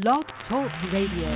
[0.00, 1.28] Blog Talk Radio.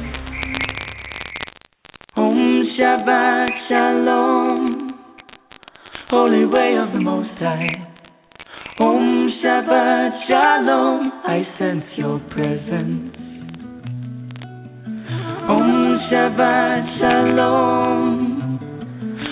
[2.16, 4.94] Om Shabbat Shalom,
[6.08, 7.76] Holy Way of the Most High.
[8.80, 13.12] Om Shabbat Shalom, I sense your presence.
[15.52, 18.58] Om Shabbat Shalom,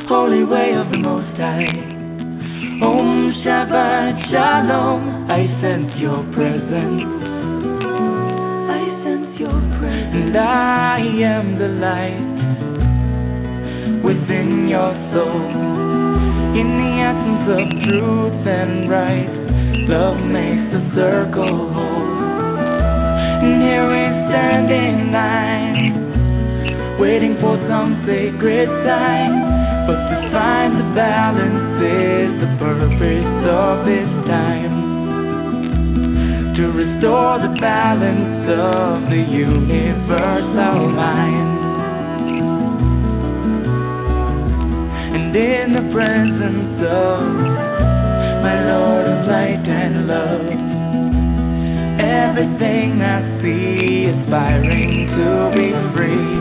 [0.06, 1.72] Holy Way of the Most High.
[2.84, 7.24] Om Shabbat Shalom, I sense your presence.
[9.46, 12.32] And I am the light
[14.00, 15.44] within your soul.
[16.54, 19.34] In the essence of truth and right,
[19.90, 22.14] love makes the circle whole.
[23.44, 29.32] And here we stand in line, waiting for some sacred sign.
[29.84, 34.73] But to find the balance is the purpose of this time.
[36.54, 41.50] To restore the balance of the universal mind.
[45.14, 47.22] And in the presence of
[48.38, 50.46] my Lord of light and love,
[51.98, 56.38] everything I see aspiring to be free.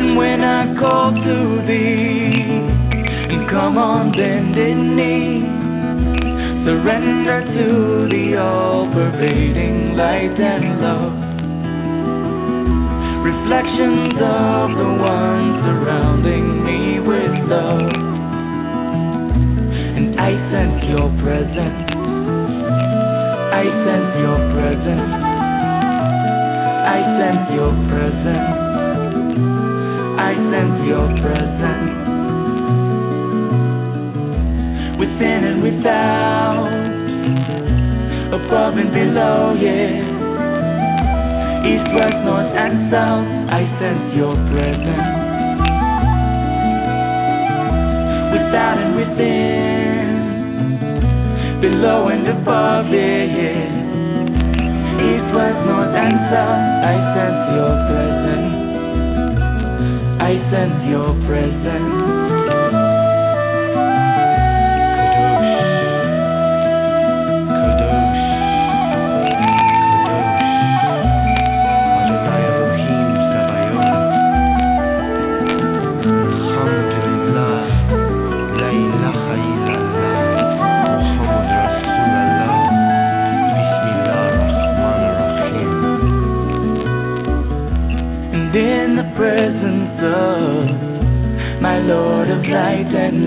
[0.00, 2.32] And when I call to thee,
[3.36, 5.47] and come on bended knee,
[6.68, 7.68] surrender to
[8.12, 11.16] the all-pervading light and love.
[13.24, 17.88] Reflections of the one surrounding me with love.
[19.96, 21.88] And I sense your presence.
[23.48, 25.12] I sense your presence.
[26.84, 28.52] I sense your presence.
[30.20, 32.17] I sense your presence.
[34.98, 36.66] Within and without,
[38.34, 40.18] above and below, yeah.
[41.70, 45.06] East, west, north, and south, I sense your presence.
[48.34, 50.08] Without and within,
[51.62, 53.70] below and above, yeah, yeah.
[54.98, 58.50] East, west, north, and south, I sense your presence.
[60.18, 61.97] I sense your presence.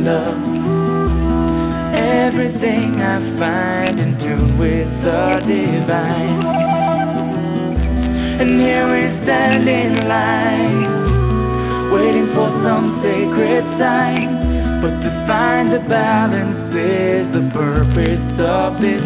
[0.04, 0.42] Love,
[1.94, 6.42] everything I find in tune with the divine.
[8.42, 10.82] And here we stand in line,
[11.94, 14.82] waiting for some sacred sign.
[14.82, 19.01] But to find the balance is the purpose of this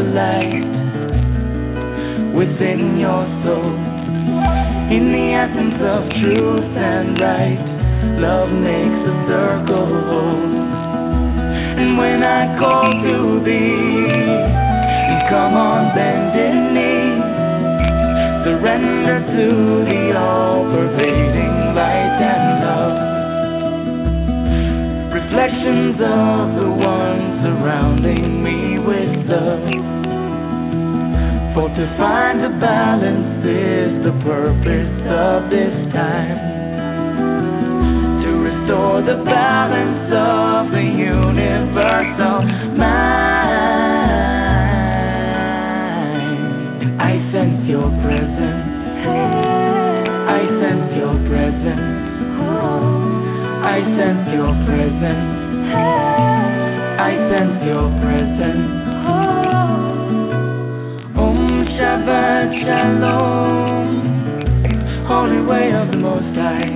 [0.00, 0.64] the light
[2.32, 3.76] within your soul.
[4.96, 7.60] In the essence of truth and right,
[8.16, 10.40] love makes a circle.
[11.80, 14.08] And when I call to thee,
[15.28, 17.20] come on bended knee.
[18.48, 19.48] Surrender to
[19.84, 22.96] the all-pervading light and love.
[25.12, 28.59] Reflections of the one surrounding me
[29.30, 29.62] love.
[31.54, 36.38] For to find the balance is the purpose of this time.
[38.26, 42.42] To restore the balance of the universal
[42.74, 43.30] mind.
[46.98, 48.66] I sense your presence.
[50.26, 52.10] I sense your presence.
[53.62, 55.30] I sense your presence.
[56.98, 58.79] I sense your presence.
[62.00, 63.88] Shabbat Shalom,
[65.04, 66.72] Holy Way of the Most High.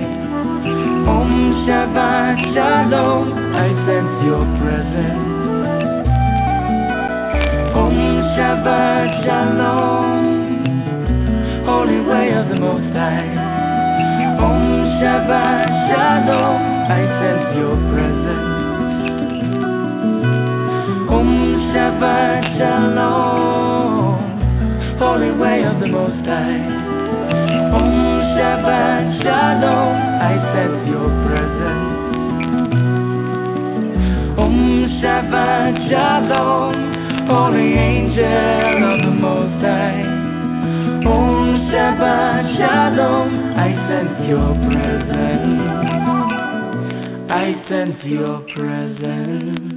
[1.09, 5.25] Om Shabbat Shalom, I sense your presence.
[7.73, 7.97] Om
[8.37, 10.21] Shabbat Shalom,
[11.65, 13.33] Holy Way of the Most High.
[14.45, 14.61] Om
[15.01, 18.53] Shabbat Shalom, I sense your presence.
[21.09, 21.29] Om
[21.73, 23.84] Shabbat Shalom,
[24.97, 26.63] Holy way of the Most High.
[27.75, 27.91] Om
[28.31, 31.99] Shabbat Shalom, I sense your presence.
[34.39, 34.55] Om
[35.03, 36.75] Shabbat Shalom,
[37.27, 40.07] holy angel of the Most High.
[41.03, 45.75] Om Shabbat Shalom, I sense your presence.
[47.27, 49.75] I sense your presence.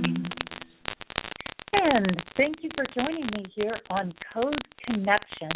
[1.73, 5.51] And thank you for joining here on Code Connection.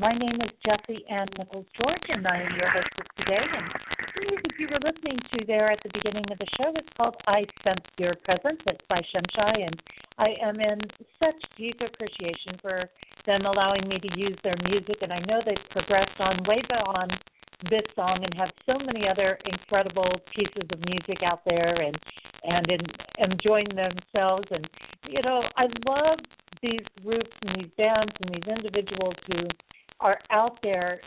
[0.00, 3.42] My name is Jesse Ann Nichols George, and I am your hostess today.
[3.42, 3.66] And
[4.14, 7.16] the music you were listening to there at the beginning of the show is called
[7.26, 8.60] I Sense Your Presence.
[8.66, 9.82] It's by Shimshai, and
[10.18, 10.78] I am in
[11.18, 12.90] such deep appreciation for
[13.26, 14.96] them allowing me to use their music.
[15.02, 17.12] And I know they've progressed on way beyond
[17.70, 21.98] this song and have so many other incredible pieces of music out there and
[22.44, 22.80] and in,
[23.18, 24.68] enjoying themselves and
[25.08, 26.20] you know I love
[26.62, 29.48] these groups and these bands and these individuals who
[30.00, 31.00] are out there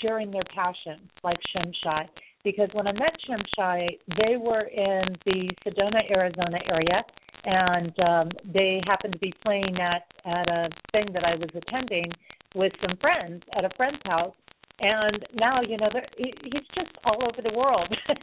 [0.00, 2.08] sharing their passion, like Shimshai.
[2.44, 3.86] Because when I met Shimshai,
[4.18, 7.04] they were in the Sedona, Arizona area,
[7.44, 12.10] and um, they happened to be playing at at a thing that I was attending
[12.54, 14.34] with some friends at a friend's house,
[14.82, 15.88] and now you know
[16.18, 17.88] he's just all over the world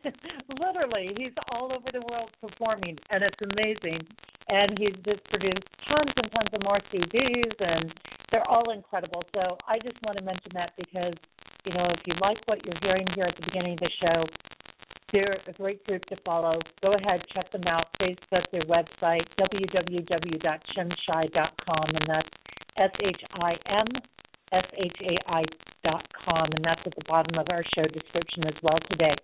[0.59, 4.05] literally he's all over the world performing and it's amazing
[4.49, 7.93] and he's just produced tons and tons of more cds and
[8.31, 11.15] they're all incredible so i just want to mention that because
[11.65, 14.23] you know if you like what you're hearing here at the beginning of the show
[15.11, 16.59] they're a great group to follow.
[16.83, 17.87] Go ahead, check them out.
[17.99, 22.29] Facebook, their website, www.shimshai.com, and that's
[22.77, 23.87] S H I M
[24.51, 25.43] S-H-A-I
[25.83, 29.15] dot com, and that's at the bottom of our show description as well today.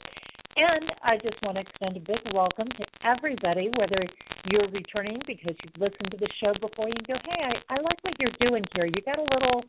[0.56, 4.00] And I just want to extend a big welcome to everybody, whether
[4.48, 8.00] you're returning because you've listened to the show before, you go, hey, I, I like
[8.04, 8.86] what you're doing here.
[8.86, 9.64] You got a little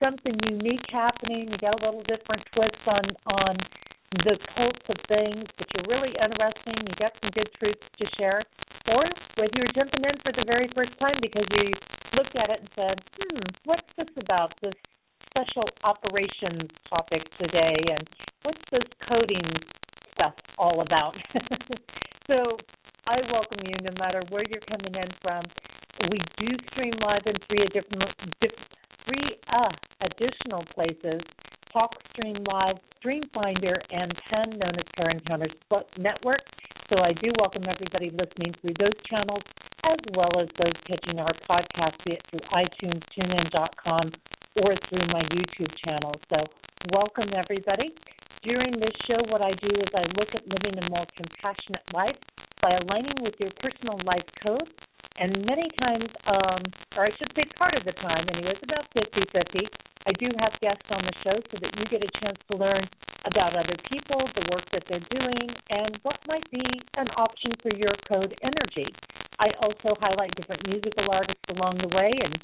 [0.00, 1.52] something unique happening.
[1.52, 3.04] You got a little different twist on
[3.36, 3.56] on
[4.24, 6.74] the cults of things, but you're really interesting.
[6.82, 8.42] You got some good truths to share.
[8.88, 9.04] Or
[9.36, 11.70] whether you're jumping in for the very first time because you
[12.16, 14.52] looked at it and said, hmm, what's this about?
[14.62, 14.74] This
[15.30, 18.08] special operations topic today, and
[18.42, 19.46] what's this coding
[20.14, 21.14] stuff all about?
[22.26, 22.56] so
[23.06, 25.44] I welcome you no matter where you're coming in from.
[26.10, 28.10] We do stream live in three different,
[29.04, 31.20] three uh, additional places
[31.72, 35.52] Talk Stream Live, StreamFinder, and 10 known as Pair Encounters
[35.96, 36.40] Network.
[36.88, 39.42] So I do welcome everybody listening through those channels
[39.84, 44.10] as well as those catching our podcast, be it through iTunes, TuneIn.com,
[44.56, 46.14] or through my YouTube channel.
[46.28, 46.44] So
[46.92, 47.94] welcome everybody.
[48.42, 52.16] During this show, what I do is I look at living a more compassionate life
[52.62, 54.68] by aligning with your personal life code.
[55.20, 56.64] And many times, um,
[56.96, 59.68] or I should say part of the time, anyways, about 50 50,
[60.06, 62.88] I do have guests on the show so that you get a chance to learn
[63.28, 66.64] about other people, the work that they're doing, and what might be
[66.96, 68.88] an option for your code energy.
[69.38, 72.40] I also highlight different musical artists along the way, and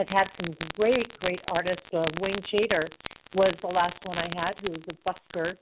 [0.00, 1.84] I've had some great, great artists.
[1.92, 2.88] Uh, Wayne Chater
[3.34, 5.54] was the last one I had, who was a busker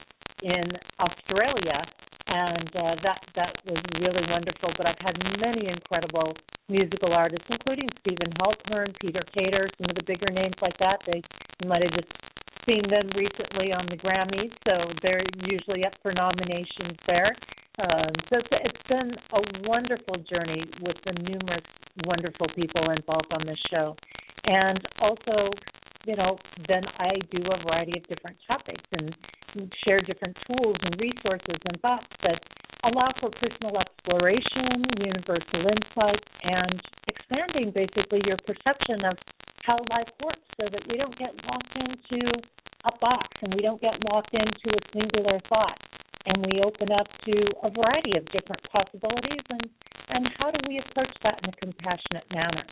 [0.43, 0.71] in
[1.01, 1.83] Australia,
[2.29, 4.71] and uh, that that was really wonderful.
[4.77, 6.35] But I've had many incredible
[6.69, 10.99] musical artists, including Steven Halpern, Peter Kater, some of the bigger names like that.
[11.07, 11.21] They
[11.61, 12.13] you might have just
[12.65, 17.35] seen them recently on the Grammys, so they're usually up for nominations there.
[17.81, 21.65] Um, so it's, it's been a wonderful journey with the numerous
[22.07, 23.97] wonderful people involved on this show,
[24.45, 25.51] and also
[26.09, 29.15] you know, then I do a variety of different topics and
[29.85, 32.41] share different tools and resources and thoughts that
[32.85, 39.19] allow for personal exploration, universal insight, and expanding basically your perception of
[39.65, 42.25] how life works so that we don't get locked into
[42.87, 45.77] a box and we don't get locked into a singular thought
[46.25, 49.69] and we open up to a variety of different possibilities and,
[50.09, 52.65] and how do we approach that in a compassionate manner.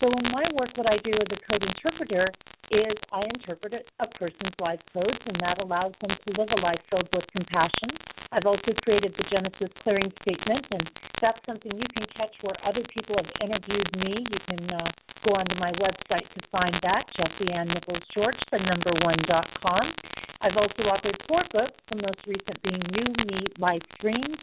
[0.00, 2.28] So in my work, what I do as a code interpreter
[2.70, 6.82] is I interpret a person's life codes, and that allows them to live a life
[6.90, 7.94] filled with compassion.
[8.32, 10.84] I've also created the Genesis Clearing Statement, and
[11.22, 14.26] that's something you can catch where other people have interviewed me.
[14.28, 14.90] You can uh,
[15.24, 19.46] go onto my website to find that, Jesse Ann Nichols George, the number one dot
[19.62, 19.94] com.
[20.42, 24.36] I've also authored four books, the most recent being You, Me, Life Dreams,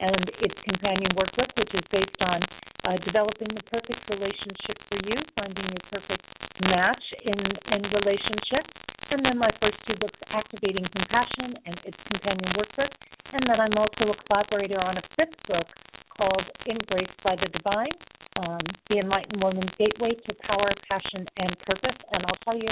[0.00, 2.40] and its companion workbook, which is based on
[2.84, 6.24] uh, developing the perfect relationship for you, finding your perfect
[6.62, 7.38] match in,
[7.74, 8.64] in relationship.
[9.10, 12.92] And then my first two books, Activating Compassion and its companion workbook.
[13.32, 15.66] And then I'm also a collaborator on a fifth book
[16.16, 17.96] called Embraced by the Divine,
[18.40, 21.98] um, The Enlightened Woman's Gateway to Power, Passion, and Purpose.
[22.12, 22.70] And I'll tell you,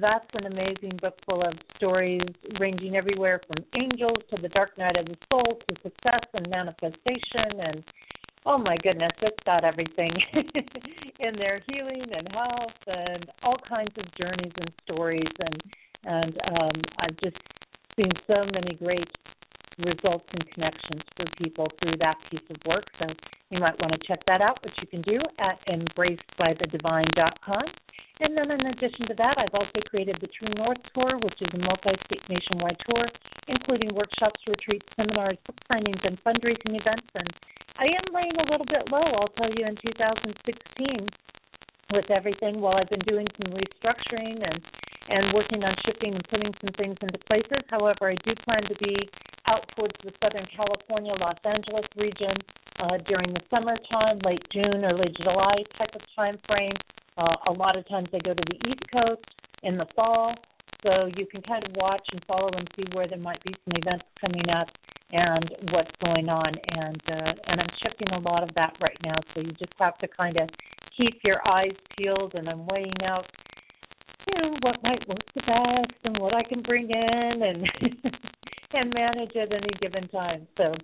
[0.00, 2.20] that's an amazing book full of stories
[2.58, 7.60] ranging everywhere from angels to the dark night of the soul to success and manifestation
[7.60, 7.84] and
[8.46, 10.12] oh my goodness, it's got everything
[11.20, 15.62] in there healing and health and all kinds of journeys and stories and
[16.04, 17.36] and um I've just
[17.96, 19.08] seen so many great
[19.80, 22.84] results and connections for people through that piece of work.
[22.98, 23.06] So
[23.50, 27.64] you might want to check that out, which you can do at embracedbythedivine.com.
[28.20, 31.48] And then in addition to that, I've also created the True North Tour, which is
[31.54, 33.08] a multi-state nationwide tour,
[33.48, 37.08] including workshops, retreats, seminars, book signings, and fundraising events.
[37.14, 37.28] And
[37.78, 41.08] I am laying a little bit low, I'll tell you, in 2016
[41.92, 44.62] with everything while I've been doing some restructuring and
[45.10, 47.66] and working on shifting and putting some things into places.
[47.68, 49.10] However, I do plan to be
[49.46, 52.36] out towards the Southern California, Los Angeles region
[52.78, 56.76] uh, during the summertime, late June, early July type of time frame.
[57.18, 59.26] Uh, a lot of times I go to the East Coast
[59.64, 60.34] in the fall,
[60.84, 63.76] so you can kind of watch and follow and see where there might be some
[63.76, 64.68] events coming up
[65.12, 66.54] and what's going on.
[66.68, 69.98] And uh, and I'm shifting a lot of that right now, so you just have
[69.98, 70.48] to kind of
[70.96, 72.34] keep your eyes peeled.
[72.34, 73.26] And I'm weighing out
[74.26, 77.68] you know what might work the best and what I can bring in and
[78.72, 80.46] and manage at any given time.
[80.56, 80.74] So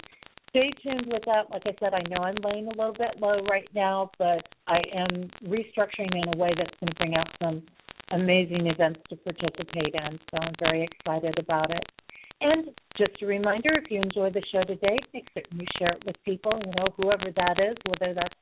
[0.50, 1.50] stay tuned with that.
[1.50, 4.80] Like I said, I know I'm laying a little bit low right now, but I
[4.94, 7.62] am restructuring in a way that's going to bring out some
[8.12, 10.18] amazing events to participate in.
[10.30, 11.84] So I'm very excited about it.
[12.40, 16.02] And just a reminder, if you enjoy the show today, make certain you share it
[16.04, 18.34] with people, you know, whoever that is, whether that's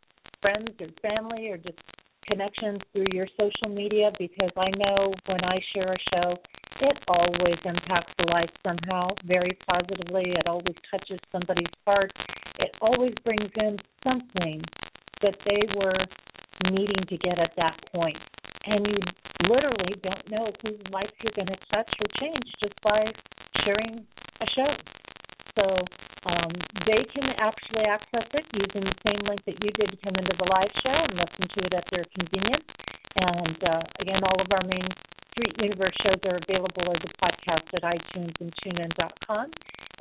[0.42, 1.78] friends or family or just
[2.26, 6.36] connections through your social media because I know when I share a show,
[6.80, 10.32] it always impacts the life somehow very positively.
[10.32, 12.10] It always touches somebody's heart.
[12.58, 14.62] It always brings in something
[15.22, 18.16] that they were needing to get at that point.
[18.66, 23.04] And you literally don't know whose life you're going to touch or change just by
[23.64, 24.06] sharing
[24.40, 25.03] a show.
[25.54, 25.64] So
[26.26, 26.52] um,
[26.86, 30.34] they can actually access it using the same link that you did to come into
[30.38, 32.66] the live show and listen to it at their convenience.
[33.16, 34.88] And uh, again, all of our main
[35.30, 39.50] Street Universe shows are available as a podcast at iTunes and TuneIn.com.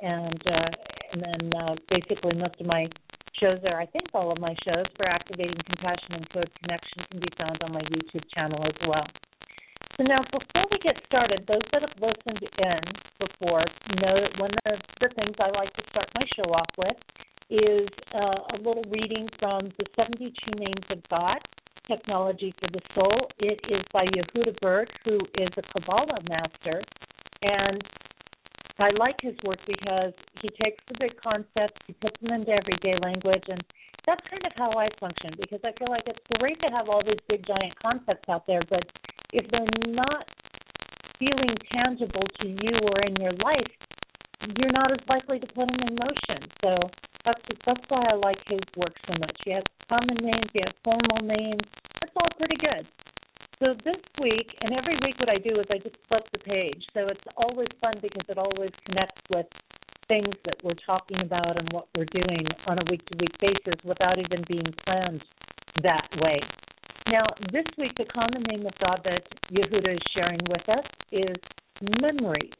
[0.02, 0.70] And uh,
[1.12, 2.86] and then uh, basically most of my
[3.40, 7.20] shows are, I think all of my shows for Activating Compassion and Code Connection can
[7.20, 9.06] be found on my YouTube channel as well.
[9.96, 12.80] So now, before we get started, those that have listened in
[13.20, 13.64] before
[14.02, 16.96] know that one of the things I like to start my show off with
[17.50, 21.38] is uh, a little reading from the 72 Names of God,
[21.86, 23.28] Technology for the Soul.
[23.38, 26.82] It is by Yehuda Berg, who is a Kabbalah master,
[27.42, 27.82] and
[28.78, 30.12] I like his work because
[30.42, 33.62] he takes the big concepts, he puts them into everyday language, and
[34.06, 37.02] that's kind of how I function because I feel like it's great to have all
[37.04, 38.82] these big giant concepts out there, but
[39.34, 40.26] if they're not
[41.18, 43.72] feeling tangible to you or in your life,
[44.56, 46.48] you're not as likely to put them in motion.
[46.62, 46.78] So
[47.24, 49.36] that's that's why I like his work so much.
[49.44, 51.66] He has common names, he has formal names.
[52.00, 52.86] That's all pretty good.
[53.58, 56.84] So this week and every week what I do is I just flip the page.
[56.92, 59.46] So it's always fun because it always connects with
[60.06, 63.80] things that we're talking about and what we're doing on a week to week basis
[63.84, 65.24] without even being planned
[65.82, 66.40] that way.
[67.06, 71.36] Now, this week, the common name of God that Yehuda is sharing with us is
[72.00, 72.50] memory.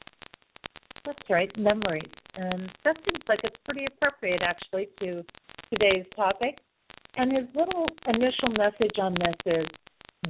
[1.06, 2.02] That's right, memory.
[2.34, 5.24] And that seems like it's pretty appropriate, actually, to
[5.70, 6.58] today's topic.
[7.16, 9.66] And his little initial message on this is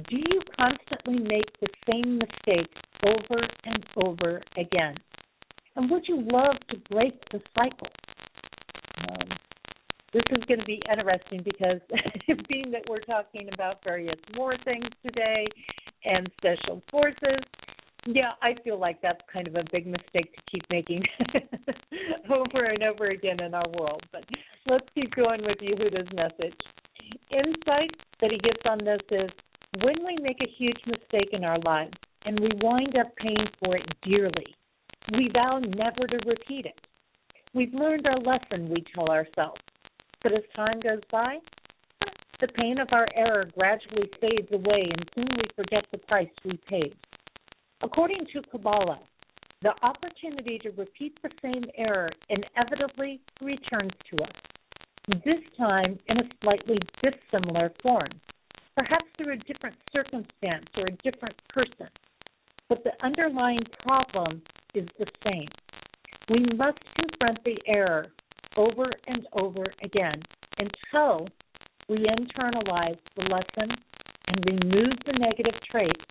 [0.09, 2.71] Do you constantly make the same mistake
[3.05, 4.95] over and over again?
[5.75, 7.89] And would you love to break the cycle?
[9.09, 9.37] Um,
[10.15, 11.81] this is going to be interesting because
[12.47, 15.45] being that we're talking about various war things today
[16.05, 17.43] and special forces,
[18.05, 21.03] yeah, I feel like that's kind of a big mistake to keep making
[22.33, 24.03] over and over again in our world.
[24.13, 24.23] But
[24.67, 26.55] let's keep going with Yehuda's message.
[27.31, 27.91] Insight
[28.21, 29.29] that he gets on this is
[29.83, 33.75] when we make a huge mistake in our lives and we wind up paying for
[33.75, 34.55] it dearly,
[35.11, 36.79] we vow never to repeat it.
[37.53, 39.59] We've learned our lesson, we tell ourselves.
[40.25, 41.37] But as time goes by,
[42.41, 46.59] the pain of our error gradually fades away and soon we forget the price we
[46.67, 46.95] paid.
[47.83, 49.01] According to Kabbalah,
[49.61, 54.33] the opportunity to repeat the same error inevitably returns to us,
[55.23, 58.09] this time in a slightly dissimilar form,
[58.75, 61.87] perhaps through a different circumstance or a different person
[62.67, 64.41] but the underlying problem
[64.73, 65.47] is the same.
[66.29, 68.07] We must confront the error
[68.55, 70.21] over and over again
[70.57, 71.27] until
[71.89, 73.75] we internalize the lesson
[74.27, 76.03] and remove the negative traits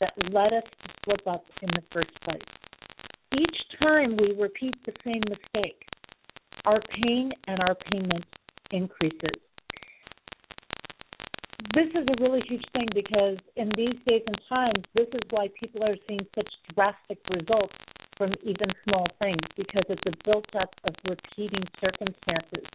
[0.00, 2.40] that led us to slip up in the first place.
[3.32, 5.82] Each time we repeat the same mistake,
[6.64, 8.24] our pain and our payment
[8.70, 9.45] increases.
[11.74, 15.48] This is a really huge thing because in these days and times, this is why
[15.60, 17.74] people are seeing such drastic results
[18.16, 22.66] from even small things because it's a built up of repeating circumstances.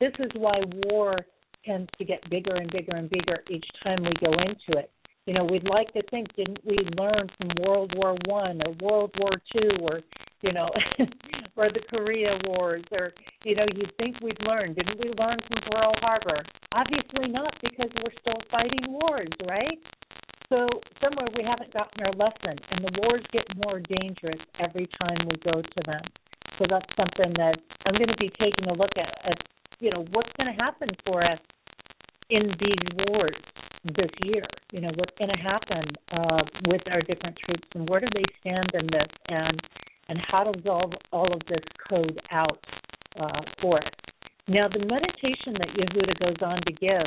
[0.00, 1.16] This is why war
[1.64, 4.90] tends to get bigger and bigger and bigger each time we go into it.
[5.26, 9.14] You know, we'd like to think, didn't we learn from World War One or World
[9.18, 10.00] War Two or
[10.42, 10.68] you know,
[11.56, 13.12] or the Korea Wars, or
[13.44, 14.74] you know, you'd think we'd learn.
[14.74, 16.42] Didn't we learn from Pearl Harbor?
[16.72, 19.78] Obviously not, because we're still fighting wars, right?
[20.48, 20.66] So
[21.00, 25.36] somewhere we haven't gotten our lesson, and the wars get more dangerous every time we
[25.38, 26.02] go to them.
[26.58, 27.56] So that's something that
[27.86, 29.14] I'm going to be taking a look at.
[29.24, 29.38] at
[29.80, 31.38] you know, what's going to happen for us
[32.28, 33.36] in these wars
[33.96, 34.44] this year?
[34.72, 38.24] You know, what's going to happen uh, with our different troops, and where do they
[38.40, 39.08] stand in this?
[39.28, 39.60] And
[40.10, 42.58] and how to resolve all of this code out
[43.18, 43.92] uh, for us.
[44.48, 47.06] Now, the meditation that Yehuda goes on to give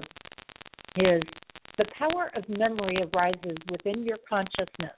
[1.06, 1.22] is
[1.78, 4.96] the power of memory arises within your consciousness.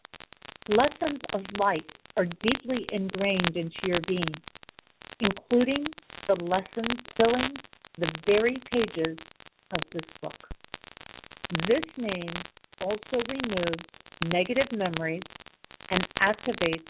[0.70, 1.82] Lessons of life
[2.16, 4.34] are deeply ingrained into your being,
[5.20, 5.86] including
[6.28, 7.54] the lessons filling
[7.98, 9.18] the very pages
[9.72, 10.34] of this book.
[11.68, 12.34] This name
[12.82, 13.84] also removes
[14.26, 15.22] negative memories
[15.90, 16.86] and activates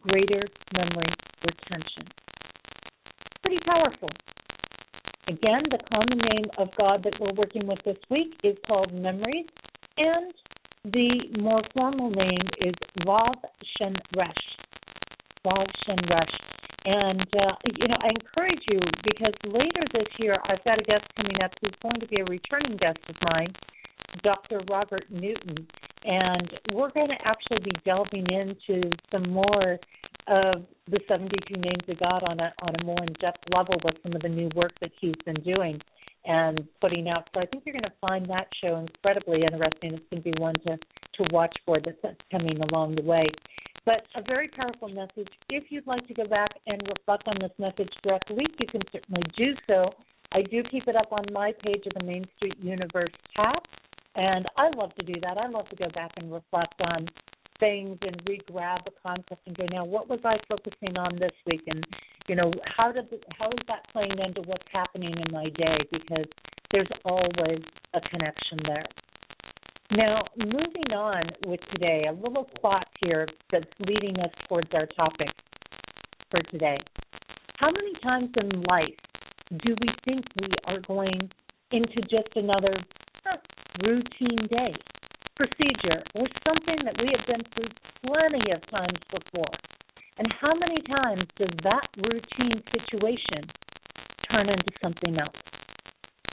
[0.00, 2.08] greater memory retention.
[3.42, 4.08] Pretty powerful.
[5.28, 9.46] Again, the common name of God that we're working with this week is called memories,
[9.96, 10.32] and
[10.84, 12.74] the more formal name is
[13.04, 13.34] Vav
[13.76, 14.34] Shen Resh.
[15.44, 16.30] Vav Shen Resh.
[16.84, 21.04] And, uh, you know, I encourage you because later this year I've got a guest
[21.16, 23.52] coming up who's going to be a returning guest of mine,
[24.22, 24.60] Dr.
[24.70, 25.66] Robert Newton
[26.06, 29.78] and we're going to actually be delving into some more
[30.28, 34.12] of the 72 names of God on a on a more in-depth level with some
[34.14, 35.80] of the new work that he's been doing
[36.24, 37.28] and putting out.
[37.34, 39.94] So I think you're going to find that show incredibly interesting.
[39.94, 40.78] It's going to be one to
[41.16, 43.26] to watch for that's coming along the way.
[43.84, 45.28] But a very powerful message.
[45.48, 48.66] If you'd like to go back and reflect on this message throughout the week, you
[48.66, 49.90] can certainly do so.
[50.32, 53.62] I do keep it up on my page of the Main Street Universe tab.
[54.16, 55.36] And I love to do that.
[55.36, 57.06] I love to go back and reflect on
[57.60, 61.62] things and re-grab a concept and go, now what was I focusing on this week,
[61.68, 61.86] and
[62.28, 65.78] you know how did the, how is that playing into what's happening in my day?
[65.90, 66.26] Because
[66.72, 67.60] there's always
[67.94, 68.84] a connection there.
[69.92, 75.28] Now, moving on with today, a little plot here that's leading us towards our topic
[76.30, 76.78] for today.
[77.58, 78.88] How many times in life
[79.64, 81.30] do we think we are going
[81.70, 82.74] into just another
[83.84, 84.74] routine day,
[85.36, 87.70] procedure, or something that we have been through
[88.04, 89.52] plenty of times before.
[90.18, 93.44] And how many times does that routine situation
[94.30, 95.36] turn into something else?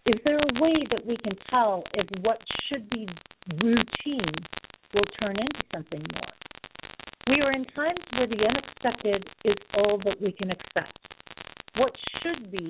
[0.06, 3.08] Is there a way that we can tell if what should be
[3.62, 4.34] routine
[4.94, 6.34] will turn into something more?
[7.28, 10.98] We are in times where the unexpected is all that we can expect.
[11.76, 12.70] What should be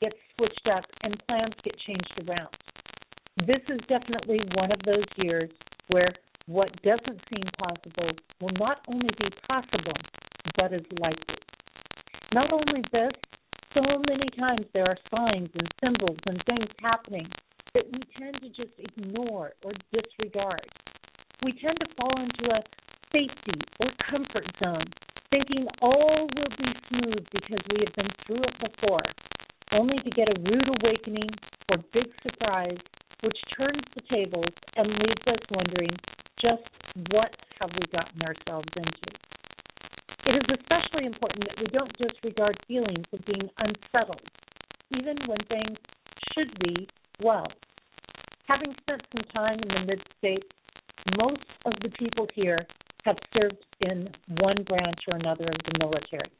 [0.00, 2.48] gets switched up and plans get changed around
[3.38, 5.50] this is definitely one of those years
[5.88, 6.12] where
[6.46, 9.96] what doesn't seem possible will not only be possible,
[10.56, 11.38] but is likely.
[12.34, 13.12] Not only this,
[13.74, 17.26] so many times there are signs and symbols and things happening
[17.74, 20.68] that we tend to just ignore or disregard.
[21.42, 22.60] We tend to fall into a
[23.12, 24.84] safety or comfort zone,
[25.30, 29.02] thinking all will be smooth because we have been through it before,
[29.72, 31.30] only to get a rude awakening
[31.70, 32.78] or big surprise
[33.22, 35.90] which turns the tables and leaves us wondering
[36.40, 36.62] just
[37.10, 39.18] what have we gotten ourselves into.
[40.26, 44.22] It is especially important that we don't disregard feelings of being unsettled,
[44.90, 45.78] even when things
[46.34, 46.88] should be
[47.22, 47.46] well.
[48.46, 50.46] Having spent some time in the mid states,
[51.18, 52.58] most of the people here
[53.04, 54.08] have served in
[54.40, 56.30] one branch or another of the military.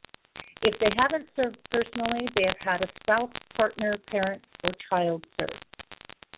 [0.61, 5.59] If they haven't served personally, they have had a spouse, partner, parent, or child serve.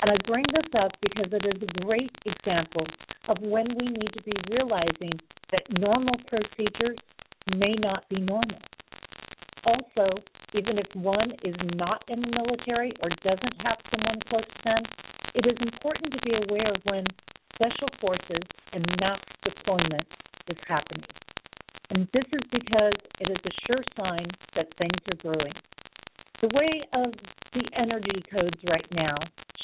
[0.05, 2.85] And I bring this up because it is a great example
[3.27, 5.17] of when we need to be realizing
[5.51, 6.99] that normal procedures
[7.55, 8.59] may not be normal.
[9.65, 10.21] Also,
[10.53, 14.83] even if one is not in the military or doesn't have someone close to them,
[15.33, 17.03] it is important to be aware of when
[17.55, 20.05] special forces and mass deployment
[20.47, 21.03] is happening.
[21.89, 25.53] And this is because it is a sure sign that things are brewing.
[26.41, 27.13] The way of
[27.53, 29.15] the energy codes right now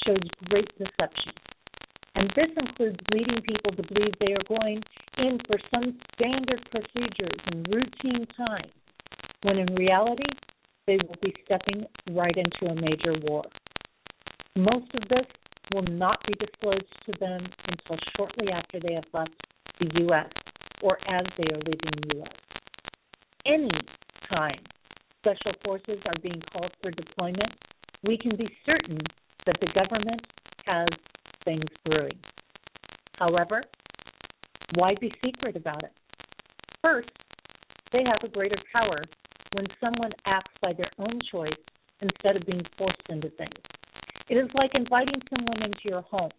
[0.06, 1.32] shows great deception.
[2.14, 4.82] And this includes leading people to believe they are going
[5.18, 8.70] in for some standard procedures and routine time,
[9.42, 10.28] when in reality,
[10.86, 13.44] they will be stepping right into a major war.
[14.56, 15.26] Most of this
[15.74, 19.34] will not be disclosed to them until shortly after they have left
[19.78, 20.30] the U.S.
[20.82, 22.32] or as they are leaving the U.S.
[23.46, 23.70] Any
[24.30, 24.60] time
[25.22, 27.52] special forces are being called for deployment,
[28.02, 28.98] we can be certain
[29.46, 30.20] that the government
[30.66, 30.88] has
[31.44, 32.18] things brewing.
[33.14, 33.62] However,
[34.74, 35.92] why be secret about it?
[36.82, 37.10] First,
[37.92, 39.04] they have a greater power
[39.52, 41.50] when someone acts by their own choice
[42.00, 43.60] instead of being forced into things.
[44.28, 46.30] It is like inviting someone into your home.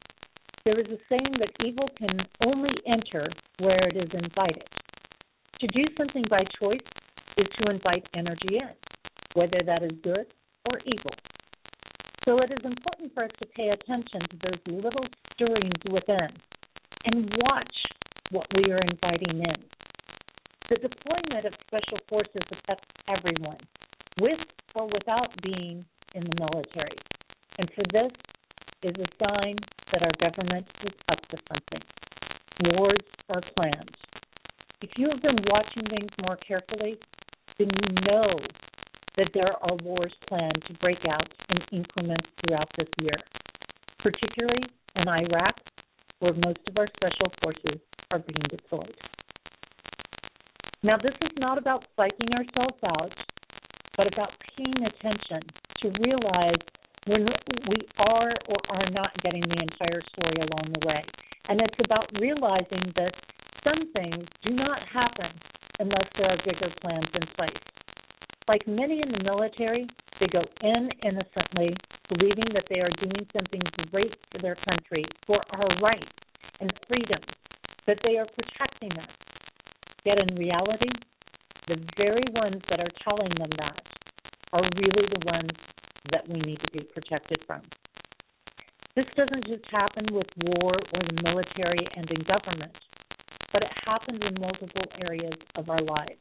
[0.66, 4.68] There is a saying that evil can only enter where it is invited.
[5.60, 6.80] To do something by choice
[7.38, 8.70] is to invite energy in,
[9.34, 10.28] whether that is good
[10.72, 11.12] or evil.
[12.26, 16.30] So it is important for us to pay attention to those little stirrings within
[17.06, 17.76] and watch
[18.32, 19.64] what we are inviting in.
[20.70, 23.60] The deployment of special forces affects everyone,
[24.22, 24.40] with
[24.76, 26.98] or without being in the military.
[27.60, 28.12] And for this
[28.84, 29.58] is a sign
[29.92, 32.78] that our government is up to something.
[32.78, 32.98] Wars
[33.30, 33.96] are planned.
[34.82, 36.98] If you have been watching things more carefully,
[37.58, 38.40] then you know
[39.18, 43.18] that there are wars planned to break out in increments throughout this year,
[44.00, 44.64] particularly
[44.96, 45.56] in Iraq,
[46.20, 47.80] where most of our special forces
[48.12, 48.96] are being deployed.
[50.82, 53.14] Now, this is not about psyching ourselves out,
[53.96, 55.42] but about paying attention
[55.82, 56.60] to realize
[57.06, 57.26] when
[57.70, 61.04] we are or are not getting the entire story along the way.
[61.50, 63.14] And it's about realizing that
[63.64, 65.32] some things do not happen
[65.84, 67.64] unless there are bigger plans in place.
[68.48, 69.86] Like many in the military,
[70.20, 71.76] they go in innocently,
[72.08, 76.08] believing that they are doing something great for their country, for our rights
[76.62, 77.26] and freedoms,
[77.88, 79.10] that they are protecting us.
[80.06, 80.92] Yet in reality,
[81.68, 83.82] the very ones that are telling them that
[84.54, 85.52] are really the ones
[86.12, 87.62] that we need to be protected from.
[88.96, 92.76] This doesn't just happen with war or the military and in government,
[93.54, 96.20] but it happens in multiple areas of our lives.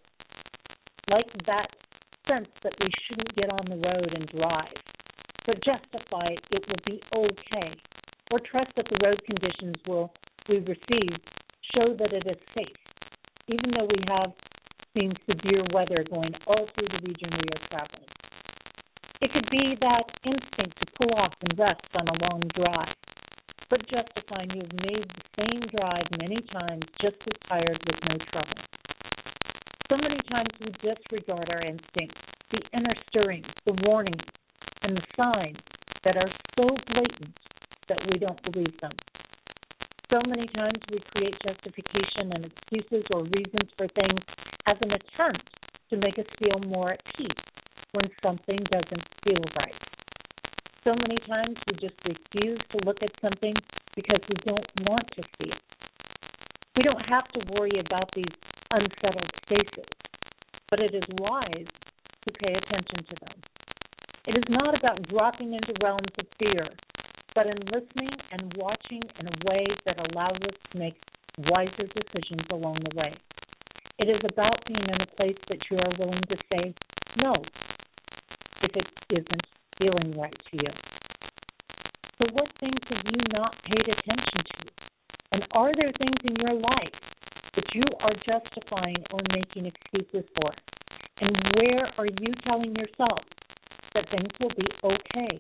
[1.10, 1.68] Like that
[2.28, 4.76] sense that we shouldn't get on the road and drive,
[5.46, 7.72] but justify it it will be okay,
[8.30, 10.12] or trust that the road conditions will
[10.48, 11.16] we receive
[11.74, 12.76] show that it is safe,
[13.48, 14.32] even though we have
[14.96, 18.08] seen severe weather going all through the region we are traveling.
[19.20, 22.94] It could be that instinct to pull off and rest on a long drive,
[23.72, 28.60] but justifying you've made the same drive many times just as tired with no trouble.
[29.88, 34.28] So many times we disregard our instincts, the inner stirrings, the warnings,
[34.82, 35.56] and the signs
[36.04, 37.34] that are so blatant
[37.88, 38.92] that we don't believe them.
[40.10, 44.20] So many times we create justification and excuses or reasons for things
[44.66, 45.48] as an attempt
[45.88, 47.44] to make us feel more at peace
[47.92, 49.91] when something doesn't feel right.
[50.84, 53.54] So many times we just refuse to look at something
[53.94, 55.62] because we don't want to see it.
[56.76, 58.34] We don't have to worry about these
[58.70, 59.88] unsettled spaces,
[60.70, 61.70] but it is wise
[62.26, 63.40] to pay attention to them.
[64.26, 66.68] It is not about dropping into realms of fear
[67.34, 70.94] but in listening and watching in a way that allows us to make
[71.38, 73.14] wiser decisions along the way.
[73.98, 76.74] It is about being in a place that you are willing to say
[77.18, 77.34] no
[78.62, 80.72] if it isn't feeling right to you.
[82.18, 84.70] So, what things have you not paid attention to?
[85.32, 86.98] And are there things in your life
[87.54, 90.52] that you are justifying or making excuses for?
[91.20, 93.24] And where are you telling yourself
[93.94, 95.38] that things will be okay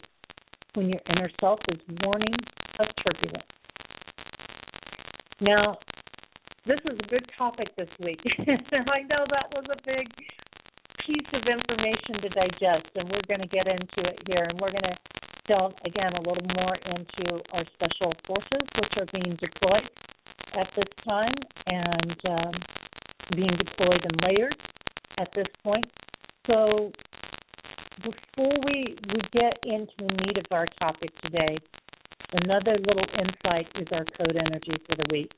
[0.74, 2.34] when your inner self is warning
[2.78, 3.46] of turbulence.
[5.40, 5.78] Now,
[6.66, 8.20] this is a good topic this week.
[8.38, 10.06] I know that was a big
[11.06, 14.72] piece of information to digest, and we're going to get into it here, and we're
[14.72, 14.96] going to
[15.48, 19.88] delve again a little more into our special forces, which are being deployed
[20.54, 21.34] at this time
[21.66, 22.52] and um,
[23.34, 24.54] being deployed in layers
[25.18, 25.84] at this point.
[26.46, 26.92] So
[28.02, 31.58] before we, we get into the meat of our topic today,
[32.32, 35.30] another little insight is our code energy for the week.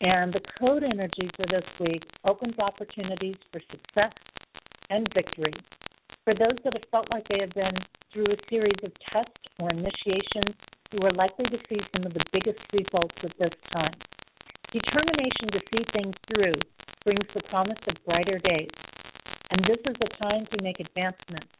[0.00, 4.12] And the code energy for this week opens opportunities for success
[4.90, 5.54] and victory.
[6.24, 7.78] For those that have felt like they have been
[8.12, 10.54] through a series of tests or initiations,
[10.92, 13.94] you are likely to see some of the biggest results at this time.
[14.72, 16.58] Determination to see things through
[17.04, 18.70] brings the promise of brighter days.
[19.50, 21.50] And this is a time to make advancements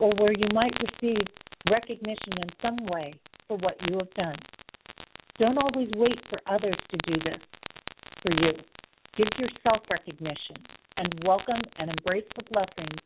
[0.00, 1.22] or where you might receive
[1.70, 3.12] recognition in some way
[3.48, 4.36] for what you have done.
[5.38, 7.40] Don't always wait for others to do this
[8.22, 8.52] for you.
[9.16, 10.56] Give yourself recognition
[10.96, 12.98] and welcome and embrace the blessings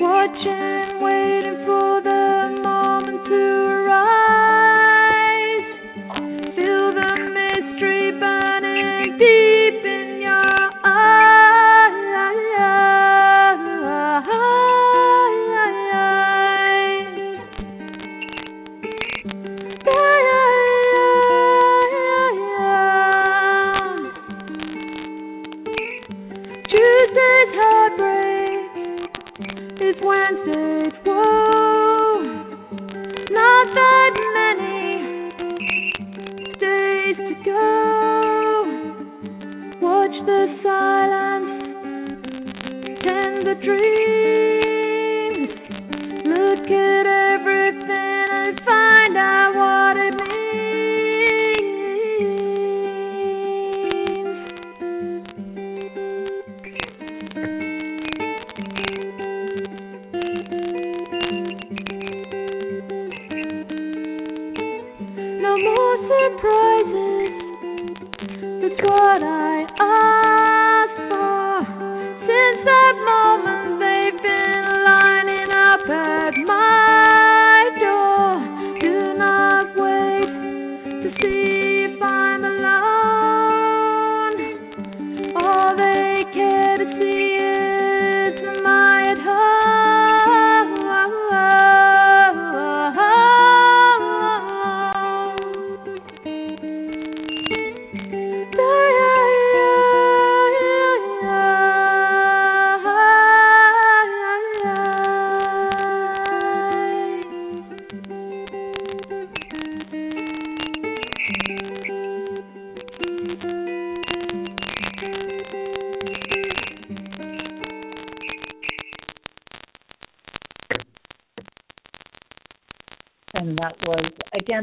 [0.00, 1.85] watching, waiting for.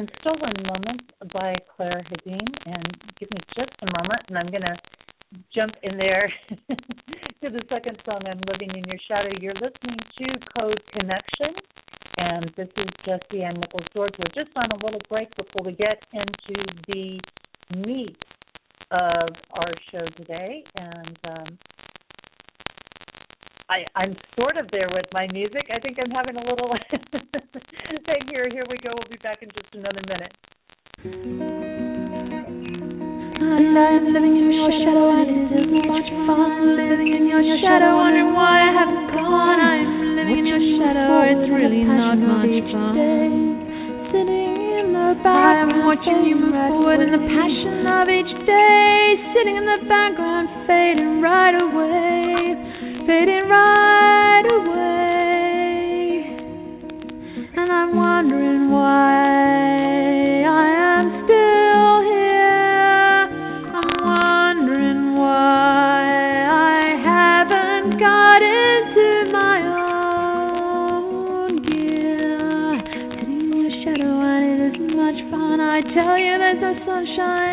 [0.04, 2.42] Again, Stolen Moments by Clare Hedin.
[2.66, 4.76] And give me just a moment, and I'm going to
[5.54, 6.32] jump in there
[6.70, 9.30] to the second song, I'm Living in Your Shadow.
[9.40, 10.26] You're listening to
[10.60, 11.56] Code Connection,
[12.18, 14.14] and this is Jesse Ann Nichols George.
[14.20, 17.20] We're just on a little break before we get into the
[17.78, 18.18] meat
[18.92, 20.64] of our show today.
[20.76, 21.60] And um,
[23.74, 25.66] I, I'm sort of there with my music.
[25.74, 26.70] I think I'm having a little
[28.06, 28.46] thing here.
[28.54, 28.94] Here we go.
[28.94, 30.30] We'll be back in just another minute.
[33.42, 37.98] And I'm living in your shadow, and it is much fun living in your shadow,
[37.98, 39.58] wondering why I haven't gone.
[39.58, 42.94] I'm living in your shadow, it's really not much fun.
[44.14, 49.18] Sitting in the background, I'm watching you move forward in the passion of each day,
[49.34, 52.73] sitting in the background, fading right away
[53.06, 56.24] fading right away.
[57.56, 63.28] And I'm wondering why I am still here.
[63.76, 69.60] I'm wondering why I haven't got into my
[70.88, 72.80] own gear.
[73.20, 75.60] Sitting in your shadow and it isn't much fun.
[75.60, 77.53] I tell you there's no sunshine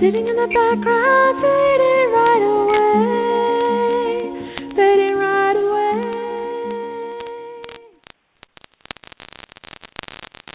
[0.00, 2.82] sitting in the background, fading right away.
[4.74, 5.94] Fading right away.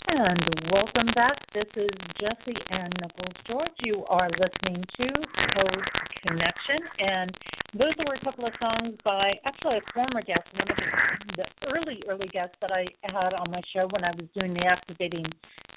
[0.09, 1.37] And welcome back.
[1.53, 3.71] This is Jesse Ann Nichols George.
[3.85, 5.07] You are listening to
[5.55, 5.87] Code
[6.27, 7.31] Connection, and
[7.77, 11.45] those were a couple of songs by actually a former guest, one of the, the
[11.71, 15.25] early, early guests that I had on my show when I was doing the Activating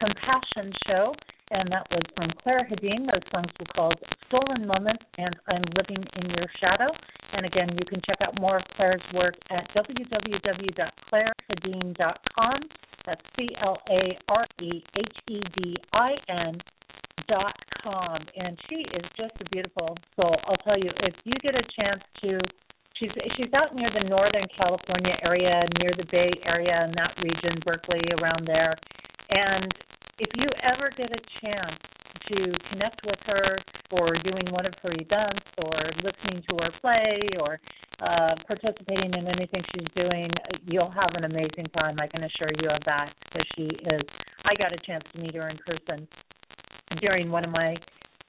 [0.01, 1.15] Compassion show,
[1.53, 3.07] and that was from Clare Hedin.
[3.07, 6.91] Those songs were called Stolen Moments and I'm Living in Your Shadow.
[7.33, 12.61] And again, you can check out more of Clare's work at www.clarehedin.com.
[13.07, 16.59] That's C L A R E H E D I N
[17.29, 20.37] dot com and she is just a beautiful soul.
[20.47, 22.41] I'll tell you, if you get a chance to
[22.99, 27.61] she's she's out near the northern California area, near the Bay Area in that region,
[27.65, 28.77] Berkeley around there.
[29.31, 29.73] And
[30.23, 31.81] if you ever get a chance
[32.29, 33.59] to connect with her
[33.91, 37.59] or doing one of her events or listening to her play or
[38.01, 40.31] uh, participating in anything she's doing,
[40.65, 41.99] you'll have an amazing time.
[41.99, 44.03] I can assure you of that because she is.
[44.45, 46.07] I got a chance to meet her in person
[47.01, 47.75] during one of my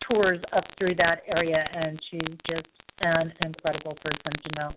[0.10, 2.68] tours up through that area, and she's just
[3.02, 4.72] an incredible person to know.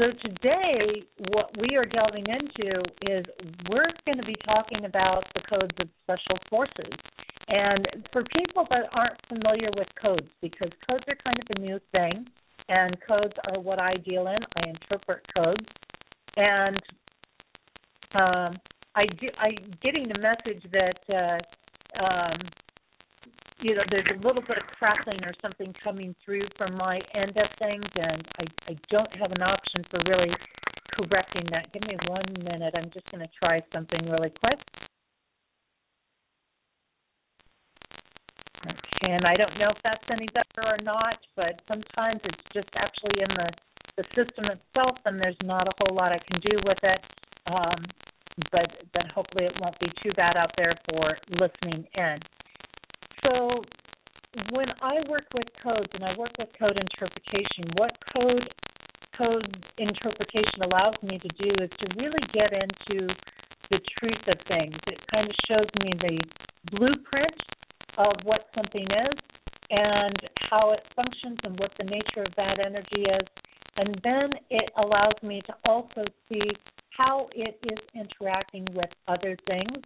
[0.00, 3.24] So today, what we are delving into is
[3.68, 6.92] we're going to be talking about the codes of special forces.
[7.48, 11.80] And for people that aren't familiar with codes, because codes are kind of a new
[11.90, 12.28] thing,
[12.68, 14.38] and codes are what I deal in.
[14.56, 15.66] I interpret codes,
[16.36, 16.76] and
[18.14, 18.56] um,
[18.94, 19.28] I do.
[19.36, 19.50] I
[19.82, 21.42] getting the message that
[21.98, 22.38] uh, um,
[23.60, 27.36] you know, there's a little bit of crackling or something coming through from my end
[27.36, 30.32] of things, and I, I don't have an option for really
[30.94, 31.72] correcting that.
[31.72, 32.74] Give me one minute.
[32.76, 34.58] I'm just going to try something really quick.
[38.66, 42.68] Okay, and I don't know if that's any better or not, but sometimes it's just
[42.74, 43.50] actually in the
[43.96, 47.00] the system itself, and there's not a whole lot I can do with it.
[47.46, 47.84] Um,
[48.52, 52.18] but but hopefully it won't be too bad out there for listening in.
[53.24, 53.62] So
[54.52, 58.48] when I work with codes and I work with code interpretation, what code
[59.16, 63.08] code interpretation allows me to do is to really get into
[63.70, 64.76] the truth of things.
[64.86, 66.18] It kind of shows me the
[66.70, 67.34] blueprint
[67.98, 69.18] of what something is
[69.70, 70.16] and
[70.48, 73.26] how it functions and what the nature of that energy is.
[73.76, 76.50] And then it allows me to also see
[76.96, 79.82] how it is interacting with other things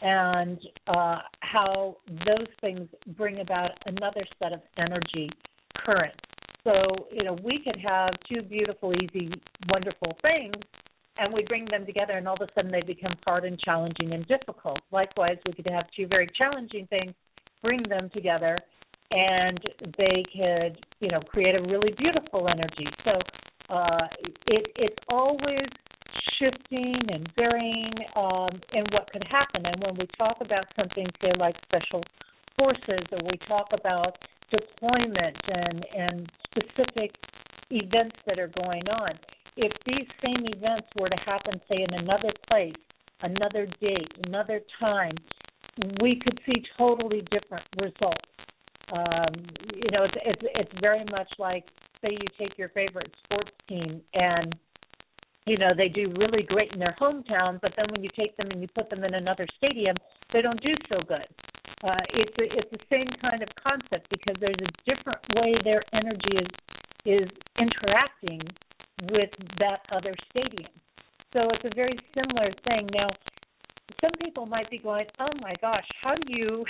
[0.00, 5.30] and uh, how those things bring about another set of energy
[5.76, 6.18] currents.
[6.64, 9.30] So, you know, we could have two beautiful, easy,
[9.70, 10.54] wonderful things,
[11.18, 14.12] and we bring them together, and all of a sudden they become hard and challenging
[14.12, 14.78] and difficult.
[14.90, 17.12] Likewise, we could have two very challenging things,
[17.62, 18.58] bring them together,
[19.10, 19.60] and
[19.98, 22.86] they could, you know, create a really beautiful energy.
[23.04, 23.12] So,
[23.70, 24.08] uh,
[24.48, 25.68] it, it's always
[26.38, 29.66] shifting and varying um, in what could happen.
[29.66, 32.02] And when we talk about something, say, like special
[32.58, 34.16] forces, or we talk about
[34.50, 37.14] deployment and, and specific
[37.70, 39.12] events that are going on,
[39.56, 42.74] if these same events were to happen, say, in another place,
[43.22, 45.14] another date, another time,
[46.00, 48.28] we could see totally different results.
[48.92, 51.64] Um, you know, it's, it's it's very much like
[52.02, 54.54] say you take your favorite sports team and
[55.46, 58.50] you know they do really great in their hometown, but then when you take them
[58.50, 59.96] and you put them in another stadium,
[60.32, 61.26] they don't do so good.
[61.82, 65.82] Uh, it's a, it's the same kind of concept because there's a different way their
[65.92, 66.48] energy is
[67.04, 68.40] is interacting
[69.10, 70.70] with that other stadium.
[71.34, 72.88] So it's a very similar thing.
[72.94, 73.08] Now,
[74.00, 76.64] some people might be going, "Oh my gosh, how do you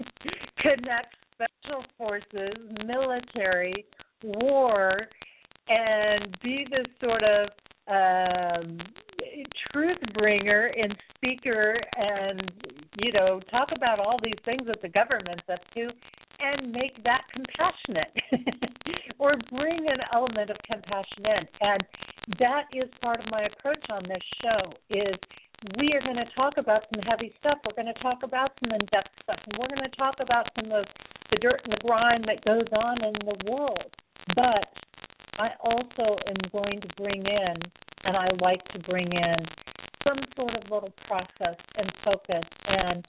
[0.58, 2.54] connect special forces,
[2.86, 3.84] military,
[4.22, 4.98] war,
[5.68, 7.50] and be this sort of
[7.88, 8.78] um,
[9.72, 12.52] truth bringer and speaker and
[13.02, 15.90] you know talk about all these things that the government's up to
[16.40, 18.12] and make that compassionate
[19.18, 21.48] or bring an element of compassion in.
[21.60, 21.82] And
[22.38, 25.14] that is part of my approach on this show is
[25.78, 27.58] we are going to talk about some heavy stuff.
[27.64, 29.40] We're going to talk about some in-depth stuff.
[29.48, 30.84] And we're going to talk about some of
[31.30, 33.90] the dirt and the grime that goes on in the world.
[34.34, 34.68] But
[35.38, 37.56] I also am going to bring in,
[38.04, 39.36] and I like to bring in,
[40.06, 43.04] some sort of little process and focus and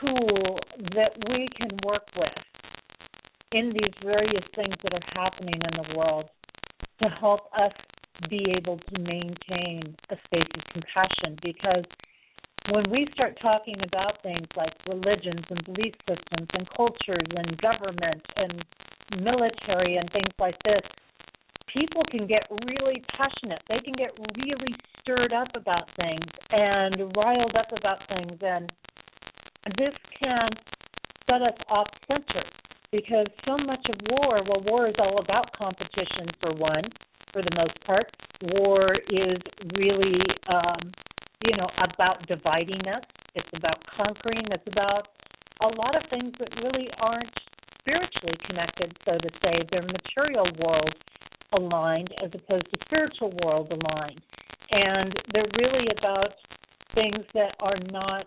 [0.00, 0.58] tool
[0.94, 2.28] that we can work with
[3.52, 6.28] in these various things that are happening in the world
[7.02, 7.72] to help us
[8.28, 11.38] be able to maintain a space of compassion.
[11.42, 11.84] Because
[12.70, 18.22] when we start talking about things like religions and belief systems and cultures and government
[18.36, 18.64] and
[19.22, 20.82] military and things like this,
[21.72, 23.62] people can get really passionate.
[23.68, 28.38] They can get really stirred up about things and riled up about things.
[28.40, 28.70] And
[29.78, 30.48] this can
[31.28, 32.44] set us off center
[32.92, 36.84] because so much of war, well, war is all about competition for one,
[37.32, 38.06] for the most part.
[38.54, 39.38] War is
[39.76, 40.92] really, um,
[41.44, 43.02] you know, about dividing us.
[43.34, 44.44] It's about conquering.
[44.52, 45.08] It's about
[45.60, 47.30] a lot of things that really aren't
[47.80, 49.58] spiritually connected, so to say.
[49.70, 50.94] They're material world
[51.56, 54.20] aligned as opposed to spiritual world aligned.
[54.70, 56.34] And they're really about
[56.94, 58.26] things that are not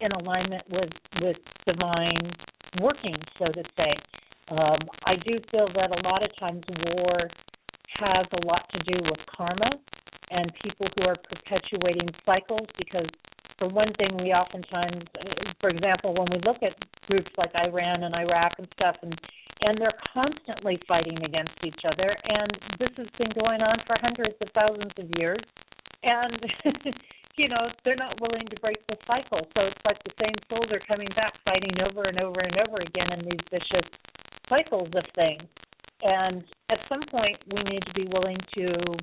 [0.00, 2.32] in alignment with with divine
[2.80, 3.94] working, so to say.
[4.48, 7.28] Um, I do feel that a lot of times war
[7.98, 9.70] has a lot to do with karma
[10.30, 13.08] and people who are perpetuating cycles because
[13.58, 15.04] for one thing we oftentimes
[15.60, 16.74] for example when we look at
[17.08, 19.18] groups like Iran and Iraq and stuff and
[19.60, 24.34] and they're constantly fighting against each other and this has been going on for hundreds
[24.40, 25.40] of thousands of years
[26.02, 26.38] and
[27.36, 29.40] you know they're not willing to break the cycle.
[29.54, 32.78] So it's like the same souls are coming back fighting over and over and over
[32.78, 33.88] again in these vicious
[34.48, 35.42] cycles of things.
[36.02, 38.96] And at some point we need to be willing to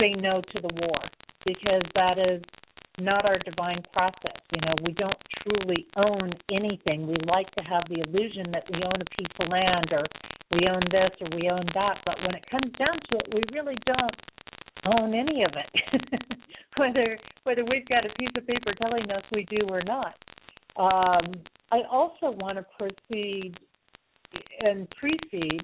[0.00, 0.98] say no to the war
[1.46, 2.42] because that is
[3.00, 4.40] not our divine process.
[4.52, 7.06] You know, we don't truly own anything.
[7.06, 10.04] We like to have the illusion that we own a piece of land or
[10.52, 13.42] we own this or we own that, but when it comes down to it, we
[13.52, 14.16] really don't
[14.98, 16.32] own any of it.
[16.76, 20.14] whether whether we've got a piece of paper telling us we do or not.
[20.76, 21.32] Um,
[21.72, 23.54] I also want to proceed
[24.60, 25.62] and precede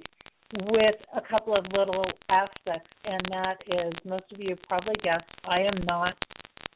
[0.71, 5.61] with a couple of little aspects, and that is most of you probably guessed I
[5.61, 6.15] am not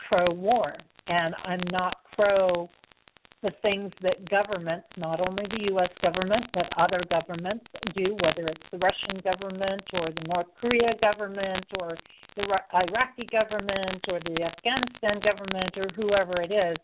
[0.09, 0.75] pro war,
[1.07, 2.69] and I'm not pro
[3.43, 5.91] the things that governments, not only the U.S.
[6.03, 11.65] government, but other governments do, whether it's the Russian government or the North Korea government
[11.79, 11.97] or
[12.35, 12.43] the
[12.75, 16.77] Iraqi government or the Afghanistan government or whoever it is.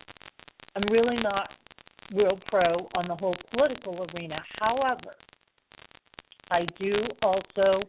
[0.77, 1.49] I'm really not
[2.15, 4.41] real pro on the whole political arena.
[4.61, 5.15] However,
[6.51, 7.83] I do also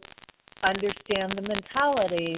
[0.64, 2.36] understand the mentality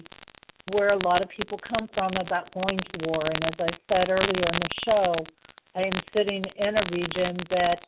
[0.72, 3.24] where a lot of people come from about going to war.
[3.26, 5.14] And as I said earlier in the show,
[5.74, 7.78] I am sitting in a region that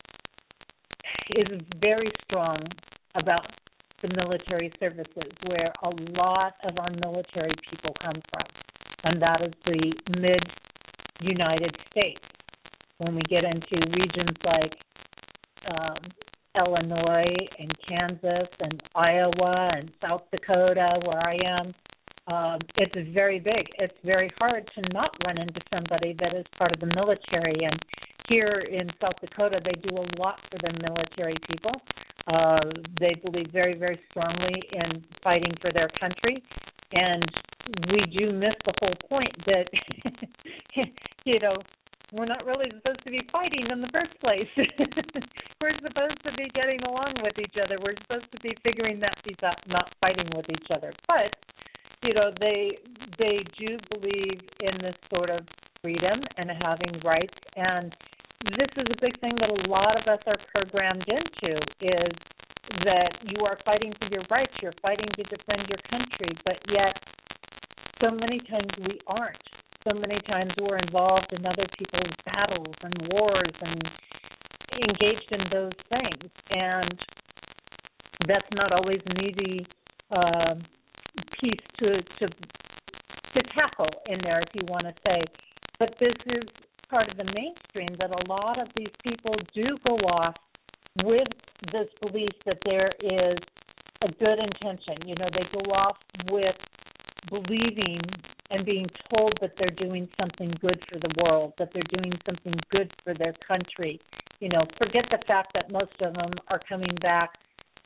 [1.30, 2.62] is very strong
[3.14, 3.46] about
[4.02, 8.46] the military services, where a lot of our military people come from,
[9.04, 10.42] and that is the mid
[11.20, 12.20] United States.
[12.98, 14.72] When we get into regions like
[15.66, 16.10] um,
[16.56, 21.74] Illinois and Kansas and Iowa and South Dakota, where I am,
[22.30, 23.66] um, it's very big.
[23.78, 27.64] It's very hard to not run into somebody that is part of the military.
[27.64, 27.78] And
[28.28, 31.72] here in South Dakota, they do a lot for the military people.
[32.26, 32.60] Uh,
[33.00, 36.42] they believe very, very strongly in fighting for their country.
[36.92, 37.24] And
[37.90, 39.66] we do miss the whole point that,
[41.24, 41.56] you know,
[42.12, 44.48] we're not really supposed to be fighting in the first place.
[45.60, 47.78] we're supposed to be getting along with each other.
[47.82, 50.92] We're supposed to be figuring that piece out, not fighting with each other.
[51.06, 51.34] But
[52.02, 52.78] you know they
[53.18, 55.40] they do believe in this sort of
[55.82, 57.94] freedom and having rights and
[58.56, 62.12] this is a big thing that a lot of us are programmed into is
[62.84, 66.94] that you are fighting for your rights you're fighting to defend your country but yet
[68.00, 69.36] so many times we aren't.
[69.86, 73.82] So many times we're involved in other people's battles and wars and
[74.82, 76.98] engaged in those things and
[78.26, 79.66] that's not always an easy
[80.10, 80.54] uh,
[81.40, 85.22] piece to to to tackle in there, if you want to say.
[85.78, 86.44] But this is
[86.88, 90.34] part of the mainstream that a lot of these people do go off
[91.04, 91.28] with
[91.72, 93.38] this belief that there is
[94.02, 95.06] a good intention.
[95.06, 95.96] You know, they go off
[96.30, 96.56] with
[97.28, 98.00] believing
[98.50, 102.54] and being told that they're doing something good for the world, that they're doing something
[102.70, 104.00] good for their country.
[104.40, 107.30] You know, forget the fact that most of them are coming back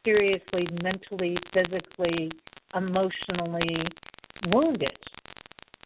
[0.04, 2.30] seriously, mentally, physically,
[2.76, 3.86] emotionally
[4.48, 4.96] wounded.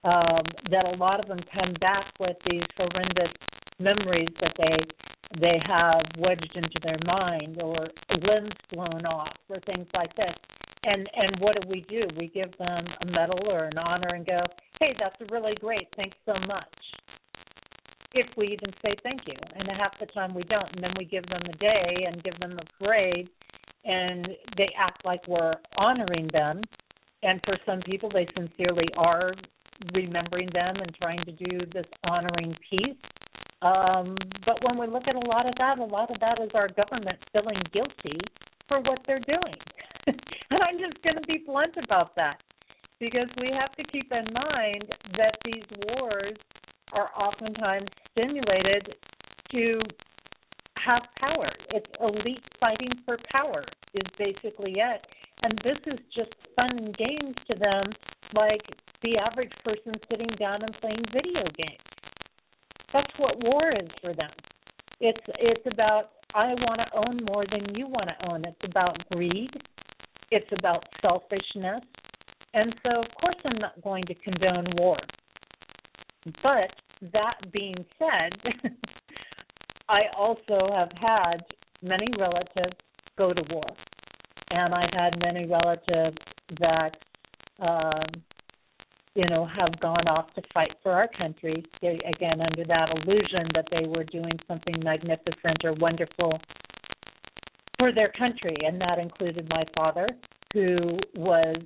[0.05, 3.33] Um, that a lot of them come back with these horrendous
[3.81, 4.79] memories that they
[5.41, 7.89] they have wedged into their mind or
[8.23, 10.35] limbs blown off or things like this.
[10.85, 12.05] And and what do we do?
[12.17, 14.41] We give them a medal or an honor and go,
[14.81, 15.89] hey, that's really great.
[15.97, 16.75] Thanks so much.
[18.15, 19.35] if we even say thank you.
[19.57, 20.73] And half the time we don't.
[20.75, 23.29] And then we give them a day and give them a parade,
[23.89, 26.61] and they act like we're honoring them.
[27.23, 29.33] And for some people, they sincerely are
[29.95, 32.97] remembering them and trying to do this honoring piece.
[33.63, 34.15] Um,
[34.47, 36.69] but when we look at a lot of that, a lot of that is our
[36.69, 38.21] government feeling guilty
[38.69, 39.57] for what they're doing.
[40.07, 42.41] and I'm just going to be blunt about that
[43.01, 44.85] because we have to keep in mind
[45.17, 46.37] that these wars
[46.93, 48.95] are oftentimes stimulated
[49.53, 49.81] to
[50.85, 51.51] have power.
[51.71, 53.65] It's elite fighting for power
[53.95, 55.07] is basically it.
[55.43, 57.93] And this is just fun and games to them,
[58.35, 58.63] like
[59.03, 61.79] the average person sitting down and playing video games.
[62.93, 64.31] That's what war is for them.
[65.01, 68.45] It's it's about I want to own more than you want to own.
[68.45, 69.51] It's about greed.
[70.31, 71.83] It's about selfishness.
[72.55, 74.99] And so, of course, I'm not going to condone war.
[76.43, 76.71] But
[77.13, 78.33] that being said,
[79.89, 81.45] I also have had
[81.83, 82.77] many relatives
[83.17, 83.65] go to war.
[84.51, 86.17] And I've had many relatives
[86.61, 86.97] that,
[87.61, 88.23] um,
[89.15, 93.67] you know, have gone off to fight for our country, again, under that illusion that
[93.71, 96.39] they were doing something magnificent or wonderful
[97.79, 98.57] for their country.
[98.65, 100.09] And that included my father,
[100.55, 101.57] who was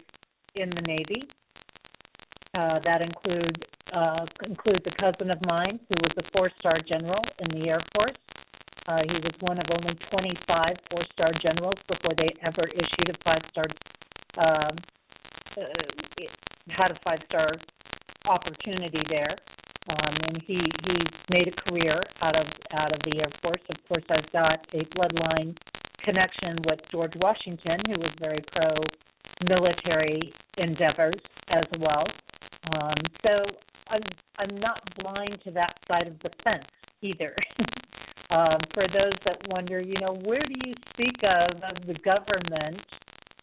[0.56, 1.28] in the Navy.
[2.54, 3.60] Uh, that includes
[3.92, 8.16] uh, includes a cousin of mine who was a four-star general in the Air Force.
[8.86, 13.66] Uh, he was one of only 25 four-star generals before they ever issued a five-star
[14.38, 14.76] um,
[15.56, 15.62] uh,
[16.68, 17.52] had a five-star
[18.26, 19.36] opportunity there.
[19.88, 20.96] Um, and he he
[21.30, 23.60] made a career out of out of the Air Force.
[23.68, 25.56] Of course, I've got a bloodline
[26.04, 28.74] connection with George Washington, who was very pro
[29.48, 32.04] military endeavors as well.
[32.70, 33.44] Um, so
[33.88, 34.02] I'm
[34.38, 36.64] I'm not blind to that side of the fence
[37.02, 37.34] either.
[38.30, 42.80] um, for those that wonder, you know, where do you speak of, of the government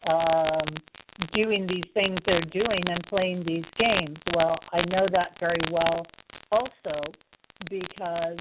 [0.08, 0.74] um,
[1.34, 4.18] doing these things they're doing and playing these games?
[4.34, 6.06] Well, I know that very well
[6.50, 7.00] also
[7.68, 8.38] because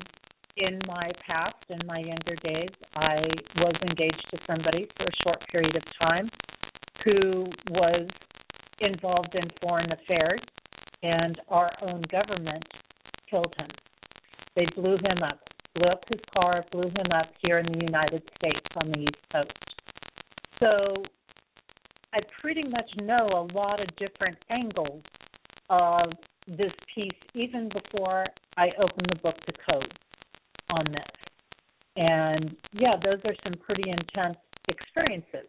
[0.58, 3.22] in my past, in my younger days, I
[3.58, 6.30] was engaged to somebody for a short period of time
[7.04, 8.08] who was
[8.82, 10.42] involved in foreign affairs,
[11.04, 12.64] and our own government
[13.30, 13.70] killed him.
[14.56, 15.40] They blew him up,
[15.76, 19.32] blew up his car, blew him up here in the United States on the East
[19.32, 19.52] Coast.
[20.60, 21.04] So
[22.14, 25.04] I pretty much know a lot of different angles
[25.70, 26.12] of
[26.48, 28.26] this piece even before
[28.58, 29.94] I open the book to code
[30.70, 31.04] on this.
[31.96, 34.38] And yeah, those are some pretty intense
[34.68, 35.48] experiences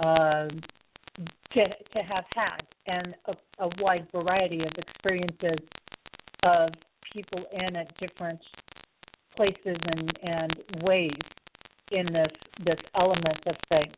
[0.00, 0.60] um,
[1.16, 5.58] to to have had, and a, a wide variety of experiences
[6.42, 6.70] of
[7.12, 8.40] people in at different
[9.36, 11.12] places and and ways
[11.92, 12.32] in this
[12.64, 13.94] this element of things.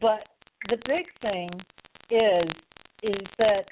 [0.00, 0.24] But
[0.68, 1.50] the big thing
[2.10, 2.48] is
[3.02, 3.64] is that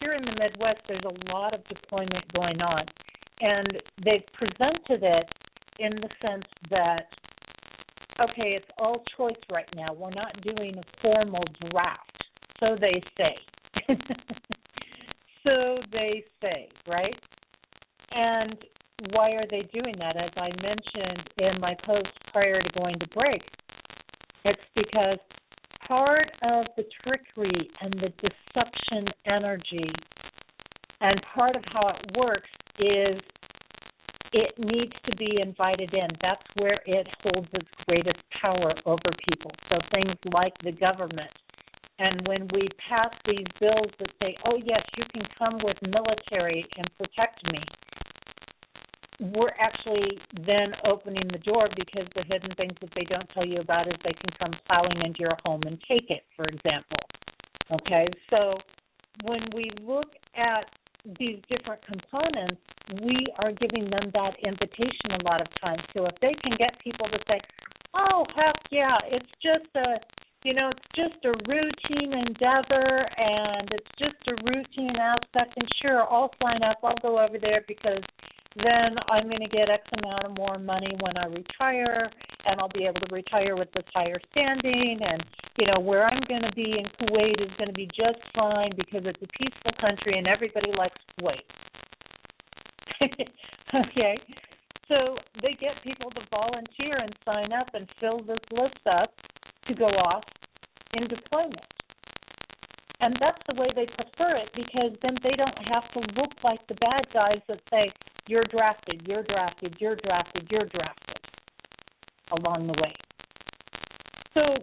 [0.00, 2.84] here in the Midwest, there's a lot of deployment going on,
[3.40, 3.66] and
[4.04, 5.26] they've presented it
[5.78, 7.08] in the sense that
[8.20, 9.92] okay, it's all choice right now.
[9.92, 12.24] We're not doing a formal draft,
[12.60, 13.94] so they say.
[15.44, 17.14] so they say, right?
[18.12, 18.56] And
[19.10, 20.16] why are they doing that?
[20.16, 23.42] As I mentioned in my post prior to going to break,
[24.44, 25.18] it's because
[25.86, 29.92] part of the trickery and the deception energy
[31.00, 32.48] and part of how it works
[32.78, 33.20] is
[34.36, 36.08] it needs to be invited in.
[36.20, 39.50] That's where it holds its greatest power over people.
[39.70, 41.30] So things like the government.
[41.98, 46.66] And when we pass these bills that say, oh, yes, you can come with military
[46.76, 47.60] and protect me,
[49.34, 53.60] we're actually then opening the door because the hidden things that they don't tell you
[53.60, 57.00] about is they can come plowing into your home and take it, for example.
[57.72, 58.58] Okay, so
[59.24, 60.66] when we look at
[61.18, 62.60] these different components,
[63.02, 65.82] we are giving them that invitation a lot of times.
[65.94, 67.40] So if they can get people to say,
[67.94, 70.00] "Oh, heck yeah, it's just a,
[70.42, 76.02] you know, it's just a routine endeavor, and it's just a routine aspect," and sure,
[76.10, 76.78] I'll sign up.
[76.82, 78.02] I'll go over there because
[78.56, 82.10] then I'm going to get X amount of more money when I retire,
[82.46, 84.98] and I'll be able to retire with this higher standing.
[85.02, 85.22] And
[85.58, 88.72] you know, where I'm going to be in Kuwait is going to be just fine
[88.76, 91.44] because it's a peaceful country and everybody likes Kuwait.
[93.74, 94.16] okay,
[94.88, 99.12] so they get people to volunteer and sign up and fill this list up
[99.68, 100.24] to go off
[100.94, 101.60] in deployment.
[103.00, 106.66] And that's the way they prefer it because then they don't have to look like
[106.66, 107.90] the bad guys that say,
[108.28, 111.16] You're drafted, you're drafted, you're drafted, you're drafted
[112.32, 112.94] along the way.
[114.34, 114.56] So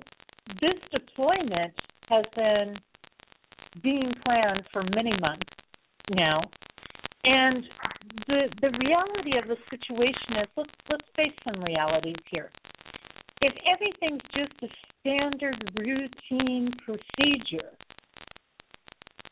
[0.61, 1.73] this deployment
[2.09, 2.75] has been
[3.81, 5.49] being planned for many months
[6.11, 6.41] now.
[7.23, 7.63] And
[8.27, 12.51] the the reality of the situation is let's let's face some realities here.
[13.41, 14.67] If everything's just a
[14.99, 17.71] standard routine procedure,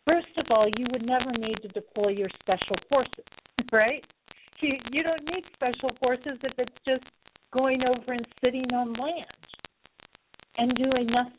[0.06, 3.26] first of all, you would never need to deploy your special forces,
[3.72, 4.04] right?
[4.62, 7.04] You you don't need special forces if it's just
[7.52, 9.26] going over and sitting on land
[10.58, 11.36] and doing nothing.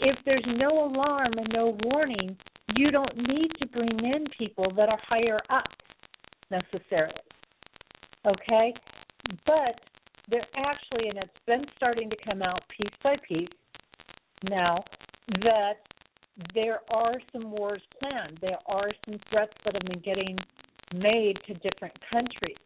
[0.00, 2.36] If there's no alarm and no warning,
[2.76, 5.68] you don't need to bring in people that are higher up
[6.50, 7.14] necessarily.
[8.26, 8.74] Okay?
[9.46, 9.80] But
[10.28, 13.48] there actually, and it's been starting to come out piece by piece
[14.48, 14.84] now,
[15.42, 15.74] that
[16.54, 18.38] there are some wars planned.
[18.40, 20.36] There are some threats that have been getting
[20.94, 22.56] made to different countries.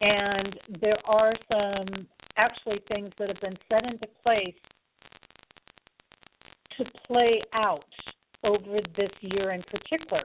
[0.00, 4.54] And there are some actually things that have been set into place
[6.78, 7.84] to play out
[8.42, 10.22] over this year in particular.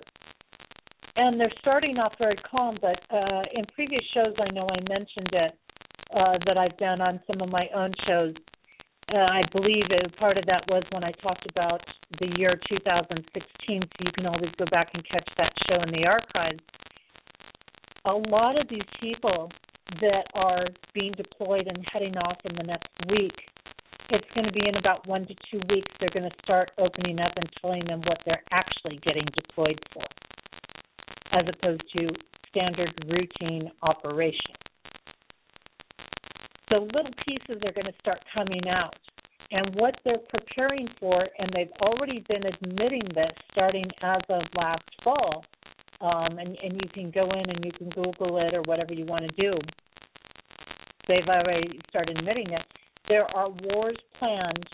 [1.15, 5.29] And they're starting off very calm, but uh, in previous shows, I know I mentioned
[5.33, 5.57] it
[6.15, 8.33] uh, that I've done on some of my own shows.
[9.13, 11.81] Uh, I believe it, part of that was when I talked about
[12.19, 16.05] the year 2016, so you can always go back and catch that show in the
[16.05, 16.59] archives.
[18.09, 19.49] A lot of these people
[20.01, 23.33] that are being deployed and heading off in the next week
[24.11, 25.91] it's going to be in about one to two weeks.
[25.99, 30.03] They're going to start opening up and telling them what they're actually getting deployed for,
[31.31, 32.09] as opposed to
[32.49, 34.55] standard routine operation.
[36.69, 38.95] So little pieces are going to start coming out.
[39.51, 44.83] And what they're preparing for, and they've already been admitting this starting as of last
[45.03, 45.43] fall,
[46.01, 49.05] um, and, and you can go in and you can Google it or whatever you
[49.05, 49.57] want to do.
[51.07, 52.61] They've already started admitting it
[53.09, 54.69] there are wars planned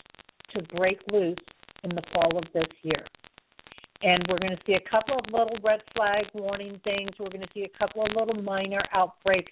[0.54, 1.38] to break loose
[1.82, 3.04] in the fall of this year.
[4.02, 7.08] And we're going to see a couple of little red flag warning things.
[7.18, 9.48] We're going to see a couple of little minor outbreak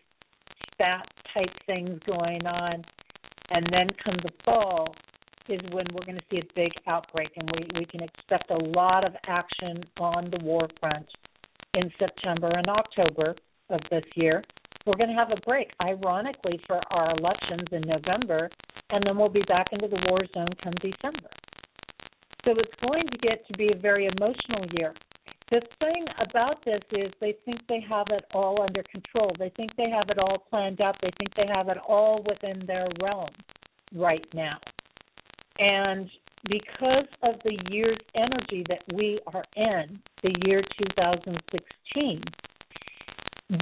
[0.70, 2.84] spat type things going on.
[3.50, 4.94] And then come the fall
[5.48, 7.30] is when we're going to see a big outbreak.
[7.36, 11.06] And we, we can expect a lot of action on the war front
[11.74, 13.34] in September and October
[13.70, 14.42] of this year
[14.86, 18.50] we're going to have a break, ironically, for our elections in November,
[18.90, 21.30] and then we'll be back into the war zone come December.
[22.44, 24.92] So it's going to get to be a very emotional year.
[25.50, 29.34] The thing about this is they think they have it all under control.
[29.38, 30.96] They think they have it all planned out.
[31.00, 33.30] They think they have it all within their realm
[33.94, 34.58] right now.
[35.58, 36.10] And
[36.48, 42.22] because of the year's energy that we are in, the year 2016,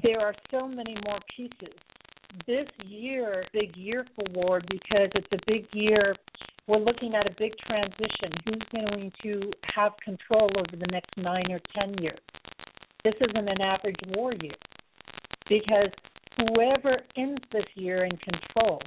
[0.02, 1.74] there are so many more pieces.
[2.46, 6.16] This year, big year for Ward because it's a big year.
[6.66, 8.32] We're looking at a big transition.
[8.44, 12.20] Who's going to have control over the next nine or ten years?
[13.04, 14.54] This isn't an average war year
[15.48, 15.90] because
[16.36, 18.80] whoever ends this year in control,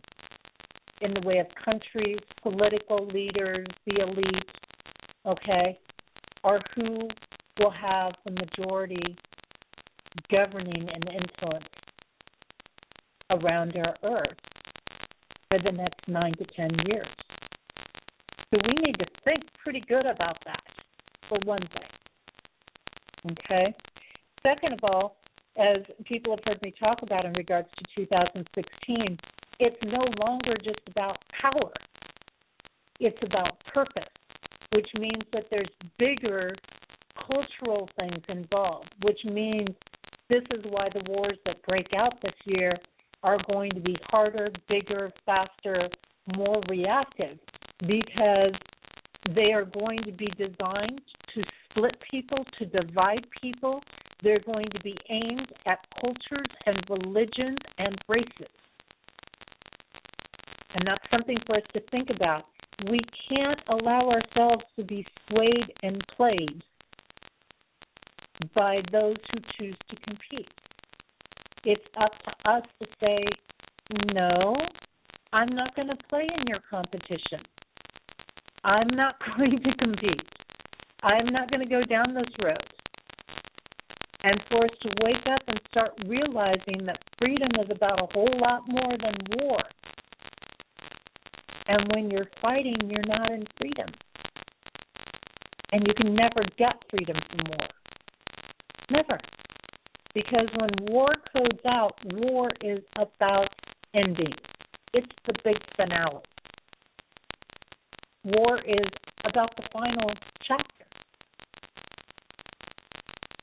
[1.02, 4.50] in the way of countries, political leaders, the elite,
[5.26, 5.80] okay,
[6.44, 7.08] are who
[7.60, 9.18] will have the majority
[10.32, 11.66] governing and influence
[13.32, 14.38] around our earth
[15.50, 17.08] for the next nine to ten years.
[18.52, 20.64] So we need to think pretty good about that,
[21.28, 23.32] for one thing.
[23.32, 23.74] Okay?
[24.44, 25.18] Second of all,
[25.58, 29.18] as people have heard me talk about in regards to 2016,
[29.60, 31.72] it's no longer just about power,
[33.00, 34.04] it's about purpose,
[34.74, 36.56] which means that there's bigger
[37.28, 39.70] cultural things involved, which means
[40.30, 42.74] this is why the wars that break out this year
[43.24, 45.90] are going to be harder, bigger, faster,
[46.36, 47.38] more reactive
[47.82, 48.54] because
[49.34, 51.02] they are going to be designed
[51.34, 53.82] to split people, to divide people.
[54.24, 58.55] They're going to be aimed at cultures and religions and races.
[60.76, 62.46] And that's something for us to think about.
[62.90, 63.00] We
[63.30, 66.62] can't allow ourselves to be swayed and played
[68.54, 70.50] by those who choose to compete.
[71.64, 73.24] It's up to us to say,
[74.14, 74.58] no,
[75.32, 77.40] I'm not going to play in your competition.
[78.66, 80.28] I'm not going to compete.
[81.04, 82.58] I'm not going to go down this road.
[84.24, 88.40] And for us to wake up and start realizing that freedom is about a whole
[88.42, 89.60] lot more than war.
[91.68, 93.88] And when you're fighting, you're not in freedom.
[95.72, 97.68] And you can never get freedom from war.
[98.92, 99.20] Never.
[100.14, 103.50] Because when war codes out, war is about
[103.94, 104.34] ending.
[104.94, 106.22] It's the big finale.
[108.24, 108.90] War is
[109.26, 110.12] about the final
[110.48, 110.86] chapter.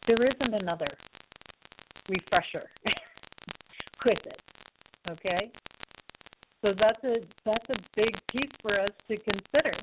[0.07, 0.89] There isn't another
[2.09, 2.69] refresher
[4.05, 4.41] with it.
[5.11, 5.53] Okay?
[6.63, 9.75] So that's a that's a big piece for us to consider.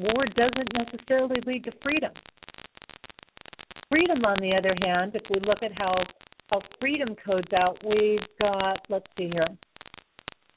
[0.00, 2.10] War doesn't necessarily lead to freedom.
[3.88, 6.02] Freedom, on the other hand, if we look at how
[6.50, 9.46] how freedom codes out, we've got let's see here.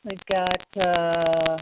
[0.04, 1.58] We've got uh,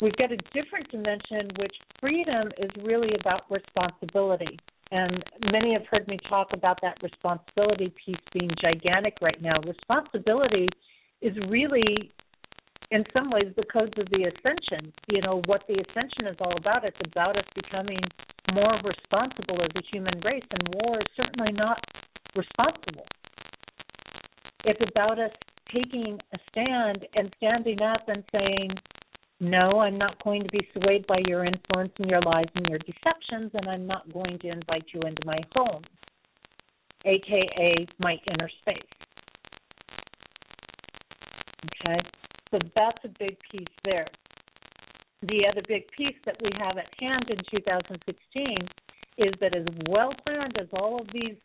[0.00, 4.58] we've got a different dimension, which freedom is really about responsibility.
[4.90, 9.58] And many have heard me talk about that responsibility piece being gigantic right now.
[9.60, 10.68] Responsibility
[11.22, 12.10] is really
[12.90, 14.92] in some ways the codes of the ascension.
[15.08, 18.00] You know what the ascension is all about it's about us becoming
[18.52, 21.82] more responsible as a human race and war is certainly not
[22.36, 23.06] responsible.
[24.64, 25.30] It's about us
[25.72, 28.70] taking a stand and standing up and saying
[29.40, 32.78] no i'm not going to be swayed by your influence and your lies and your
[32.78, 35.82] deceptions and i'm not going to invite you into my home
[37.06, 38.82] aka my inner space
[41.84, 42.00] okay
[42.52, 44.06] so that's a big piece there.
[45.22, 48.56] The other big piece that we have at hand in 2016
[49.18, 51.36] is that as well planned as all of these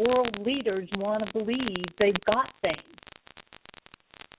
[0.00, 2.76] world leaders want to believe they've got things,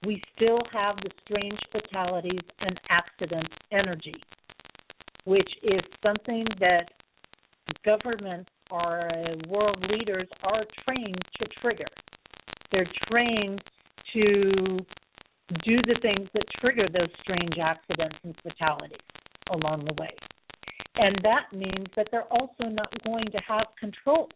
[0.05, 4.15] we still have the strange fatalities and accidents energy,
[5.25, 6.89] which is something that
[7.83, 9.09] governments or
[9.49, 11.87] world leaders are trained to trigger.
[12.71, 13.61] They're trained
[14.13, 14.85] to
[15.49, 18.97] do the things that trigger those strange accidents and fatalities
[19.51, 20.11] along the way.
[20.95, 24.29] And that means that they're also not going to have control.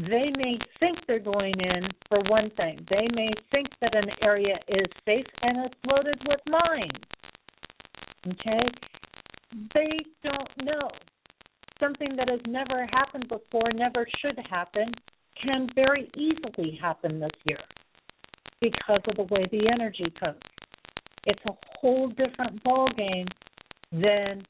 [0.00, 2.86] They may think they're going in for one thing.
[2.88, 7.04] They may think that an area is safe and it's loaded with mines.
[8.26, 8.68] Okay?
[9.74, 10.90] They don't know.
[11.80, 14.92] Something that has never happened before, never should happen,
[15.42, 17.58] can very easily happen this year
[18.60, 20.38] because of the way the energy codes.
[21.24, 23.26] It's a whole different ball game
[23.92, 24.42] than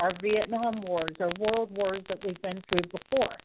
[0.00, 3.36] our Vietnam wars or world wars that we've been through before.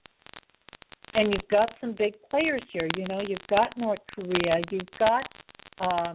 [1.14, 2.88] And you've got some big players here.
[2.97, 5.24] You know, you've got North Korea, you've got
[5.82, 6.14] um,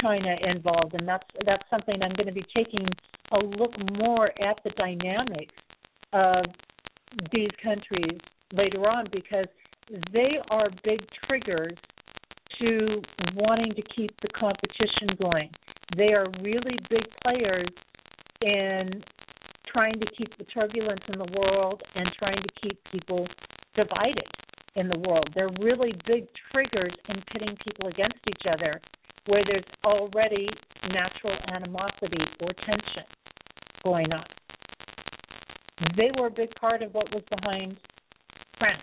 [0.00, 2.86] China involved, and that's that's something I'm going to be taking
[3.32, 5.54] a look more at the dynamics
[6.12, 6.44] of
[7.32, 8.18] these countries
[8.52, 9.46] later on because
[10.12, 11.76] they are big triggers
[12.60, 13.02] to
[13.34, 15.50] wanting to keep the competition going.
[15.96, 17.68] They are really big players
[18.42, 19.02] in
[19.72, 23.26] trying to keep the turbulence in the world and trying to keep people
[23.74, 24.26] divided
[24.76, 25.28] in the world.
[25.34, 28.80] They're really big triggers in pitting people against each other
[29.26, 30.48] where there's already
[30.88, 33.04] natural animosity or tension
[33.84, 34.24] going on.
[35.96, 37.76] They were a big part of what was behind
[38.58, 38.82] France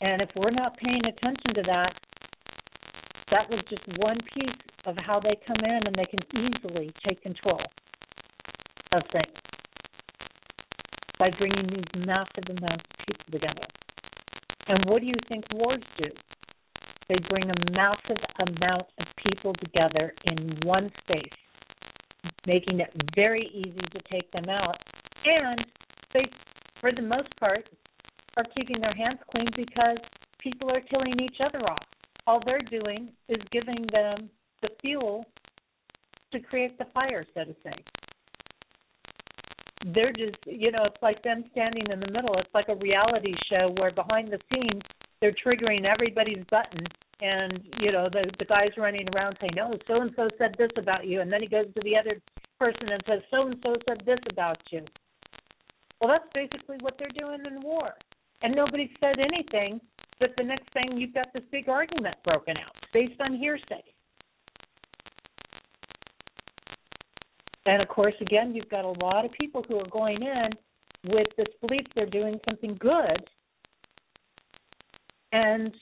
[0.00, 1.92] and if we're not paying attention to that,
[3.30, 7.22] that was just one piece of how they come in and they can easily take
[7.22, 7.60] control
[8.92, 9.36] of things
[11.18, 13.66] by bringing these massive amounts of people together.
[14.68, 16.08] And what do you think wars do?
[17.08, 21.38] They bring a massive amount of people together in one space,
[22.46, 24.76] making it very easy to take them out.
[25.24, 25.64] And
[26.12, 26.24] they,
[26.80, 27.68] for the most part,
[28.38, 29.98] are keeping their hands clean because
[30.38, 31.84] people are killing each other off.
[32.26, 34.30] All they're doing is giving them
[34.62, 35.24] the fuel
[36.32, 37.72] to create the fire, so to say.
[39.94, 42.36] They're just, you know, it's like them standing in the middle.
[42.38, 44.82] It's like a reality show where behind the scenes
[45.20, 46.86] they're triggering everybody's button,
[47.20, 50.70] and you know the the guy's running around saying, "Oh, so and so said this
[50.76, 52.20] about you," and then he goes to the other
[52.58, 54.84] person and says, "So and so said this about you."
[56.00, 57.94] Well, that's basically what they're doing in war
[58.42, 59.80] and nobody said anything,
[60.20, 63.82] but the next thing you've got this big argument broken out based on hearsay.
[67.66, 70.50] And of course, again, you've got a lot of people who are going in
[71.04, 73.22] with this belief they're doing something good,
[75.32, 75.74] and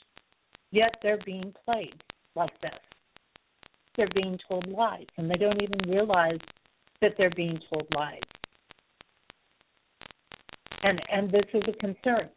[0.72, 2.02] yet they're being played
[2.34, 2.72] like this.
[3.96, 6.40] They're being told lies, and they don't even realize
[7.00, 8.20] that they're being told lies.
[10.82, 12.28] And and this is a concern.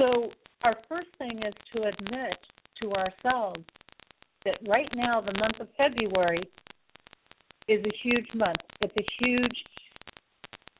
[0.00, 0.30] So,
[0.62, 2.34] our first thing is to admit
[2.82, 3.62] to ourselves
[4.46, 6.42] that right now, the month of February
[7.68, 8.56] is a huge month.
[8.80, 9.62] It's a huge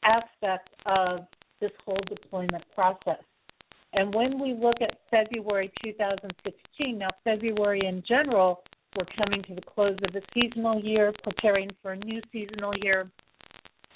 [0.04, 1.26] aspect of
[1.60, 3.22] this whole deployment process.
[3.92, 8.62] And when we look at February 2016, now February in general,
[8.96, 13.10] we're coming to the close of the seasonal year, preparing for a new seasonal year.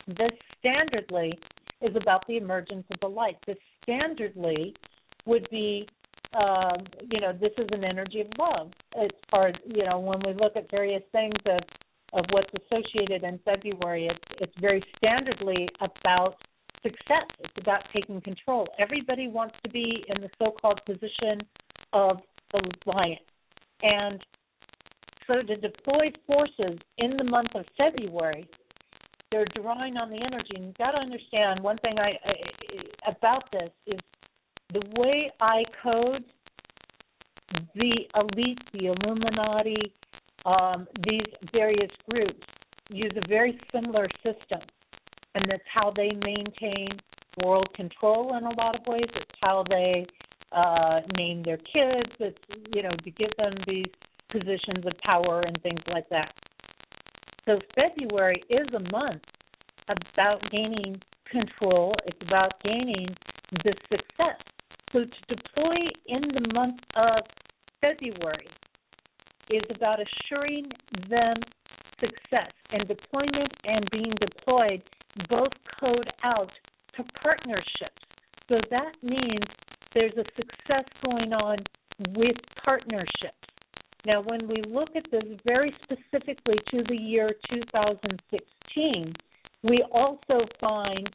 [0.07, 1.33] This standardly
[1.81, 3.37] is about the emergence of the light.
[3.47, 3.57] This
[3.89, 4.75] standardly
[5.27, 5.87] would be,
[6.33, 6.77] uh,
[7.11, 8.71] you know, this is an energy of love.
[9.01, 11.61] As far you know, when we look at various things of
[12.13, 16.37] of what's associated in February, it's it's very standardly about
[16.83, 17.27] success.
[17.41, 18.69] It's about taking control.
[18.79, 21.41] Everybody wants to be in the so-called position
[21.93, 22.19] of
[22.53, 23.19] the lion,
[23.83, 24.23] and
[25.27, 28.47] so to deploy forces in the month of February
[29.35, 30.55] they're drawing on the energy.
[30.55, 33.99] And you've got to understand one thing I, I about this is
[34.75, 36.25] the way I code
[37.75, 39.93] the elite, the Illuminati,
[40.45, 42.47] um, these various groups
[42.91, 44.61] use a very similar system,
[45.35, 46.89] and that's how they maintain
[47.43, 49.09] world control in a lot of ways.
[49.15, 50.07] It's how they
[50.53, 52.11] uh, name their kids.
[52.19, 52.39] It's
[52.75, 53.87] you know to give them these
[54.31, 56.35] positions of power and things like that.
[57.47, 59.23] So February is a month
[59.89, 61.01] about gaining
[61.31, 61.95] control.
[62.07, 63.09] It's about gaining
[63.65, 64.54] the success.
[64.95, 65.75] So to deploy
[66.07, 67.25] in the month of
[67.81, 68.47] February
[69.51, 70.71] is about assuring
[71.11, 71.37] them
[71.99, 72.53] success.
[72.71, 74.83] And deployment and being deployed
[75.29, 76.51] both code out
[76.97, 78.03] to partnerships.
[78.49, 79.45] So that means
[79.95, 81.59] there's a success going on
[82.15, 83.49] with partnerships.
[84.07, 89.13] Now, when we look at this very specifically to the year 2016,
[89.65, 91.09] we also find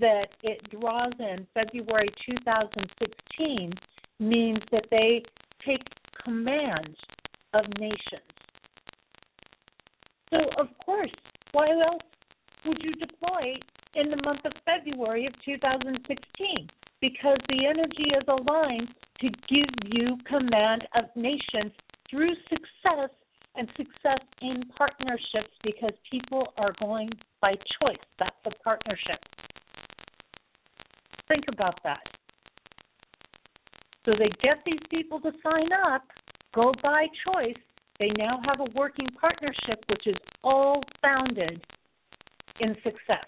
[0.00, 3.72] that it draws in February 2016
[4.20, 5.22] means that they
[5.66, 5.82] take
[6.24, 6.96] command
[7.54, 8.22] of nations.
[10.30, 11.10] So, of course,
[11.52, 12.00] why else
[12.64, 13.54] would you deploy
[13.94, 16.68] in the month of February of 2016?
[17.00, 18.88] Because the energy is aligned
[19.20, 21.72] to give you command of nations
[22.08, 23.10] through success
[23.54, 27.98] and success in partnerships because people are going by choice.
[28.18, 29.18] That's a partnership.
[31.32, 32.02] Think about that.
[34.04, 36.02] So they get these people to sign up,
[36.54, 37.56] go by choice.
[37.98, 41.64] They now have a working partnership which is all founded
[42.60, 43.24] in success,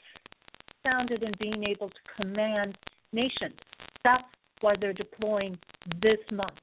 [0.83, 2.77] founded in being able to command
[3.15, 3.57] nations.
[4.05, 4.25] That's
[4.61, 5.57] why they're deploying
[6.03, 6.59] this month.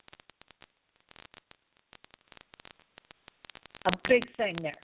[3.87, 4.75] a big thing there.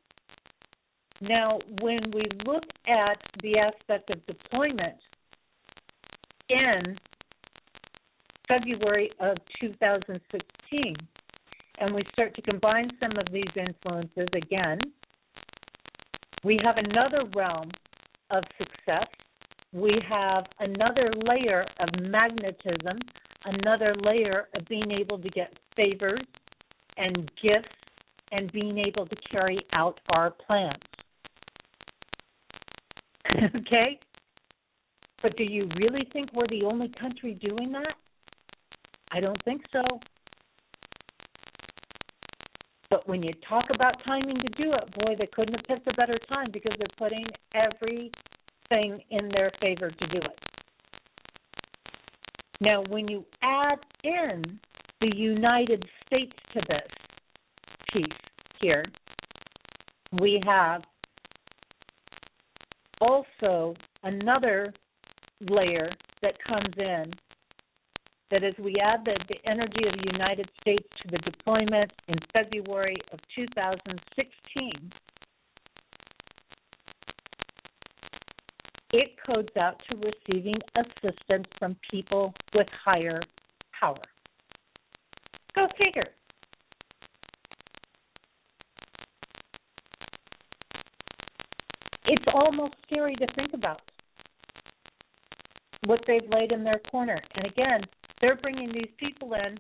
[1.22, 4.98] Now, when we look at the aspect of deployment
[6.50, 6.98] in
[8.48, 10.96] February of 2016,
[11.80, 14.80] and we start to combine some of these influences again,
[16.44, 17.70] we have another realm
[18.32, 19.08] of success.
[19.74, 23.00] We have another layer of magnetism,
[23.46, 26.22] another layer of being able to get favors
[26.98, 27.68] and gifts
[28.32, 30.82] and being able to carry out our plans.
[33.56, 34.00] okay?
[35.22, 37.96] But do you really think we're the only country doing that?
[39.12, 39.84] I don't think so.
[42.90, 45.94] But when you talk about timing to do it, boy, they couldn't have picked a
[45.94, 50.40] better time because they're putting everything in their favor to do it.
[52.62, 54.60] Now, when you add in
[55.02, 56.88] the United States to this,
[57.94, 58.06] piece
[58.62, 58.86] here,
[60.20, 60.82] we have
[63.00, 64.74] also another
[65.42, 65.90] layer
[66.22, 67.12] that comes in
[68.30, 72.16] that as we add the, the energy of the United States to the deployment in
[72.34, 74.92] February of 2016,
[78.92, 83.22] it codes out to receiving assistance from people with higher
[83.80, 83.96] power.
[85.56, 86.12] Go figure.
[92.08, 93.82] it's almost scary to think about
[95.88, 97.20] what they've laid in their corner.
[97.36, 97.82] And again,
[98.22, 99.58] they're bringing these people in,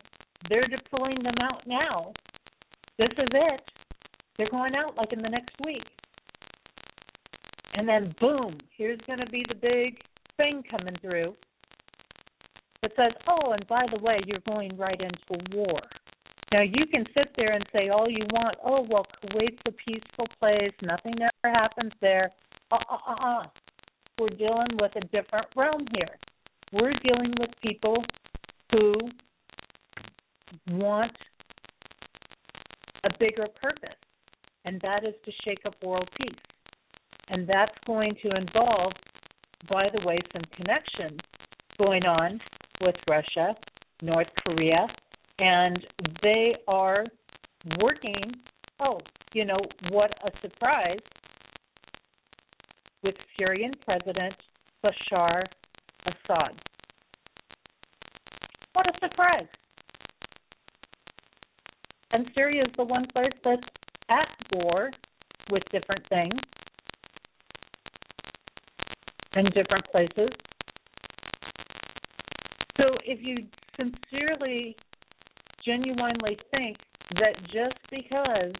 [0.50, 2.14] they're deploying them out now.
[2.98, 3.62] This is it.
[4.38, 5.84] They're going out like in the next week.
[7.74, 10.00] And then, boom, here's going to be the big
[10.38, 11.36] thing coming through
[12.82, 15.82] that says, oh, and by the way, you're going right into war.
[16.52, 20.28] Now, you can sit there and say all you want, oh, well, Kuwait's a peaceful
[20.40, 22.32] place, nothing ever happens there.
[22.72, 23.44] Uh, uh, uh, uh.
[24.20, 26.18] We're dealing with a different realm here.
[26.72, 28.04] We're dealing with people
[28.72, 28.94] who
[30.72, 31.16] want
[33.04, 33.96] a bigger purpose,
[34.66, 36.36] and that is to shake up world peace.
[37.30, 38.94] And that's going to involve,
[39.70, 41.20] by the way, some connections
[41.78, 42.40] going on
[42.82, 43.56] with Russia
[44.02, 44.88] North Korea,
[45.40, 45.86] and
[46.22, 47.06] they are
[47.82, 48.34] working.
[48.80, 49.00] Oh,
[49.34, 49.60] you know,
[49.90, 51.00] what a surprise!
[53.04, 54.34] With Syrian President
[54.84, 55.44] Bashar
[56.06, 56.62] Assad.
[58.74, 59.48] What a surprise!
[62.12, 63.62] And Syria is the one place that's
[64.10, 64.92] at war
[65.50, 66.40] with different things
[69.36, 70.30] in different places.
[72.78, 74.76] So if you sincerely,
[75.66, 76.78] genuinely think
[77.16, 78.54] that just because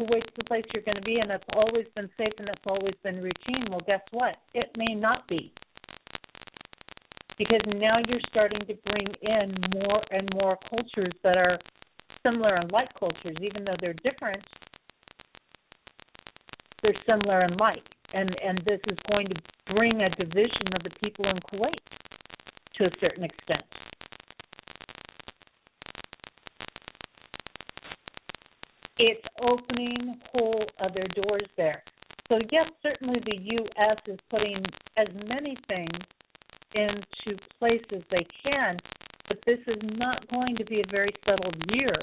[0.00, 2.94] Kuwait's the place you're going to be and it's always been safe and it's always
[3.02, 4.36] been routine, well, guess what?
[4.54, 5.52] It may not be.
[7.36, 11.58] Because now you're starting to bring in more and more cultures that are
[12.24, 14.42] similar and like cultures, even though they're different,
[16.82, 17.84] they're similar and like.
[18.12, 19.34] And and this is going to
[19.74, 21.78] bring a division of the people in Kuwait
[22.74, 23.62] to a certain extent.
[29.02, 31.82] It's opening whole other doors there.
[32.28, 33.96] So yes, certainly the U.S.
[34.06, 34.62] is putting
[34.98, 36.04] as many things
[36.74, 38.76] into place as they can,
[39.26, 41.96] but this is not going to be a very settled year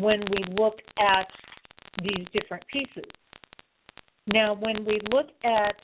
[0.00, 1.26] when we look at
[2.02, 3.10] these different pieces.
[4.34, 5.76] Now, when we look at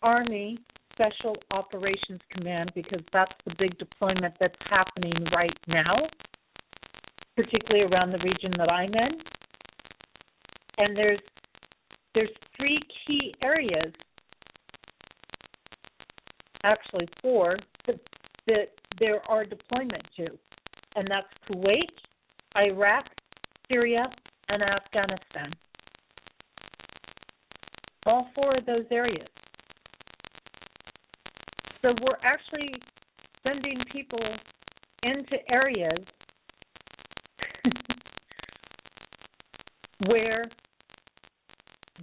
[0.00, 0.58] Army
[0.92, 5.96] Special Operations Command, because that's the big deployment that's happening right now,
[7.38, 9.12] particularly around the region that I'm in,
[10.78, 11.20] and there's
[12.12, 13.92] there's three key areas,
[16.64, 18.00] actually four, that,
[18.48, 20.26] that there are deployment to,
[20.96, 21.84] and that's Kuwait,
[22.56, 23.04] Iraq,
[23.70, 24.06] Syria,
[24.48, 25.52] and Afghanistan.
[28.04, 29.28] All four of those areas.
[31.82, 32.72] So we're actually
[33.44, 34.18] sending people
[35.04, 36.04] into areas
[40.06, 40.44] where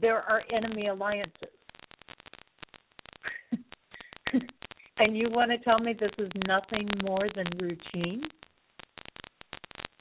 [0.02, 1.32] there are enemy alliances.
[4.98, 8.24] and you want to tell me this is nothing more than routine?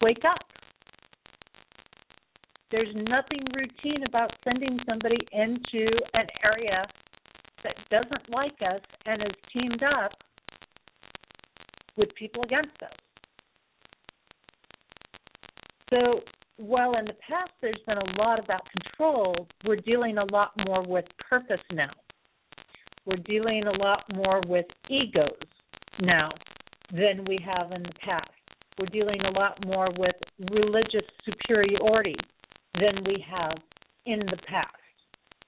[0.03, 0.39] Wake up.
[2.71, 6.85] There's nothing routine about sending somebody into an area
[7.63, 10.13] that doesn't like us and is teamed up
[11.97, 12.91] with people against us.
[15.91, 16.21] So
[16.57, 20.83] while in the past there's been a lot about control, we're dealing a lot more
[20.87, 21.91] with purpose now.
[23.07, 25.33] We're dealing a lot more with egos
[26.01, 26.31] now
[26.91, 28.31] than we have in the past.
[28.79, 30.17] We're dealing a lot more with
[30.51, 32.17] religious superiority
[32.75, 33.59] than we have
[34.07, 34.75] in the past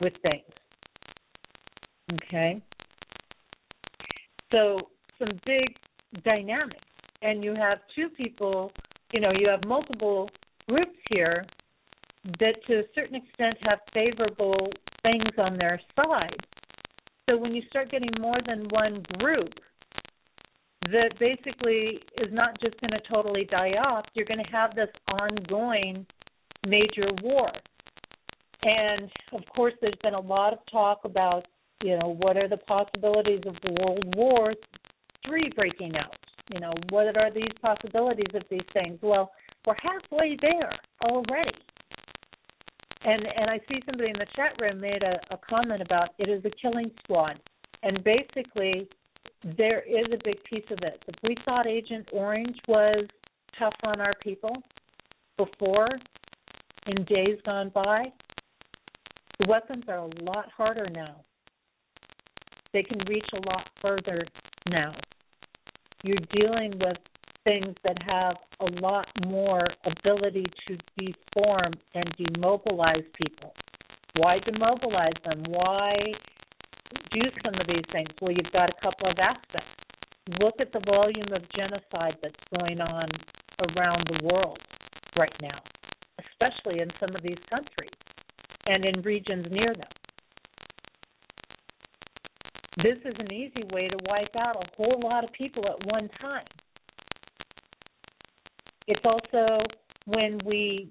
[0.00, 0.44] with things.
[2.12, 2.62] Okay?
[4.52, 4.80] So,
[5.18, 5.74] some big
[6.24, 6.80] dynamics.
[7.22, 8.70] And you have two people,
[9.12, 10.28] you know, you have multiple
[10.68, 11.44] groups here
[12.40, 14.68] that to a certain extent have favorable
[15.02, 16.36] things on their side.
[17.28, 19.52] So when you start getting more than one group
[20.92, 24.90] that basically is not just going to totally die off, you're going to have this
[25.08, 26.06] ongoing
[26.66, 27.50] major war.
[28.62, 31.46] And of course, there's been a lot of talk about,
[31.82, 34.54] you know, what are the possibilities of World War
[35.26, 36.16] Three breaking out?
[36.52, 38.98] You know, what are these possibilities of these things?
[39.02, 39.32] Well,
[39.66, 41.58] we're halfway there already.
[43.04, 46.28] And and I see somebody in the chat room made a, a comment about it
[46.28, 47.40] is a killing squad.
[47.82, 48.88] And basically
[49.56, 51.02] there is a big piece of it.
[51.06, 53.06] If we thought Agent Orange was
[53.58, 54.52] tough on our people
[55.36, 55.88] before,
[56.86, 58.12] in days gone by,
[59.38, 61.24] the weapons are a lot harder now.
[62.72, 64.24] They can reach a lot further
[64.68, 64.94] now.
[66.02, 66.98] You're dealing with
[67.46, 73.54] things that have a lot more ability to deform and demobilize people.
[74.16, 75.44] Why demobilize them?
[75.48, 75.94] Why
[77.12, 78.08] do some of these things?
[78.20, 79.68] Well, you've got a couple of aspects.
[80.40, 83.08] Look at the volume of genocide that's going on
[83.76, 84.58] around the world
[85.16, 85.60] right now,
[86.18, 87.94] especially in some of these countries
[88.66, 89.88] and in regions near them.
[92.82, 96.10] This is an easy way to wipe out a whole lot of people at one
[96.20, 96.44] time.
[98.86, 99.64] It's also
[100.06, 100.90] when we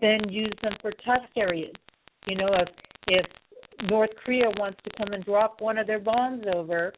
[0.00, 1.74] then use them for test areas.
[2.26, 2.68] You know, if
[3.08, 3.26] if
[3.90, 6.92] North Korea wants to come and drop one of their bombs over,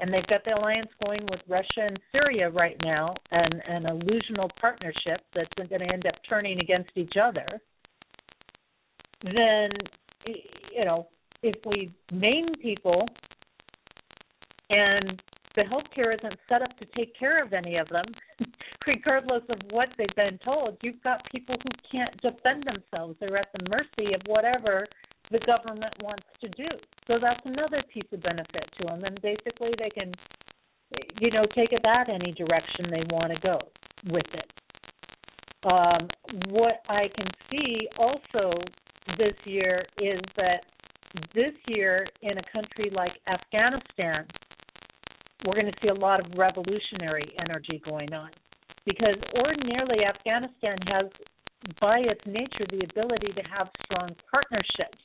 [0.00, 4.48] and they've got the alliance going with Russia and Syria right now, and an illusional
[4.58, 7.46] partnership that's going to end up turning against each other,
[9.22, 9.70] then
[10.72, 11.08] you know
[11.42, 13.06] if we name people
[14.70, 15.22] and
[15.56, 18.06] the healthcare isn't set up to take care of any of them,
[18.86, 20.76] regardless of what they've been told.
[20.82, 23.16] You've got people who can't defend themselves.
[23.20, 24.86] They're at the mercy of whatever
[25.30, 26.68] the government wants to do.
[27.06, 29.04] So that's another piece of benefit to them.
[29.04, 30.12] And basically, they can,
[31.20, 33.58] you know, take it that any direction they want to go
[34.10, 34.50] with it.
[35.66, 36.08] Um,
[36.50, 38.60] what I can see also
[39.16, 40.64] this year is that
[41.34, 44.26] this year in a country like Afghanistan,
[45.46, 48.30] we're going to see a lot of revolutionary energy going on
[48.86, 51.06] because ordinarily Afghanistan has,
[51.80, 54.98] by its nature, the ability to have strong partnerships.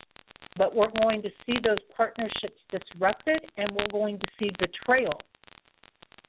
[0.57, 5.21] But we're going to see those partnerships disrupted and we're going to see betrayal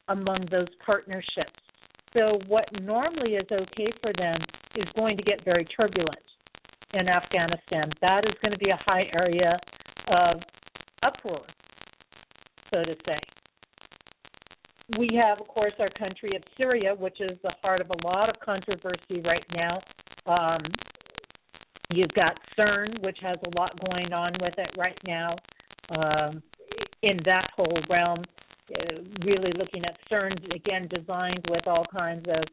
[0.09, 1.59] among those partnerships.
[2.13, 4.37] So, what normally is okay for them
[4.75, 6.19] is going to get very turbulent
[6.95, 7.91] in Afghanistan.
[8.03, 9.59] That is going to be a high area
[10.09, 10.43] of
[11.03, 11.43] uproar,
[12.73, 13.19] so to say.
[14.99, 18.29] We have, of course, our country of Syria, which is the heart of a lot
[18.29, 19.81] of controversy right now.
[20.27, 20.63] Um,
[21.93, 25.37] you've got CERN, which has a lot going on with it right now.
[25.91, 26.43] Um,
[27.03, 28.25] in that whole realm,
[28.79, 32.45] uh, really looking at CERN, again, designed with all kinds of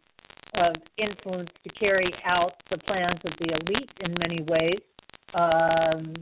[0.53, 4.79] of influence to carry out the plans of the elite in many ways.
[5.35, 6.13] Um,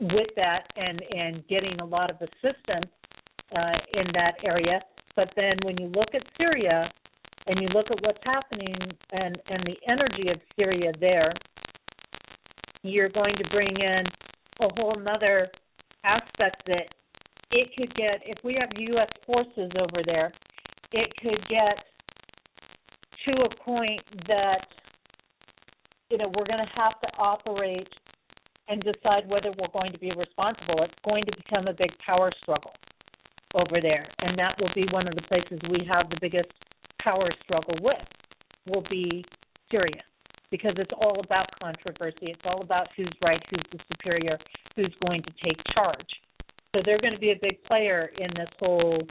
[0.00, 2.90] with that, and and getting a lot of assistance
[3.54, 4.80] uh, in that area.
[5.14, 6.90] But then when you look at Syria
[7.46, 8.76] and you look at what's happening
[9.12, 11.32] and and the energy of Syria there,
[12.82, 14.04] you're going to bring in
[14.60, 15.48] a whole other
[16.04, 16.88] aspect that
[17.50, 19.08] it could get if we have U.S.
[19.26, 20.32] forces over there,
[20.92, 21.76] it could get
[23.26, 24.66] to a point that
[26.10, 27.88] you know we're going to have to operate
[28.68, 30.82] and decide whether we're going to be responsible.
[30.84, 32.72] It's going to become a big power struggle
[33.54, 36.50] over there, and that will be one of the places we have the biggest
[37.02, 38.06] power struggle with.
[38.66, 39.24] Will be
[39.70, 40.02] Syria
[40.52, 42.30] because it's all about controversy.
[42.30, 44.38] It's all about who's right, who's the superior,
[44.76, 46.06] who's going to take charge.
[46.74, 49.02] So they're going to be a big player in this whole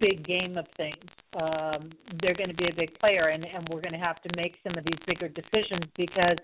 [0.00, 1.04] big game of things.
[1.40, 1.90] Um,
[2.20, 4.56] they're going to be a big player, and, and we're going to have to make
[4.62, 6.36] some of these bigger decisions because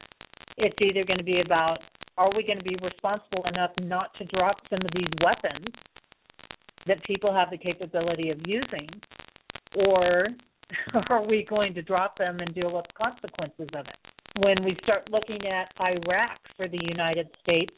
[0.56, 1.80] it's either going to be about
[2.16, 5.66] are we going to be responsible enough not to drop some of these weapons
[6.86, 8.88] that people have the capability of using,
[9.86, 10.28] or
[11.10, 13.96] are we going to drop them and deal with the consequences of it?
[14.38, 17.72] When we start looking at Iraq for the United States,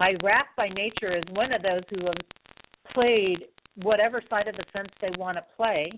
[0.00, 3.46] Iraq by nature is one of those who have played
[3.82, 5.90] whatever side of the fence they want to play.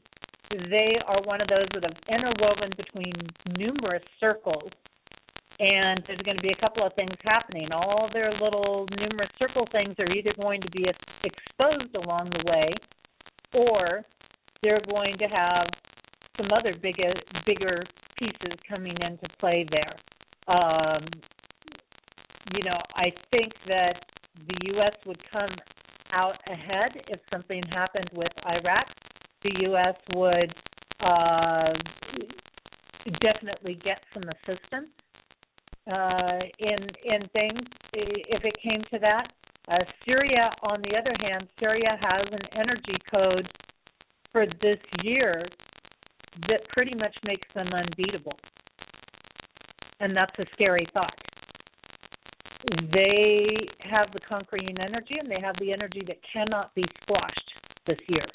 [0.50, 3.12] They are one of those that have interwoven between
[3.56, 4.70] numerous circles
[5.62, 7.68] and there's going to be a couple of things happening.
[7.70, 10.86] All their little numerous circle things are either going to be
[11.22, 12.72] exposed along the way,
[13.54, 14.02] or
[14.62, 15.68] they're going to have
[16.36, 17.12] some other bigger
[17.46, 17.84] bigger
[18.18, 19.94] pieces coming into play there.
[20.52, 21.06] Um,
[22.54, 24.02] you know, I think that
[24.48, 24.94] the U.S.
[25.06, 25.54] would come
[26.12, 28.86] out ahead if something happened with Iraq.
[29.44, 29.94] The U.S.
[30.16, 30.52] would
[31.00, 31.72] uh,
[33.20, 34.90] definitely get some assistance
[35.90, 37.60] uh, in in things
[37.92, 39.32] if it came to that.
[39.68, 43.48] Uh, Syria, on the other hand, Syria has an energy code
[44.32, 45.46] for this year
[46.48, 48.38] that pretty much makes them unbeatable,
[50.00, 51.16] and that's a scary thought.
[52.92, 57.52] They have the conquering energy, and they have the energy that cannot be squashed
[57.86, 58.26] this year.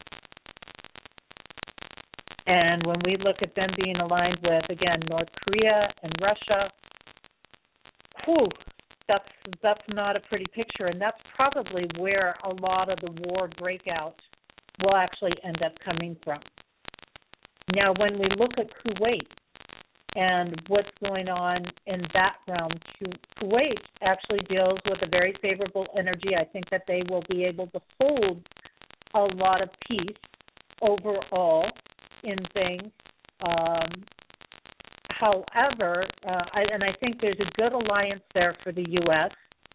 [2.45, 6.71] And when we look at them being aligned with, again, North Korea and Russia,
[8.27, 8.49] whew,
[9.07, 9.27] that's
[9.63, 14.19] that's not a pretty picture, and that's probably where a lot of the war breakout
[14.83, 16.39] will actually end up coming from.
[17.73, 19.27] Now, when we look at Kuwait
[20.15, 22.71] and what's going on in that realm,
[23.41, 26.35] Kuwait actually deals with a very favorable energy.
[26.37, 28.45] I think that they will be able to hold
[29.13, 30.17] a lot of peace
[30.81, 31.69] overall
[32.23, 32.91] in things.
[33.41, 33.89] Um,
[35.19, 39.31] However, uh, I, and I think there's a good alliance there for the U.S.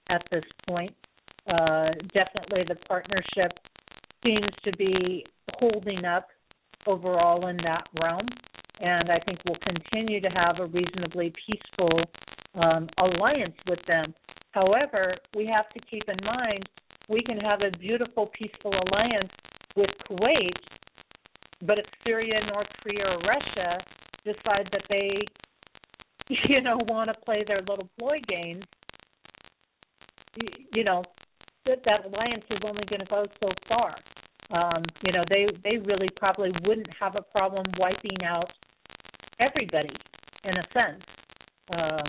[0.08, 0.94] at this point.
[1.48, 3.52] Uh, definitely, the partnership
[4.24, 6.28] seems to be holding up
[6.86, 8.26] overall in that realm,
[8.80, 12.02] and I think we'll continue to have a reasonably peaceful
[12.54, 14.14] um, alliance with them.
[14.52, 16.68] However, we have to keep in mind
[17.08, 19.30] we can have a beautiful, peaceful alliance
[19.76, 20.52] with Kuwait,
[21.60, 23.78] but if Syria, North Korea, or Russia
[24.24, 25.20] decide that they,
[26.48, 28.64] you know, want to play their little ploy games,
[30.72, 31.04] you know,
[31.66, 33.96] that that alliance is only going to go so far.
[34.50, 38.50] Um, you know, they they really probably wouldn't have a problem wiping out
[39.40, 39.94] everybody
[40.44, 41.02] in a sense.
[41.70, 42.06] Um,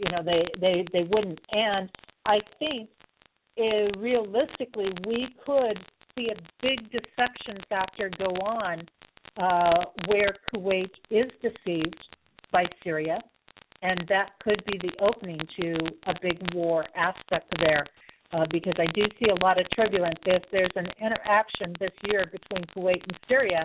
[0.00, 1.40] you know, they they they wouldn't.
[1.52, 1.90] And
[2.26, 2.90] I think
[3.58, 5.78] uh, realistically, we could
[6.16, 8.82] see a big deception factor go on
[9.38, 11.96] uh, where Kuwait is deceived
[12.52, 13.20] by Syria,
[13.82, 15.74] and that could be the opening to
[16.06, 17.84] a big war aspect there.
[18.30, 20.18] Uh, because I do see a lot of turbulence.
[20.26, 23.64] If there's an interaction this year between Kuwait and Syria,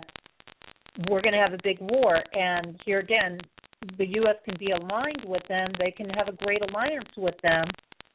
[1.09, 2.23] we're going to have a big war.
[2.31, 3.39] And here again,
[3.97, 4.35] the U.S.
[4.45, 5.71] can be aligned with them.
[5.77, 7.65] They can have a great alliance with them.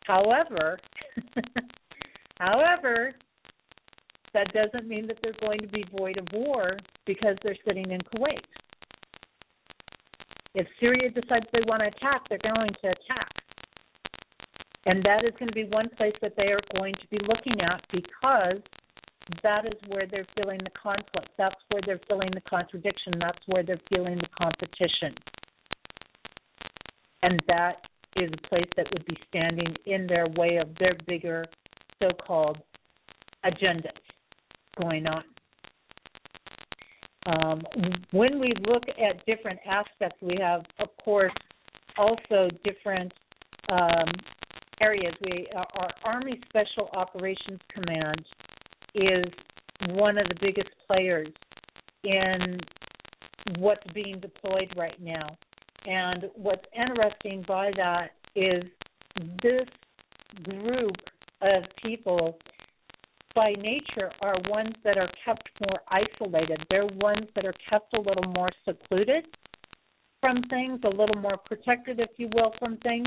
[0.04, 0.78] However,
[2.38, 3.12] however,
[4.34, 6.76] that doesn't mean that they're going to be void of war
[7.06, 8.38] because they're sitting in Kuwait.
[10.54, 13.28] If Syria decides they want to attack, they're going to attack.
[14.86, 17.60] And that is going to be one place that they are going to be looking
[17.60, 18.62] at because
[19.42, 21.28] that is where they're feeling the conflict.
[21.36, 23.12] That's where they're feeling the contradiction.
[23.20, 25.14] That's where they're feeling the competition.
[27.22, 27.82] And that
[28.16, 31.44] is a place that would be standing in their way of their bigger
[32.00, 32.58] so called
[33.44, 33.92] agendas
[34.80, 35.24] going on.
[37.26, 37.62] Um,
[38.12, 41.32] when we look at different aspects, we have, of course,
[41.98, 43.12] also different
[43.70, 44.08] um,
[44.80, 45.12] areas.
[45.20, 48.24] We our Army Special Operations Command
[48.94, 49.24] is
[49.90, 51.28] one of the biggest players
[52.04, 52.58] in
[53.58, 55.26] what's being deployed right now.
[55.86, 58.64] And what's interesting by that is
[59.42, 59.66] this
[60.44, 60.96] group
[61.42, 62.38] of people
[63.38, 66.58] by nature are ones that are kept more isolated.
[66.68, 69.26] They're ones that are kept a little more secluded
[70.20, 73.06] from things, a little more protected, if you will, from things.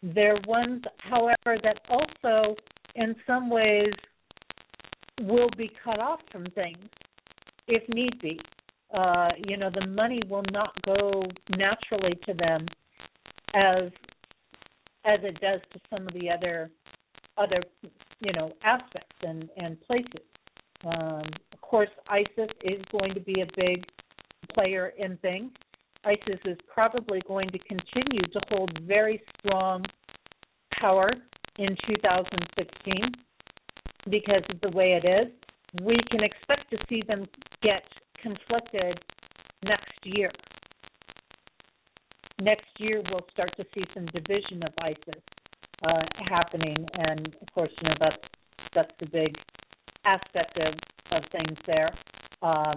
[0.00, 2.54] They're ones, however, that also,
[2.94, 3.90] in some ways,
[5.22, 6.86] will be cut off from things
[7.66, 8.38] if need be.
[8.94, 11.24] Uh, you know, the money will not go
[11.56, 12.68] naturally to them
[13.54, 13.90] as
[15.04, 16.70] as it does to some of the other
[17.36, 17.60] other
[18.22, 20.26] you know aspects and and places.
[20.84, 21.22] Um,
[21.52, 23.84] of course, ISIS is going to be a big
[24.54, 25.52] player in things.
[26.04, 29.84] ISIS is probably going to continue to hold very strong
[30.80, 31.10] power
[31.58, 33.12] in 2016
[34.10, 35.32] because of the way it is.
[35.82, 37.26] We can expect to see them
[37.62, 37.84] get
[38.20, 38.98] conflicted
[39.64, 40.30] next year.
[42.40, 45.22] Next year, we'll start to see some division of ISIS
[45.84, 48.16] uh, happening, and of course, you know that's
[48.74, 49.36] that's the big
[50.04, 50.74] aspect of
[51.10, 51.90] of things there.
[52.42, 52.76] Um,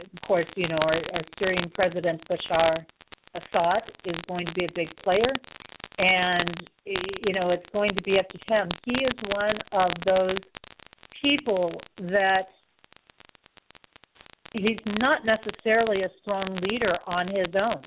[0.00, 2.84] of course, you know our, our Syrian President Bashar
[3.34, 5.32] Assad is going to be a big player,
[5.98, 8.68] and you know it's going to be up to him.
[8.84, 10.38] He is one of those
[11.20, 12.48] people that
[14.52, 17.82] he's not necessarily a strong leader on his own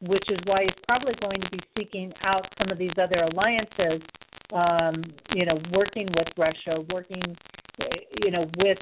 [0.00, 4.02] which is why he's probably going to be seeking out some of these other alliances,
[4.52, 5.02] um,
[5.34, 7.22] you know, working with Russia, working,
[8.22, 8.78] you know, with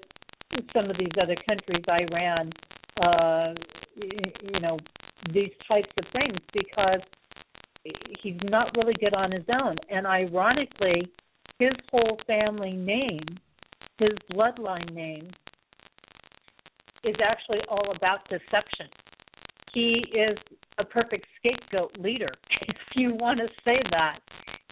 [0.73, 2.53] some of these other countries, Iran,
[3.03, 3.55] uh,
[3.97, 4.78] you know,
[5.32, 7.01] these types of things, because
[8.23, 9.77] he's not really good on his own.
[9.91, 11.11] And ironically,
[11.59, 13.24] his whole family name,
[13.99, 15.31] his bloodline name,
[17.05, 18.89] is actually all about deception.
[19.74, 20.38] He is
[20.78, 22.30] a perfect scapegoat leader,
[22.62, 24.20] if you want to say that.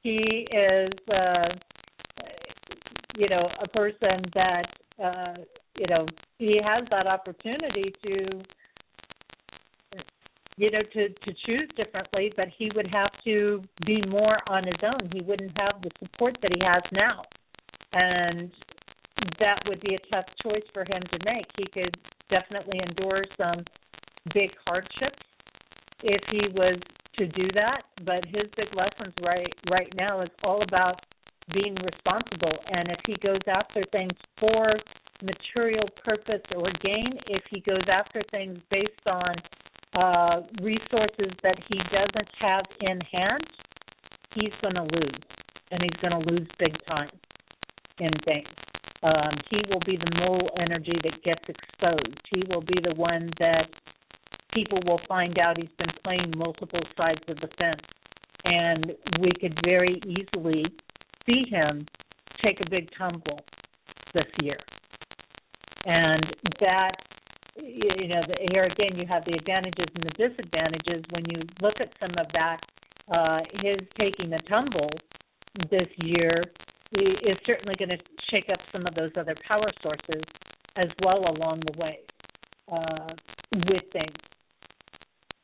[0.02, 1.48] He is, uh,
[3.16, 4.64] you know, a person that,
[5.02, 5.34] uh,
[5.78, 6.06] you know,
[6.38, 8.42] he has that opportunity to,
[10.56, 14.80] you know, to to choose differently, but he would have to be more on his
[14.82, 15.10] own.
[15.12, 17.22] He wouldn't have the support that he has now,
[17.92, 18.50] and
[19.38, 21.46] that would be a tough choice for him to make.
[21.56, 21.96] He could
[22.28, 23.64] definitely endure some
[24.32, 25.22] big hardships
[26.02, 26.78] if he was
[27.18, 27.82] to do that.
[28.04, 31.00] But his big lessons right right now is all about
[31.52, 32.56] being responsible.
[32.72, 34.76] And if he goes after things for
[35.22, 39.34] material purpose or gain, if he goes after things based on
[39.94, 43.46] uh, resources that he doesn't have in hand,
[44.34, 45.20] he's going to lose,
[45.70, 47.10] and he's going to lose big time
[47.98, 48.48] in things.
[49.02, 52.18] Um, he will be the mole energy that gets exposed.
[52.30, 53.68] He will be the one that
[54.52, 57.80] people will find out he's been playing multiple sides of the fence.
[58.44, 60.64] And we could very easily
[61.26, 61.86] see him
[62.44, 63.40] take a big tumble
[64.14, 64.58] this year.
[65.84, 66.24] And
[66.60, 66.92] that,
[67.56, 71.04] you know, here again, you have the advantages and the disadvantages.
[71.10, 72.58] When you look at some of that,
[73.12, 74.90] uh, his taking a tumble
[75.70, 76.44] this year
[76.92, 77.98] is certainly going to
[78.30, 80.22] shake up some of those other power sources
[80.76, 82.00] as well along the way
[82.70, 83.14] uh,
[83.52, 84.16] with things.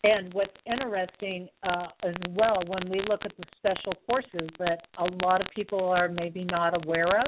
[0.04, 5.04] And what's interesting uh, as well, when we look at the special forces that a
[5.26, 7.26] lot of people are maybe not aware of,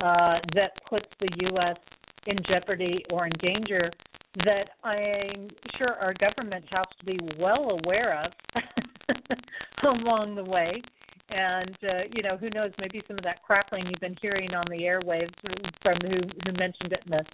[0.00, 1.76] uh, that puts the U.S.
[2.26, 3.90] in jeopardy or in danger,
[4.44, 5.48] that I'm
[5.78, 8.32] sure our government has to be well aware of
[9.84, 10.82] along the way.
[11.30, 12.72] And uh, you know, who knows?
[12.80, 15.30] Maybe some of that crackling you've been hearing on the airwaves
[15.82, 17.24] from who who mentioned it in the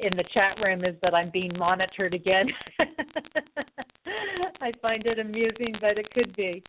[0.00, 2.46] in the chat room is that I'm being monitored again.
[4.60, 6.62] I find it amusing, but it could be.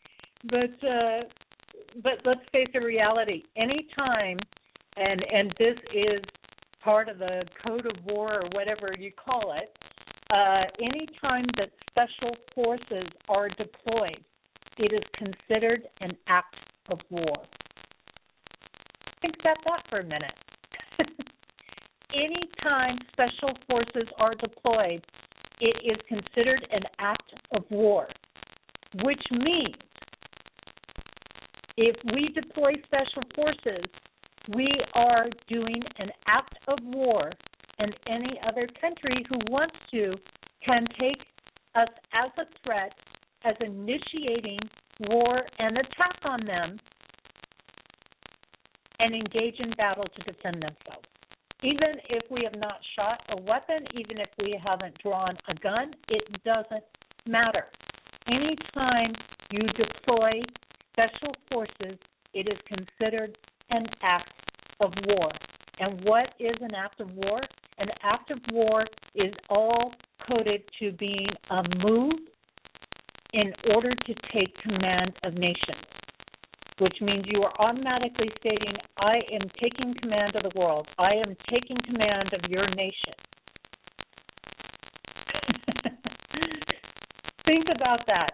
[0.49, 1.21] But uh,
[2.03, 3.43] but let's face the reality.
[3.55, 4.37] Anytime,
[4.97, 6.21] and and this is
[6.81, 9.75] part of the code of war or whatever you call it.
[10.31, 14.23] Uh, anytime that special forces are deployed,
[14.77, 16.55] it is considered an act
[16.91, 17.35] of war.
[19.21, 20.33] Think about that for a minute.
[22.13, 25.03] Anytime special forces are deployed,
[25.59, 28.07] it is considered an act of war,
[29.03, 29.75] which means
[31.77, 33.85] if we deploy special forces,
[34.55, 37.31] we are doing an act of war,
[37.77, 40.13] and any other country who wants to
[40.65, 41.21] can take
[41.75, 42.91] us as a threat,
[43.45, 44.59] as initiating
[45.01, 46.77] war and attack on them,
[48.99, 51.07] and engage in battle to defend themselves
[51.63, 55.93] even if we have not shot a weapon, even if we haven't drawn a gun,
[56.07, 56.83] it doesn't
[57.25, 57.65] matter.
[58.27, 59.13] Anytime
[59.51, 60.41] you deploy
[60.93, 61.97] special forces,
[62.33, 63.37] it is considered
[63.71, 64.31] an act
[64.79, 65.31] of war.
[65.79, 67.41] And what is an act of war?
[67.77, 69.93] An act of war is all
[70.27, 72.13] coded to being a move
[73.33, 75.88] in order to take command of nations
[76.79, 80.87] which means you are automatically stating, I am taking command of the world.
[80.97, 83.13] I am taking command of your nation.
[87.45, 88.31] Think about that.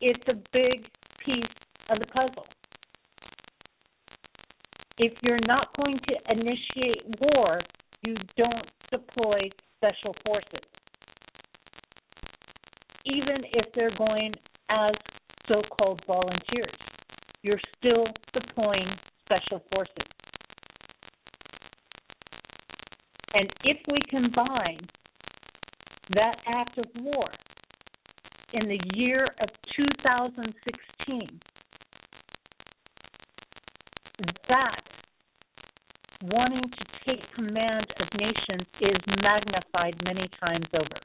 [0.00, 0.86] It's a big
[1.24, 1.44] piece
[1.90, 2.46] of the puzzle.
[4.98, 7.60] If you're not going to initiate war,
[8.06, 10.68] you don't deploy special forces.
[13.06, 14.32] Even if they're going
[14.68, 14.94] as
[15.48, 16.74] so called volunteers.
[17.42, 18.88] You're still deploying
[19.26, 19.94] special forces.
[23.34, 24.80] And if we combine
[26.14, 27.28] that act of war
[28.52, 31.40] in the year of 2016,
[34.48, 34.80] that
[36.22, 41.00] wanting to take command of nations is magnified many times over,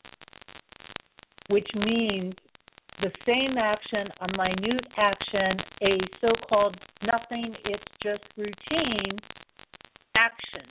[1.49, 2.36] which means
[3.01, 9.17] the same action, a minute action, a so called nothing, it's just routine
[10.15, 10.67] action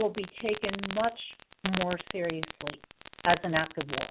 [0.00, 1.18] will be taken much
[1.82, 2.80] more seriously
[3.26, 4.06] as an act of war.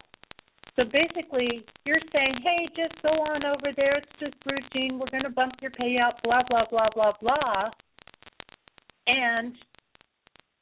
[0.75, 3.97] So basically, you're saying, hey, just go on over there.
[3.97, 4.99] It's just routine.
[4.99, 7.69] We're going to bump your payout, blah, blah, blah, blah, blah.
[9.07, 9.53] And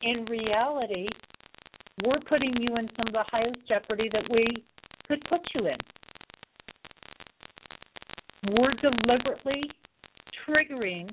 [0.01, 1.07] in reality,
[2.03, 4.63] we're putting you in some of the highest jeopardy that we
[5.09, 5.77] could put you in.
[8.53, 9.63] We're deliberately
[10.47, 11.09] triggering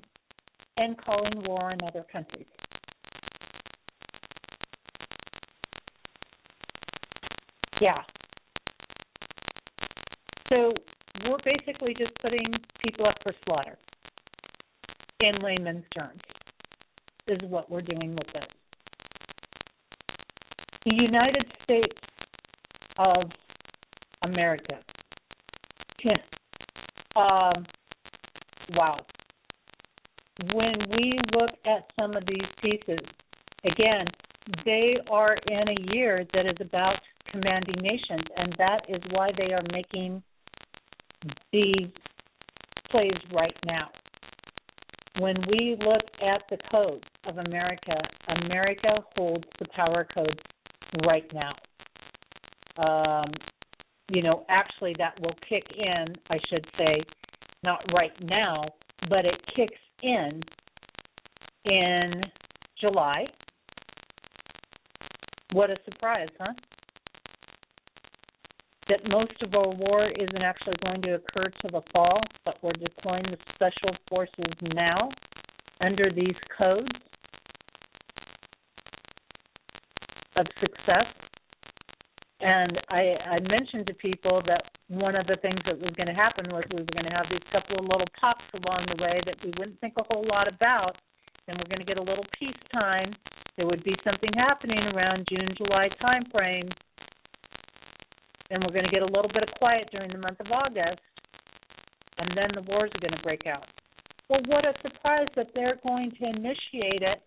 [0.77, 2.47] and calling war on other countries.
[7.81, 8.03] Yeah.
[10.49, 10.73] So
[11.27, 12.45] we're basically just putting
[12.85, 13.79] people up for slaughter
[15.21, 16.21] in layman's terms,
[17.27, 18.45] is what we're doing with this.
[20.85, 21.99] The United States
[22.99, 23.31] of
[24.27, 24.79] America.
[27.17, 27.67] um,
[28.75, 28.99] wow.
[30.53, 32.99] When we look at some of these pieces,
[33.65, 34.07] again,
[34.65, 36.97] they are in a year that is about
[37.31, 40.23] commanding nations, and that is why they are making
[41.53, 41.89] these
[42.91, 43.89] plays right now.
[45.19, 47.97] When we look at the code of America,
[48.45, 50.41] America holds the power code
[51.07, 51.55] right now.
[52.77, 53.33] Um,
[54.09, 57.03] you know, actually that will kick in, I should say,
[57.63, 58.65] not right now,
[59.09, 60.41] but it kicks in
[61.65, 62.23] in
[62.81, 63.25] July.
[65.53, 66.53] What a surprise, huh?
[68.89, 72.73] That most of our war isn't actually going to occur till the fall, but we're
[72.73, 75.09] deploying the special forces now
[75.81, 76.87] under these codes
[80.37, 81.07] of success
[82.47, 86.15] and I, I mentioned to people that one of the things that was going to
[86.15, 89.19] happen was we were going to have these couple of little pops along the way
[89.27, 90.95] that we wouldn't think a whole lot about,
[91.49, 93.11] and we're going to get a little peacetime.
[93.57, 96.69] There would be something happening around June, July time frame,
[98.51, 101.03] and we're going to get a little bit of quiet during the month of August,
[102.19, 103.67] and then the wars are going to break out.
[104.31, 107.19] Well, what a surprise that they're going to initiate it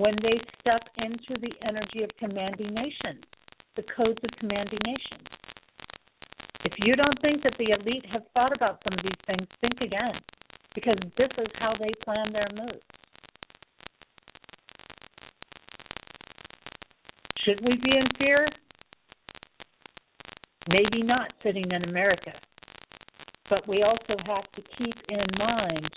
[0.00, 3.20] when they step into the energy of commanding nations,
[3.76, 5.28] the codes of commanding nations.
[6.64, 9.80] If you don't think that the elite have thought about some of these things, think
[9.80, 10.20] again,
[10.74, 12.84] because this is how they plan their moves.
[17.44, 18.48] Should we be in fear?
[20.68, 22.32] Maybe not sitting in America.
[23.50, 25.88] But we also have to keep in mind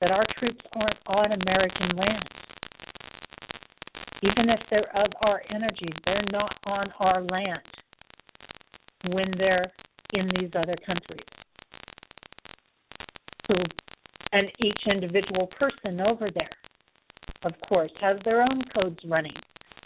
[0.00, 2.28] that our troops aren't on American land.
[4.24, 7.60] Even if they're of our energy, they're not on our land
[9.10, 9.70] when they're
[10.14, 11.26] in these other countries.
[13.46, 13.54] So,
[14.32, 16.48] and each individual person over there,
[17.42, 19.36] of course, has their own codes running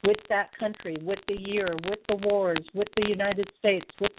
[0.05, 4.13] with that country, with the year, with the wars, with the United States, with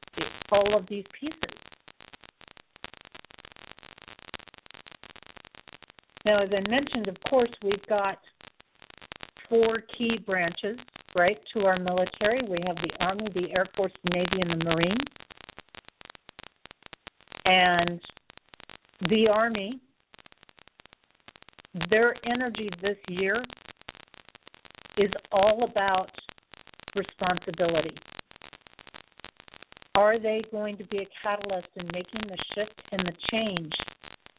[0.52, 1.38] all of these pieces.
[6.26, 8.20] Now, as I mentioned, of course, we've got
[9.50, 10.78] four key branches,
[11.16, 12.42] right, to our military.
[12.48, 14.98] We have the Army, the Air Force, the Navy, and the Marines.
[17.46, 18.00] And
[19.10, 19.80] the Army,
[21.90, 23.44] their energy this year
[24.98, 26.12] is all about
[26.96, 27.96] responsibility.
[29.96, 33.72] Are they going to be a catalyst in making the shift and the change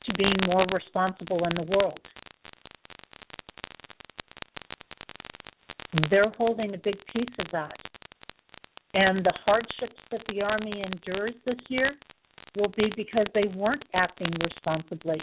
[0.04, 1.98] to being more responsible in the world?
[6.10, 7.74] They're holding a big piece of that.
[8.94, 11.92] And the hardships that the Army endures this year
[12.56, 15.20] will be because they weren't acting responsibly,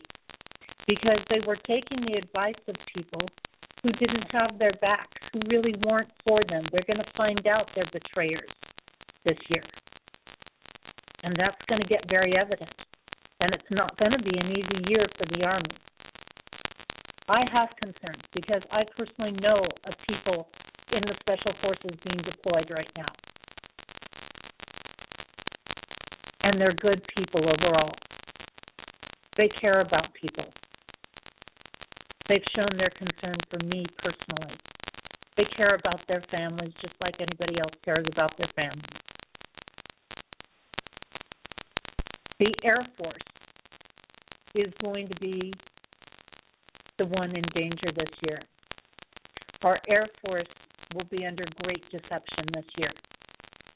[0.87, 3.27] because they were taking the advice of people
[3.83, 6.63] who didn't have their backs, who really weren't for them.
[6.71, 8.49] They're going to find out they're betrayers
[9.25, 9.63] this year.
[11.23, 12.71] And that's going to get very evident.
[13.39, 15.69] And it's not going to be an easy year for the Army.
[17.29, 20.47] I have concerns because I personally know of people
[20.91, 23.13] in the Special Forces being deployed right now.
[26.41, 27.93] And they're good people overall.
[29.37, 30.45] They care about people.
[32.29, 34.55] They've shown their concern for me personally.
[35.37, 38.83] They care about their families just like anybody else cares about their families.
[42.39, 43.17] The Air Force
[44.55, 45.53] is going to be
[46.97, 48.41] the one in danger this year.
[49.63, 50.47] Our Air Force
[50.93, 52.91] will be under great deception this year.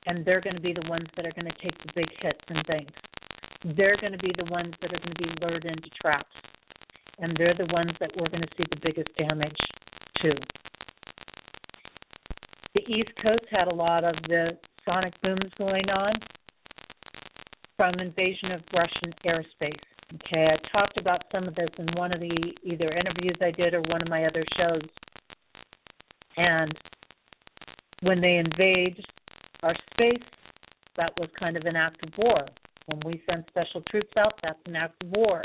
[0.08, 2.40] And they're going to be the ones that are going to take the big hits
[2.48, 2.92] and things.
[3.78, 6.36] They're going to be the ones that are going to be lured into traps
[7.22, 9.58] and they're the ones that we're going to see the biggest damage
[10.22, 10.34] to.
[12.74, 16.14] The East Coast had a lot of the sonic booms going on
[17.78, 19.80] from invasion of Russian airspace.
[20.14, 23.74] Okay, I talked about some of this in one of the either interviews I did
[23.74, 24.82] or one of my other shows.
[26.38, 26.74] And
[28.02, 29.04] when they invade
[29.64, 30.24] our space,
[30.98, 32.46] that was kind of an act of war.
[32.88, 35.44] When we send special troops out, that's an act of war.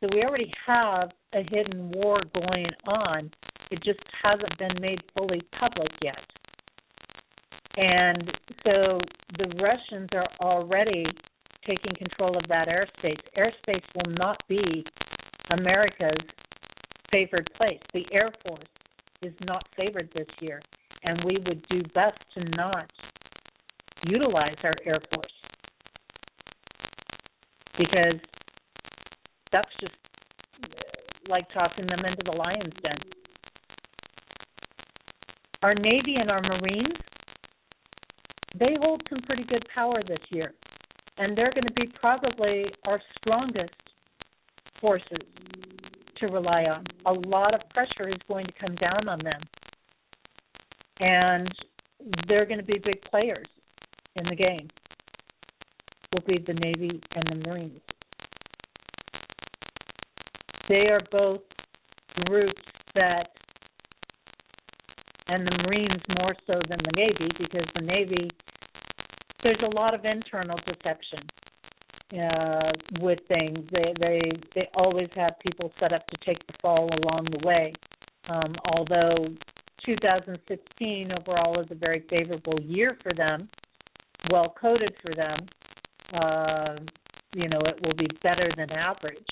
[0.00, 3.30] So we already have a hidden war going on.
[3.70, 6.18] It just hasn't been made fully public yet.
[7.76, 8.30] And
[8.64, 9.00] so
[9.38, 11.04] the Russians are already
[11.66, 13.20] taking control of that airspace.
[13.38, 14.84] Airspace will not be
[15.50, 16.26] America's
[17.10, 17.78] favored place.
[17.94, 18.64] The Air Force
[19.22, 20.60] is not favored this year,
[21.04, 22.90] and we would do best to not
[24.06, 25.32] utilize our Air Force
[27.78, 28.20] because
[29.50, 29.94] that's just
[30.64, 30.68] uh,
[31.28, 32.98] like tossing them into the lion's den.
[35.62, 36.96] Our Navy and our Marines,
[38.58, 40.54] they hold some pretty good power this year,
[41.18, 43.70] and they're going to be probably our strongest
[44.80, 45.18] forces
[46.18, 46.84] to rely on.
[47.06, 49.40] A lot of pressure is going to come down on them,
[51.02, 51.48] and
[52.28, 53.46] they're going to be big players
[54.16, 54.68] in the game.
[56.12, 57.80] Will be the Navy and the Marines.
[60.68, 61.40] They are both
[62.26, 62.62] groups
[62.94, 63.30] that,
[65.28, 68.30] and the Marines more so than the Navy, because the Navy,
[69.42, 71.20] there's a lot of internal deception
[72.20, 73.58] uh, with things.
[73.72, 74.20] They they
[74.54, 77.72] they always have people set up to take the fall along the way.
[78.28, 79.28] Um, although
[79.84, 83.48] 2016 overall is a very favorable year for them,
[84.30, 85.38] well coded for them.
[86.12, 86.76] Uh,
[87.34, 89.24] you know, it will be better than average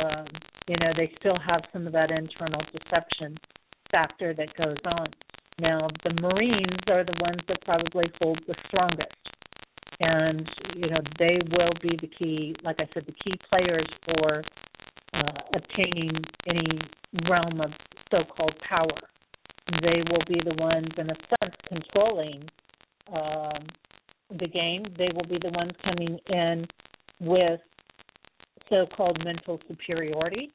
[0.00, 0.26] um,
[0.68, 3.36] you know, they still have some of that internal deception
[3.90, 5.08] factor that goes on.
[5.60, 9.10] Now, the Marines are the ones that probably hold the strongest.
[10.00, 14.44] And, you know, they will be the key, like I said, the key players for
[15.14, 16.14] uh, obtaining
[16.46, 16.78] any
[17.28, 17.72] realm of
[18.10, 19.00] so called power.
[19.82, 22.48] They will be the ones, in a sense, controlling
[23.12, 23.66] um,
[24.38, 24.84] the game.
[24.96, 26.66] They will be the ones coming in
[27.20, 27.60] with
[28.70, 30.50] so called mental superiority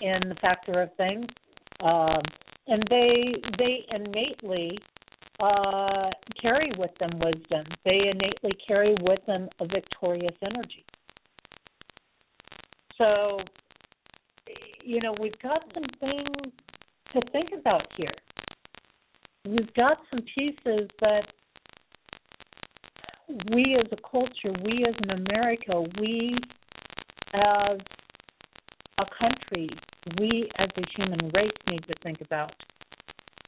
[0.00, 1.26] in the factor of things.
[1.80, 2.22] Um,
[2.66, 4.78] and they they innately
[5.40, 6.10] uh,
[6.40, 7.64] carry with them wisdom.
[7.84, 10.84] They innately carry with them a victorious energy.
[12.96, 13.38] So,
[14.88, 16.52] you know, we've got some things
[17.12, 18.14] to think about here.
[19.46, 21.24] We've got some pieces that
[23.52, 26.34] we as a culture, we as an America, we
[27.34, 27.78] as
[28.96, 29.68] a country,
[30.18, 32.54] we as a human race need to think about.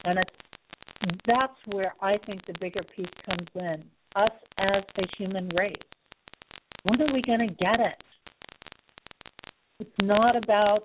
[0.05, 3.83] And it's, that's where I think the bigger piece comes in.
[4.15, 5.73] Us as a human race.
[6.83, 8.03] When are we going to get it?
[9.79, 10.83] It's not about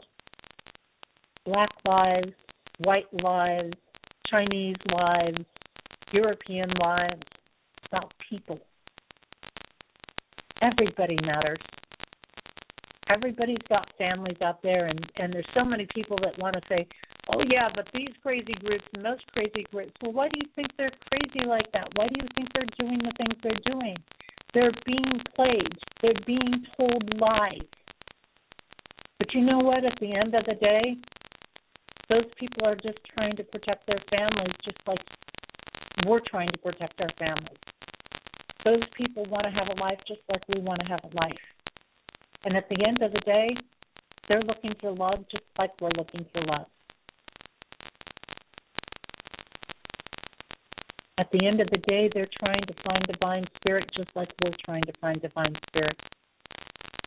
[1.47, 2.32] black lives,
[2.78, 3.73] white lives,
[4.28, 5.39] Chinese lives,
[6.12, 7.23] European lives.
[7.78, 8.59] It's about people.
[10.60, 11.59] Everybody matters.
[13.09, 16.89] Everybody's got families out there and and there's so many people that want to say
[17.32, 19.93] oh yeah but these crazy groups and those crazy groups.
[20.02, 21.89] Well why do you think they're crazy like that?
[21.94, 23.97] Why do you think they're doing the things they're doing?
[24.55, 25.78] They're being played.
[26.02, 27.68] They're being told lies.
[29.18, 29.85] But you know what?
[29.85, 30.97] At the end of the day
[32.08, 34.98] those people are just trying to protect their families just like
[36.06, 37.58] we're trying to protect our families
[38.64, 41.46] those people want to have a life just like we want to have a life
[42.46, 43.56] and at the end of the day,
[44.28, 46.66] they're looking for love just like we're looking for love.
[51.18, 54.54] At the end of the day, they're trying to find divine spirit just like we're
[54.64, 55.96] trying to find divine spirit.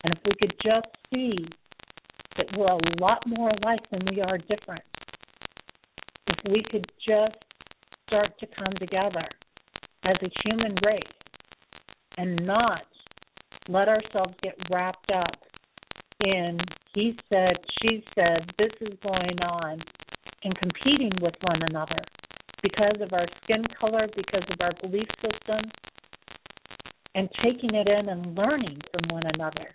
[0.03, 1.47] And if we could just see
[2.35, 4.83] that we're a lot more alike than we are different,
[6.29, 7.35] if we could just
[8.07, 9.27] start to come together
[10.03, 11.01] as a human race
[12.17, 12.83] and not
[13.67, 15.35] let ourselves get wrapped up
[16.25, 16.59] in
[16.93, 19.79] he said, she said, this is going on,
[20.43, 21.99] and competing with one another
[22.63, 25.71] because of our skin color, because of our belief system,
[27.15, 29.69] and taking it in and learning from one another.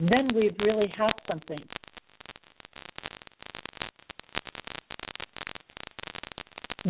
[0.00, 1.60] Then we'd really have something.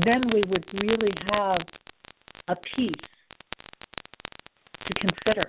[0.04, 1.62] Then we would really have
[2.48, 2.94] a piece
[4.86, 5.44] to consider.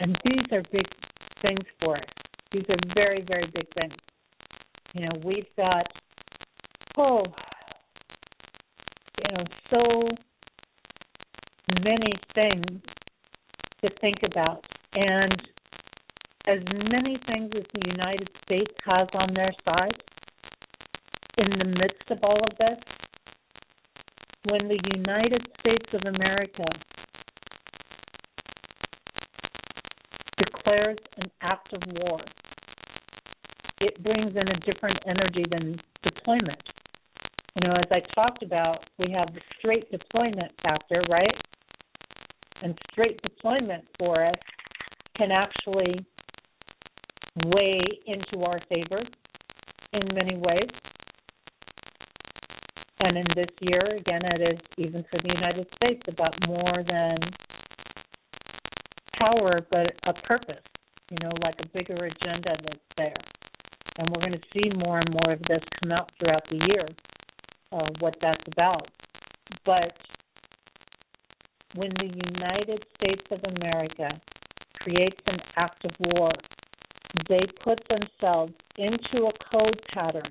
[0.00, 0.86] And these are big
[1.42, 2.04] things for us.
[2.52, 3.94] These are very, very big things.
[4.94, 5.86] You know, we've got,
[6.96, 7.24] oh,
[9.18, 10.08] you know, so
[11.82, 12.64] many things
[13.82, 14.64] to think about.
[14.92, 15.42] And
[16.46, 16.60] as
[16.90, 20.02] many things as the United States has on their side,
[21.38, 22.78] in the midst of all of this,
[24.44, 26.64] when the United States of America
[30.38, 32.20] declares an act of war,
[33.80, 36.62] it brings in a different energy than deployment.
[37.54, 41.34] You know, as I talked about, we have the straight deployment factor, right?
[42.62, 44.34] And straight deployment for us
[45.16, 46.04] can actually
[47.46, 49.02] weigh into our favor
[49.92, 50.68] in many ways.
[53.08, 57.16] And in this year, again, it is even for the United States about more than
[59.18, 60.62] power, but a purpose,
[61.10, 63.16] you know, like a bigger agenda that's there.
[63.96, 66.86] And we're going to see more and more of this come out throughout the year,
[67.72, 68.90] uh, what that's about.
[69.64, 69.94] But
[71.76, 74.20] when the United States of America
[74.80, 76.32] creates an act of war,
[77.30, 80.30] they put themselves into a code pattern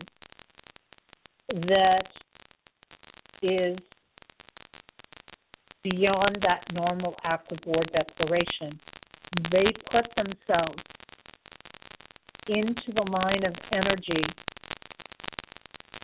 [1.50, 2.08] that
[3.42, 3.78] is
[5.84, 8.80] beyond that normal act of war declaration.
[9.52, 10.82] They put themselves
[12.48, 14.24] into the line of energy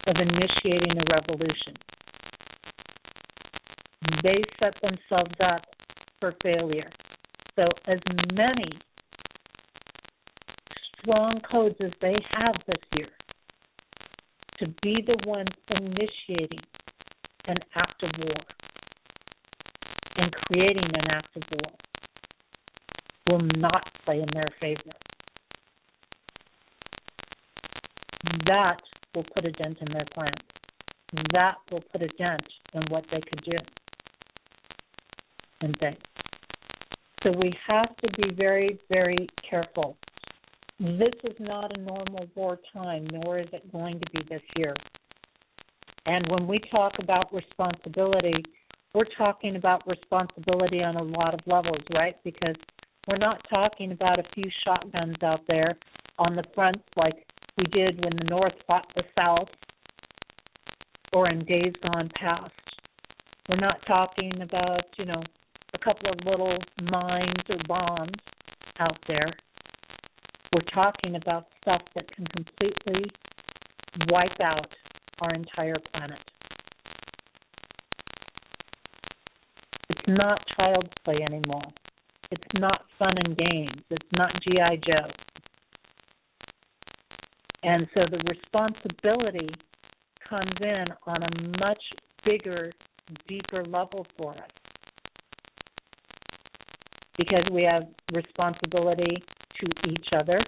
[0.08, 1.76] of initiating a revolution.
[4.22, 5.62] They set themselves up
[6.20, 6.90] for failure.
[7.56, 8.00] So, as
[8.34, 8.72] many
[11.00, 13.10] strong codes as they have this year,
[14.60, 16.60] to be the ones initiating
[17.48, 18.36] an act of war
[20.18, 21.72] and creating an act of war
[23.30, 24.82] will not play in their favor.
[28.46, 28.82] That
[29.16, 30.36] will put a dent in their plans.
[31.34, 32.42] That will put a dent
[32.74, 33.58] in what they could do
[35.62, 35.98] and things.
[37.24, 39.98] So we have to be very, very careful.
[40.80, 44.74] This is not a normal wartime, nor is it going to be this year.
[46.06, 48.34] And when we talk about responsibility,
[48.94, 52.16] we're talking about responsibility on a lot of levels, right?
[52.24, 52.56] Because
[53.08, 55.76] we're not talking about a few shotguns out there
[56.20, 57.26] on the front like
[57.58, 59.50] we did when the North fought the South
[61.12, 62.52] or in days gone past.
[63.50, 65.22] We're not talking about, you know,
[65.74, 66.58] a couple of little
[66.92, 68.12] mines or bombs
[68.80, 69.34] out there.
[70.54, 73.10] We're talking about stuff that can completely
[74.10, 74.68] wipe out
[75.22, 76.20] our entire planet.
[79.90, 81.64] It's not child's play anymore.
[82.32, 83.82] It's not fun and games.
[83.90, 84.78] It's not G.I.
[84.78, 85.10] Joe.
[87.64, 89.50] And so the responsibility
[90.28, 91.82] comes in on a much
[92.26, 92.72] bigger,
[93.28, 94.50] deeper level for us.
[97.18, 99.24] Because we have responsibility
[99.60, 100.42] to each other,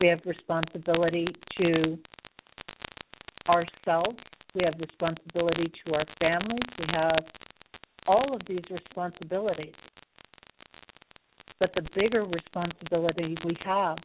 [0.00, 1.26] we have responsibility
[1.58, 1.98] to
[3.48, 4.18] ourselves,
[4.54, 7.24] we have responsibility to our families, we have
[8.06, 9.74] all of these responsibilities.
[11.58, 13.98] But the bigger responsibility we have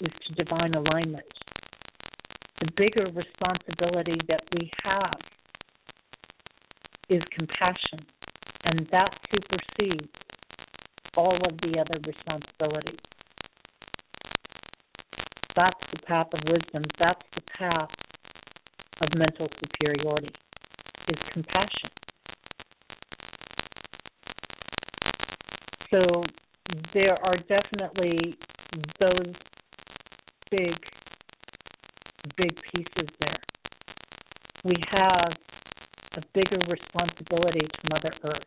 [0.00, 1.26] is to divine alignment.
[2.60, 5.14] The bigger responsibility that we have
[7.08, 8.04] is compassion,
[8.64, 10.08] and that supersedes
[11.16, 12.98] all of the other responsibilities.
[15.54, 16.84] That's the path of wisdom.
[16.98, 17.90] That's the path
[19.12, 20.30] of mental superiority,
[21.08, 21.90] is compassion.
[25.90, 26.22] So
[26.92, 28.36] there are definitely
[29.00, 29.34] those
[30.50, 30.74] big,
[32.36, 33.38] big pieces there.
[34.64, 35.32] We have
[36.16, 38.42] a bigger responsibility to Mother Earth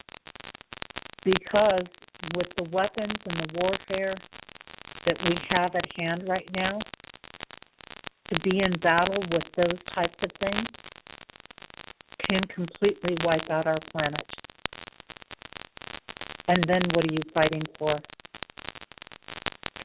[1.24, 1.86] because
[2.36, 4.16] with the weapons and the warfare
[5.06, 6.80] that we have at hand right now,
[8.44, 10.68] be in battle with those types of things
[12.30, 14.26] can completely wipe out our planet.
[16.48, 18.00] And then what are you fighting for?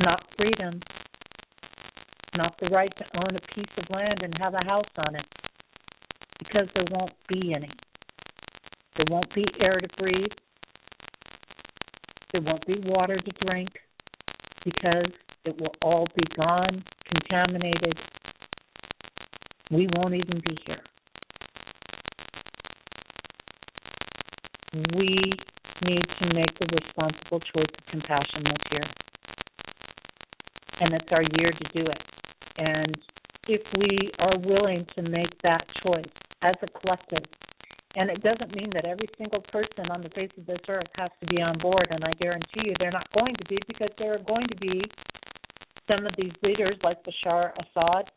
[0.00, 0.80] Not freedom,
[2.36, 5.24] not the right to own a piece of land and have a house on it,
[6.38, 7.70] because there won't be any.
[8.96, 10.32] There won't be air to breathe.
[12.32, 13.70] There won't be water to drink,
[14.64, 15.10] because
[15.44, 17.96] it will all be gone, contaminated.
[19.70, 20.82] We won't even be here.
[24.94, 25.32] We
[25.84, 28.84] need to make the responsible choice of compassion this year.
[30.80, 32.02] And it's our year to do it.
[32.59, 32.97] And
[33.48, 36.05] if we are willing to make that choice
[36.43, 37.24] as a collective,
[37.97, 41.10] and it doesn't mean that every single person on the face of this earth has
[41.20, 44.14] to be on board, and I guarantee you they're not going to be because there
[44.14, 44.82] are going to be
[45.88, 48.10] some of these leaders like Bashar Assad,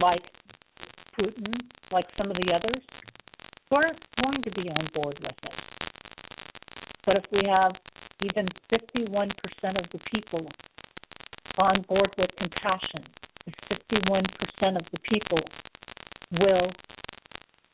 [0.00, 0.22] like
[1.18, 1.52] Putin,
[1.90, 2.82] like some of the others,
[3.68, 5.52] who aren't going to be on board with it.
[7.04, 7.72] But if we have
[8.24, 9.30] even 51%
[9.78, 10.46] of the people
[11.58, 13.04] on board with compassion,
[13.46, 13.54] if
[13.92, 15.40] 51% of the people
[16.40, 16.70] will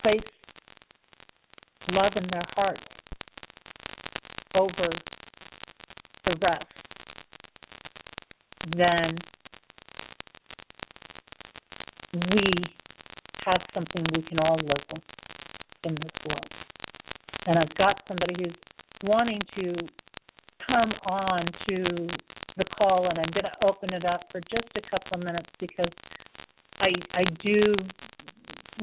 [0.03, 0.21] place
[1.91, 2.83] love in their hearts
[4.55, 4.89] over
[6.25, 6.65] the rest,
[8.77, 9.17] then
[12.31, 12.53] we
[13.45, 15.03] have something we can all live with
[15.85, 16.53] in this world.
[17.47, 18.55] And I've got somebody who's
[19.05, 19.75] wanting to
[20.67, 22.09] come on to
[22.57, 25.49] the call, and I'm going to open it up for just a couple of minutes
[25.59, 25.91] because
[26.81, 27.75] I I do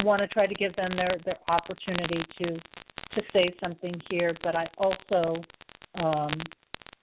[0.03, 4.55] want to try to give them their their opportunity to to say something here, but
[4.55, 5.41] I also
[5.95, 6.33] um,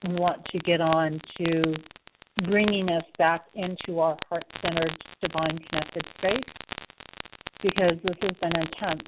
[0.03, 1.75] want to get on to
[2.45, 4.95] bringing us back into our heart-centered,
[5.27, 6.53] divine connected space
[7.63, 9.07] because this has been intense.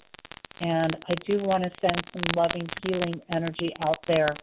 [0.61, 4.33] And I do want to send some loving, healing energy out there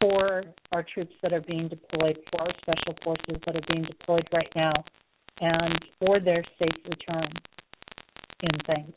[0.00, 4.26] for our troops that are being deployed, for our special forces that are being deployed
[4.32, 4.72] right now,
[5.40, 7.28] and for their safe return
[8.42, 8.94] in things.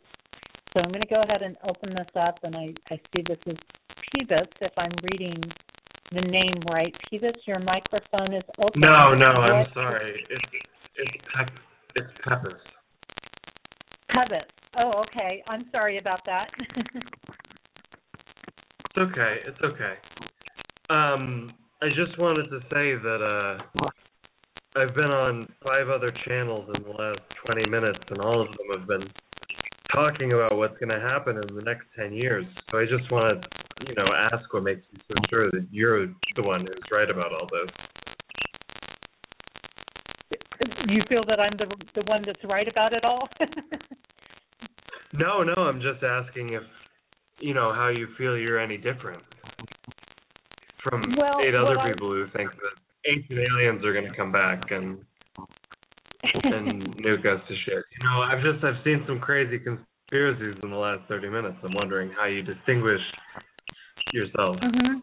[0.73, 3.37] So I'm going to go ahead and open this up, and I, I see this
[3.45, 3.57] is
[4.09, 5.39] Peebus, if I'm reading
[6.11, 6.93] the name right.
[7.11, 8.81] Peebus, your microphone is open.
[8.81, 10.25] No, no, I'm sorry.
[10.29, 10.43] It's
[10.95, 11.11] it's
[11.95, 12.61] it's Peppers.
[14.09, 14.51] Pebbit.
[14.77, 15.43] Oh, okay.
[15.47, 16.49] I'm sorry about that.
[18.95, 19.37] It's okay.
[19.47, 19.95] It's okay.
[20.89, 21.51] Um,
[21.81, 23.89] I just wanted to say that uh,
[24.79, 28.79] I've been on five other channels in the last 20 minutes, and all of them
[28.79, 29.09] have been
[29.93, 32.45] talking about what's going to happen in the next 10 years.
[32.71, 36.07] So I just want to, you know, ask what makes you so sure that you're
[36.35, 37.73] the one who's right about all this.
[40.87, 43.29] You feel that I'm the the one that's right about it all?
[45.13, 46.63] no, no, I'm just asking if,
[47.39, 49.23] you know, how you feel you're any different
[50.83, 54.31] from well, eight other well, people who think that ancient aliens are going to come
[54.31, 54.99] back and
[56.43, 57.83] and nuke us to shit.
[57.97, 61.57] You know, I've just I've seen some crazy conspiracies in the last 30 minutes.
[61.63, 63.01] I'm wondering how you distinguish
[64.11, 64.57] yourself.
[64.61, 64.99] hmm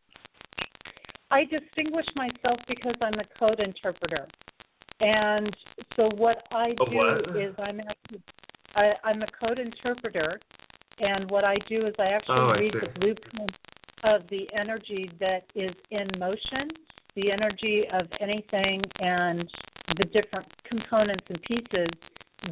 [1.32, 4.26] I distinguish myself because I'm a code interpreter.
[5.00, 5.54] And
[5.96, 7.36] so what I do what?
[7.36, 8.22] is I'm actually
[8.76, 10.40] I, I'm a code interpreter
[11.00, 12.80] and what I do is I actually Oh, I read see.
[12.80, 13.50] the blueprint
[14.04, 16.70] of the energy that is in motion,
[17.16, 19.48] the energy of anything and
[19.98, 21.88] the different components and pieces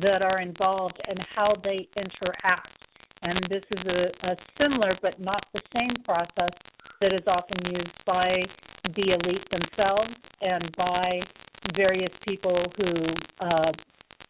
[0.03, 2.70] that are involved and how they interact.
[3.23, 6.51] And this is a, a similar but not the same process
[7.01, 8.43] that is often used by
[8.85, 11.20] the elite themselves and by
[11.76, 13.06] various people who,
[13.40, 13.72] uh,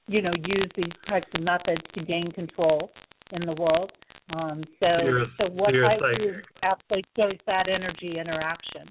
[0.06, 2.90] you know, use these types of methods to gain control
[3.32, 3.92] in the world.
[4.36, 6.44] Um, so, You're so what do psychic.
[6.62, 8.88] actually shows that energy interaction.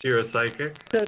[0.00, 0.76] So you're a psychic?
[0.92, 1.04] So,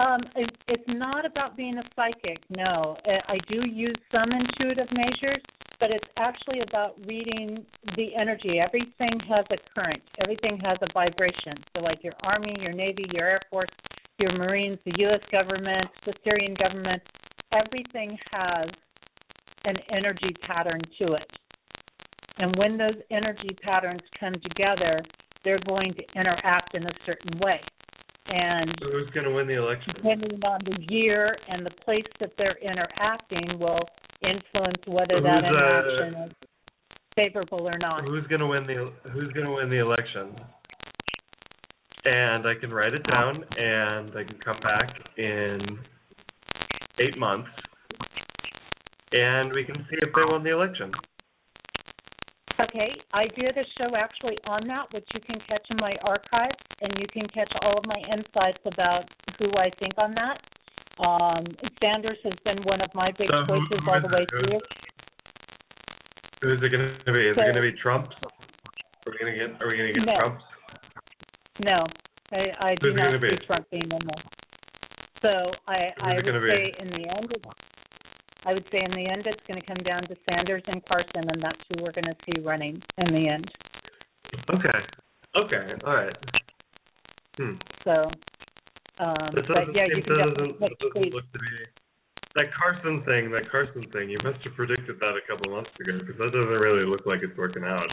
[0.00, 2.38] um, it, it's not about being a psychic.
[2.48, 5.42] No, I I do use some intuitive measures,
[5.80, 7.64] but it's actually about reading
[7.96, 8.60] the energy.
[8.60, 10.02] Everything has a current.
[10.22, 11.56] Everything has a vibration.
[11.74, 13.70] So, like your Army, your Navy, your Air Force,
[14.18, 15.20] your Marines, the U.S.
[15.32, 17.02] government, the Syrian government,
[17.52, 18.68] everything has
[19.64, 21.30] an energy pattern to it.
[22.38, 25.02] And when those energy patterns come together,
[25.44, 27.60] they're going to interact in a certain way.
[28.26, 29.94] And So who's going to win the election?
[29.96, 33.80] depending on the year and the place that they're interacting will
[34.22, 36.32] influence whether So that who's, uh, is
[37.16, 38.04] favorable or not.
[38.04, 40.36] Who's going to win the Who's going to win the election?
[42.04, 44.88] And I can write it down, and I can come back
[45.18, 45.60] in
[46.98, 47.48] eight months,
[49.12, 50.92] and we can see if they won the election.
[52.58, 56.56] Okay, I did a show actually on that, which you can catch in my archives,
[56.82, 59.04] and you can catch all of my insights about
[59.38, 60.40] who I think on that.
[61.00, 61.46] Um,
[61.80, 64.28] Sanders has been one of my big So choices who all the way it?
[64.28, 64.60] Through.
[66.42, 67.28] Who's it going to be?
[67.28, 68.08] Is So- it going to be Trump?
[69.06, 70.18] Are we going to get Are we going to get No.
[70.18, 70.40] Trump?
[71.62, 71.86] No,
[72.32, 73.46] I, I do not see be?
[73.46, 74.24] Trump being in there.
[75.20, 76.48] So I, I would gonna be?
[76.48, 77.34] say in the end,
[78.46, 81.28] I would say in the end it's going to come down to Sanders and Carson,
[81.28, 83.50] and that's who we're going to see running in the end.
[84.48, 84.78] Okay.
[85.36, 85.72] Okay.
[85.86, 86.16] All right.
[87.36, 87.52] Hmm.
[87.84, 88.10] So,
[89.00, 91.48] um, This doesn't yeah, you can definitely doesn't, doesn't look to be
[92.36, 93.30] that Carson thing.
[93.32, 94.10] That Carson thing.
[94.10, 97.20] You must have predicted that a couple months ago because that doesn't really look like
[97.22, 97.90] it's working out.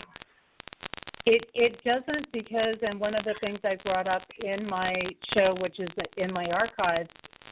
[1.25, 4.93] It it doesn't because, and one of the things I brought up in my
[5.33, 7.09] show, which is in my archives,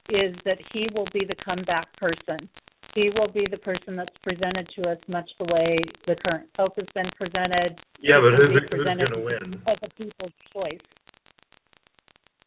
[0.10, 2.50] is that he will be the comeback person.
[2.94, 5.78] He will be the person that's presented to us much the way
[6.08, 7.76] the current Pope has been presented.
[8.00, 9.62] Yeah, but who's who's gonna win?
[9.68, 10.80] As a people's choice.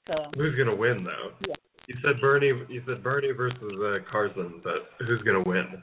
[0.08, 1.32] So Who's gonna win though?
[1.46, 1.54] Yeah.
[1.86, 2.52] You said Bernie.
[2.68, 5.82] You said Bernie versus uh, Carson, but who's gonna win?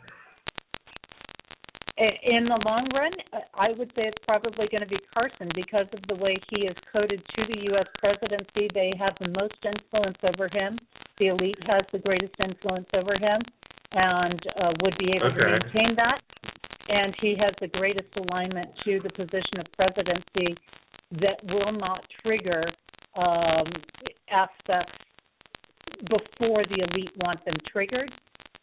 [1.98, 3.12] in the long run,
[3.54, 6.76] I would say it's probably going to be Carson because of the way he is
[6.92, 7.88] coded to the U.S.
[8.00, 8.68] presidency.
[8.74, 10.78] They have the most influence over him.
[11.20, 13.40] The elite has the greatest influence over him
[13.94, 16.20] and uh, would be able to maintain that.
[16.90, 20.58] And he has the greatest alignment to the position of presidency
[21.12, 22.64] that will not trigger
[23.16, 23.72] um,
[24.30, 24.94] aspects
[26.10, 28.12] before the elite want them triggered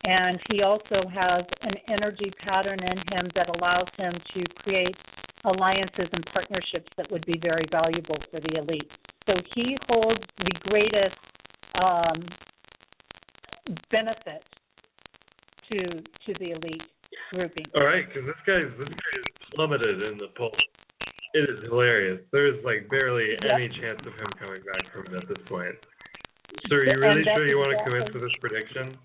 [0.05, 4.97] and he also has an energy pattern in him that allows him to create
[5.44, 8.90] alliances and partnerships that would be very valuable for the elite.
[9.27, 11.16] So he holds the greatest
[11.74, 12.27] um,
[13.90, 14.43] benefit
[15.70, 16.82] to to the elite
[17.31, 17.64] grouping.
[17.77, 20.52] All right, because this guy's this guy is plummeted in the polls.
[21.35, 22.21] It is hilarious.
[22.33, 25.75] There's like barely any chance of him coming back from it at this point.
[26.69, 28.99] So are you really sure you want to commit to this prediction?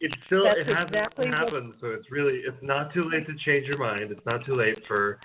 [0.00, 3.34] It's still it hasn't exactly what- happened, so it's really it's not too late to
[3.46, 4.10] change your mind.
[4.10, 5.20] It's not too late for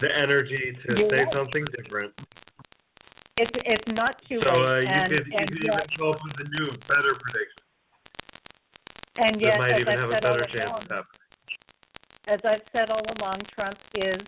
[0.00, 1.32] the energy to say right.
[1.32, 2.12] something different.
[3.38, 5.88] It's it's not too So uh, late, you and could you and could yet, even
[5.96, 7.62] come up with a new, better prediction
[9.16, 11.28] and that might as even I've have a better chance of happening.
[12.28, 14.20] as I've said all along, Trump is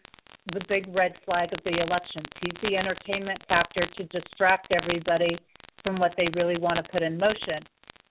[0.52, 2.26] the big red flag of the elections.
[2.40, 5.36] He's the entertainment factor to distract everybody
[5.84, 7.62] from what they really want to put in motion.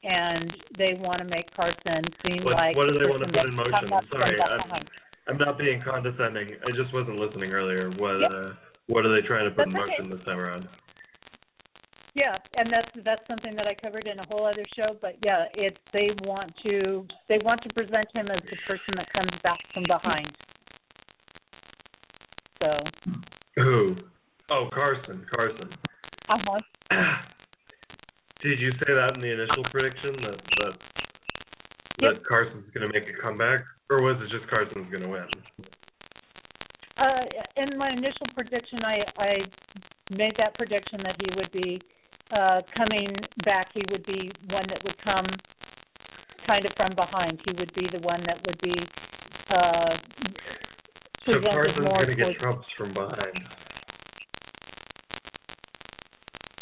[0.04, 3.46] And they want to make Carson seem What, like what do they want to put
[3.50, 3.90] in motion?
[4.12, 4.82] Sorry, I.
[5.28, 6.56] I'm not being condescending.
[6.64, 7.90] I just wasn't listening earlier.
[7.92, 8.32] What Yep.
[8.32, 8.50] uh,
[8.88, 10.04] what are they trying to put in That's okay.
[10.04, 10.70] motion this time around?
[12.16, 14.98] Yeah, and that's that's something that I covered in a whole other show.
[15.02, 19.12] But yeah, it's they want to they want to present him as the person that
[19.14, 20.32] comes back from behind.
[22.62, 22.80] So,
[23.56, 23.96] Who?
[24.50, 25.26] Oh, Carson.
[25.34, 25.70] Carson.
[26.30, 26.60] uh-huh.
[28.42, 30.74] Did you say that in the initial prediction that that
[32.00, 35.26] that Carson's going to make a comeback, or was it just Carson's going to win?
[36.98, 37.26] Uh,
[37.58, 39.34] in my initial prediction, I, I
[40.12, 41.82] made that prediction that he would be
[42.32, 43.16] uh, coming
[43.46, 43.70] back.
[43.74, 45.26] He would be one that would come
[46.46, 47.40] kind of from behind.
[47.46, 48.76] He would be the one that would be
[49.50, 49.98] uh,
[51.28, 53.38] So more going to get trumps from behind.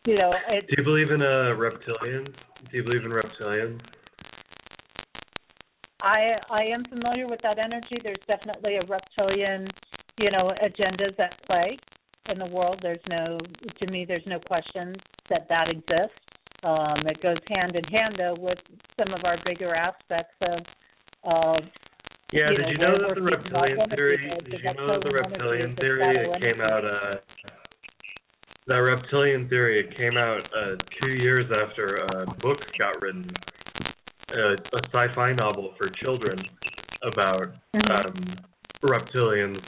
[0.08, 2.26] you know, it, Do you believe in uh, reptilian?
[2.26, 3.80] Do you believe in reptilians?
[6.02, 7.98] I I am familiar with that energy.
[8.02, 9.68] There's definitely a reptilian,
[10.20, 11.78] you know, agendas at play
[12.30, 12.80] in the world.
[12.82, 13.38] There's no,
[13.80, 14.96] to me, there's no question
[15.30, 16.18] that that exists.
[16.64, 18.58] Um, it goes hand in hand though with
[18.98, 20.62] some of our bigger aspects of
[21.24, 21.64] of
[22.36, 24.30] Yeah, you did know, you know that the reptilian theory?
[24.44, 26.84] Did you know that the reptilian theory it came out?
[26.84, 27.16] Uh,
[28.68, 33.32] that reptilian theory it came out uh, two years after a book got written,
[34.34, 36.44] uh, a sci-fi novel for children
[37.04, 38.06] about Mhm.
[38.06, 38.36] um,
[38.84, 39.64] reptilians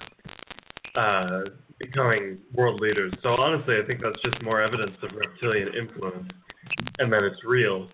[0.95, 1.44] uh,
[1.80, 3.14] becoming world leaders.
[3.23, 6.30] So honestly, I think that's just more evidence of reptilian influence,
[6.99, 7.89] and that it's real.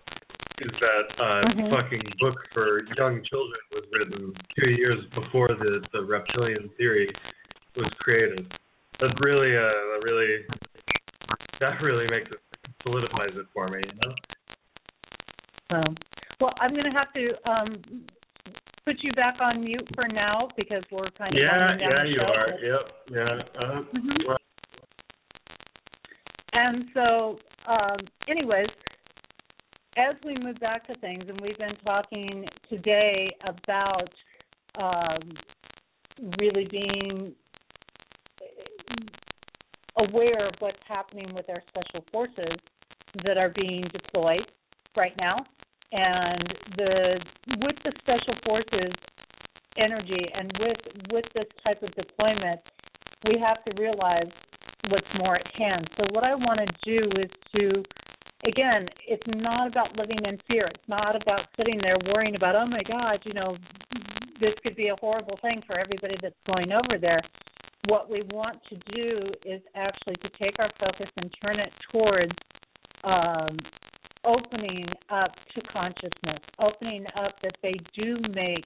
[0.60, 1.70] Is that uh, Mhm.
[1.70, 7.10] fucking book for young children was written two years before the the reptilian theory
[7.76, 8.52] was created?
[9.00, 10.46] That really, uh, that really,
[11.58, 12.38] that really makes it
[12.82, 13.82] solidifies it for me.
[13.84, 14.14] You know?
[15.70, 15.96] Um,
[16.40, 17.82] well, I'm going to have to um,
[18.84, 22.24] put you back on mute for now because we're kind of Yeah, yeah, you show.
[22.26, 22.48] are.
[22.60, 23.42] Yep, yeah.
[23.58, 24.26] Uh, Mhm.
[24.28, 24.36] well,
[26.52, 27.98] And so, um,
[28.28, 28.68] anyways,
[29.96, 34.10] as we move back to things, and we've been talking today about
[34.78, 35.32] um,
[36.38, 37.32] really being
[39.96, 42.56] aware of what's happening with our special forces
[43.24, 44.50] that are being deployed
[44.96, 45.36] right now,
[45.92, 47.20] and the
[47.60, 48.92] with the special forces
[49.76, 50.76] energy and with
[51.12, 52.60] with this type of deployment,
[53.26, 54.30] we have to realize
[54.88, 55.88] what's more at hand.
[55.96, 57.82] So what I want to do is to
[58.44, 60.66] again, it's not about living in fear.
[60.66, 63.56] It's not about sitting there worrying about, oh my God, you know,
[64.40, 67.20] this could be a horrible thing for everybody that's going over there.
[67.86, 72.32] What we want to do is actually to take our focus and turn it towards
[73.04, 73.58] um,
[74.24, 78.64] opening up to consciousness, opening up that they do make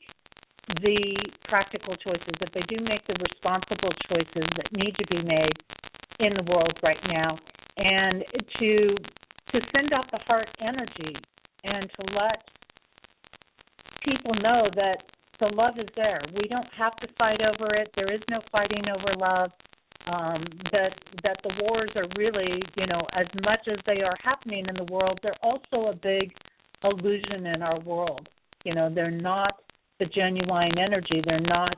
[0.83, 1.17] the
[1.49, 5.53] practical choices, that they do make the responsible choices that need to be made
[6.21, 7.39] in the world right now,
[7.77, 8.25] and
[8.61, 8.97] to
[9.53, 11.17] to send out the heart energy
[11.65, 12.45] and to let
[14.05, 14.99] people know that
[15.41, 16.21] the love is there.
[16.35, 17.91] We don't have to fight over it.
[17.95, 19.51] There is no fighting over love.
[20.07, 20.43] Um,
[20.73, 24.75] that that the wars are really, you know, as much as they are happening in
[24.75, 26.33] the world, they're also a big
[26.83, 28.27] illusion in our world.
[28.65, 29.61] You know, they're not
[29.99, 31.21] the genuine energy.
[31.27, 31.75] They're not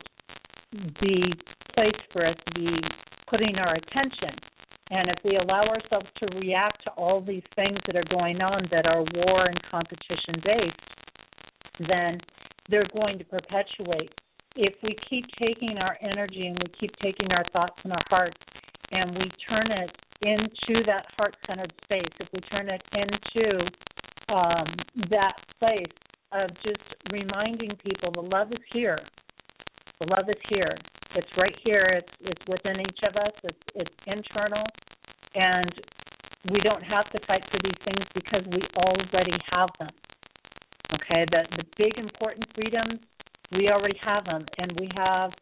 [0.72, 1.34] the
[1.74, 2.70] place for us to be
[3.28, 4.36] putting our attention.
[4.90, 8.66] And if we allow ourselves to react to all these things that are going on
[8.72, 12.18] that are war and competition based, then
[12.68, 14.10] they're going to perpetuate.
[14.56, 18.36] If we keep taking our energy and we keep taking our thoughts and our hearts
[18.90, 19.90] and we turn it
[20.22, 23.60] into that heart centered space, if we turn it into
[24.34, 24.66] um,
[25.08, 25.86] that place
[26.32, 28.98] of just reminding people the love is here,
[30.00, 30.76] the love is here.
[31.14, 31.84] It's right here.
[31.84, 33.32] It's it's within each of us.
[33.44, 34.64] It's it's internal,
[35.34, 35.72] and
[36.52, 39.90] we don't have to fight for these things because we already have them.
[40.94, 43.00] Okay, the the big important freedoms
[43.52, 45.32] we already have them, and we have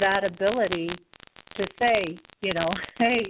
[0.00, 0.90] that ability
[1.56, 2.68] to say, you know,
[2.98, 3.26] hey,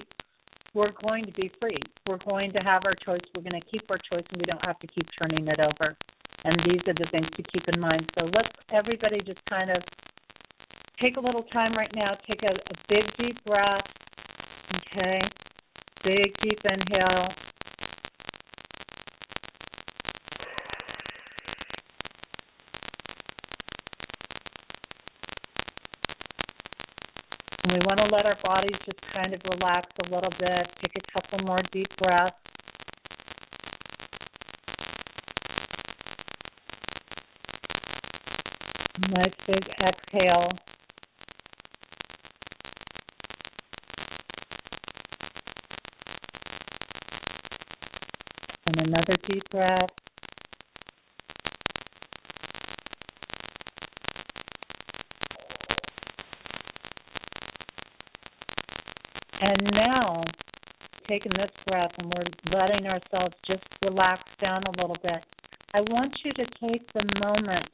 [0.73, 1.79] we're going to be free.
[2.09, 3.25] We're going to have our choice.
[3.35, 5.97] We're going to keep our choice, and we don't have to keep turning it over.
[6.45, 8.11] And these are the things to keep in mind.
[8.19, 9.83] So let's everybody just kind of
[11.01, 12.17] take a little time right now.
[12.27, 13.85] Take a, a big deep breath.
[14.77, 15.21] Okay,
[16.05, 17.29] big deep inhale.
[27.63, 30.67] And we want to let our bodies just kind of relax a little bit.
[30.83, 32.37] Take a couple more deep breaths.
[39.11, 40.51] Nice big exhale.
[48.67, 49.89] And another deep breath.
[59.41, 60.25] And now,
[61.07, 65.23] taking this breath and we're letting ourselves just relax down a little bit.
[65.75, 67.69] I want you to take the moment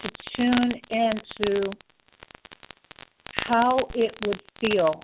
[0.00, 1.70] to tune into
[3.34, 5.02] how it would feel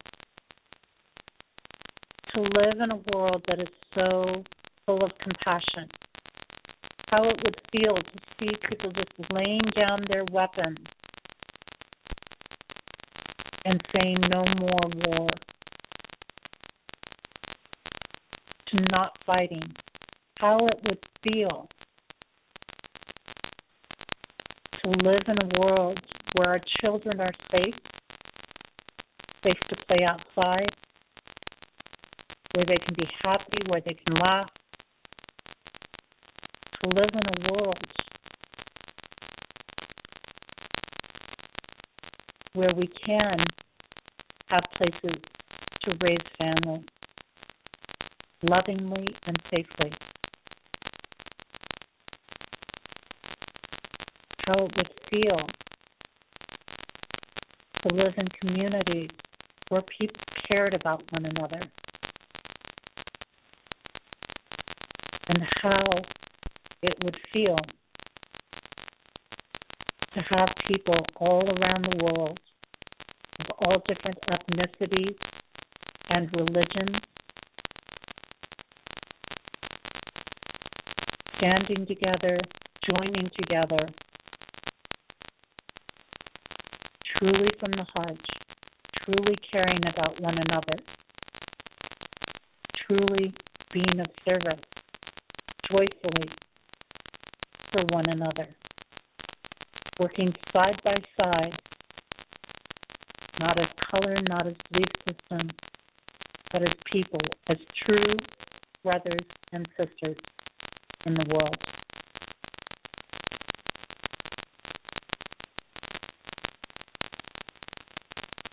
[2.35, 4.43] to live in a world that is so
[4.87, 5.89] full of compassion.
[7.09, 10.79] How it would feel to see people just laying down their weapons
[13.65, 15.29] and saying no more war.
[18.69, 19.73] To not fighting.
[20.39, 21.69] How it would feel
[24.85, 25.99] to live in a world
[26.35, 27.75] where our children are safe,
[29.43, 30.69] safe to play outside,
[32.55, 34.51] where they can be happy, where they can laugh,
[36.87, 37.79] live in a world
[42.55, 43.45] where we can
[44.47, 45.21] have places
[45.83, 46.85] to raise families
[48.43, 49.93] lovingly and safely.
[54.47, 55.41] how it would feel
[57.83, 59.11] to live in communities
[59.69, 61.61] where people cared about one another
[65.29, 65.83] and how
[66.85, 67.57] it would feel
[70.13, 72.39] to have people all around the world
[73.41, 75.17] of all different ethnicities
[76.11, 76.97] and religions
[81.39, 82.39] standing together,
[82.87, 83.89] joining together
[87.17, 88.21] truly from the heart,
[89.05, 90.77] truly caring about one another,
[92.87, 93.33] truly
[93.73, 94.61] being of service,
[95.71, 96.29] joyfully
[97.75, 98.47] for one another,
[99.99, 101.53] working side by side,
[103.41, 105.51] not as color, not as belief system,
[106.53, 107.19] but as people,
[107.49, 108.15] as true
[108.85, 110.17] brothers and sisters
[111.05, 111.57] in the world.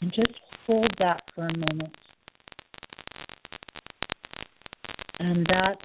[0.01, 0.33] And just
[0.65, 1.95] hold that for a moment.
[5.19, 5.77] And that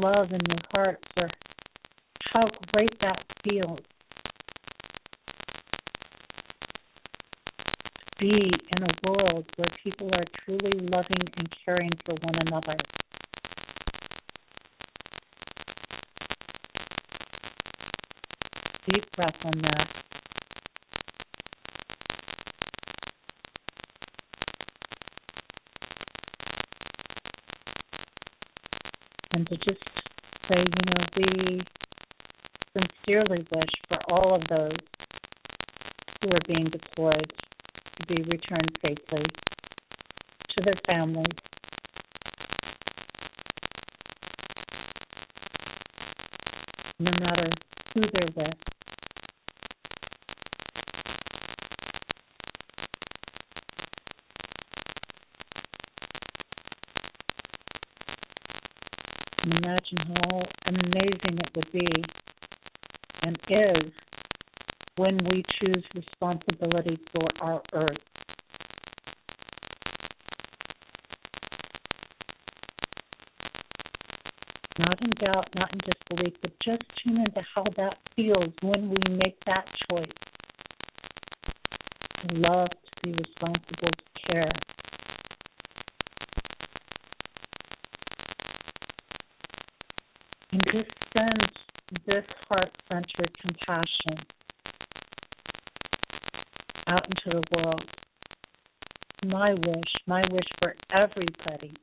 [0.00, 1.28] love in your heart for
[2.36, 3.78] how great that feels.
[7.96, 12.76] To be in a world where people are truly loving and caring for one another.
[18.90, 19.88] Deep breath on that.
[29.32, 29.82] and to just
[30.48, 31.60] say, you know, we
[32.76, 34.76] sincerely wish for all of those
[36.20, 37.32] who are being deployed
[37.98, 39.24] to be returned safely
[40.50, 41.24] to their families.
[46.98, 47.50] No matter
[47.94, 48.54] who they're with.
[59.44, 62.25] imagine how amazing it would be
[63.48, 63.92] is
[64.96, 67.96] when we choose responsibility for our earth.
[74.78, 78.96] Not in doubt, not in disbelief, but just tune into how that feels when we
[79.16, 80.10] make that choice
[82.32, 84.52] love, to be responsible, to care.
[90.52, 91.50] and just send
[92.06, 94.26] this heart centered compassion
[96.88, 97.84] out into the world.
[99.24, 101.74] My wish, my wish for everybody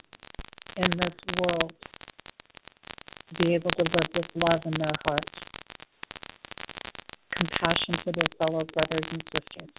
[0.78, 1.72] in this world
[3.30, 5.32] to be able to live with love in their hearts,
[7.36, 9.70] compassion for their fellow brothers and sisters,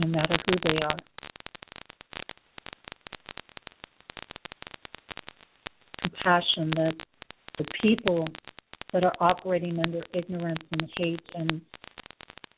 [0.00, 0.98] no matter who they are.
[6.02, 6.94] Compassion that
[7.58, 8.26] the people
[8.92, 11.60] that are operating under ignorance and hate and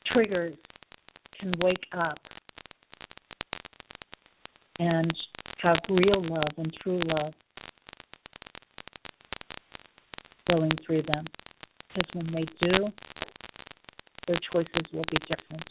[0.05, 0.55] triggers
[1.39, 2.17] can wake up
[4.79, 5.11] and
[5.61, 7.33] have real love and true love
[10.47, 11.25] flowing through them.
[11.87, 12.87] Because when they do,
[14.27, 15.67] their choices will be different.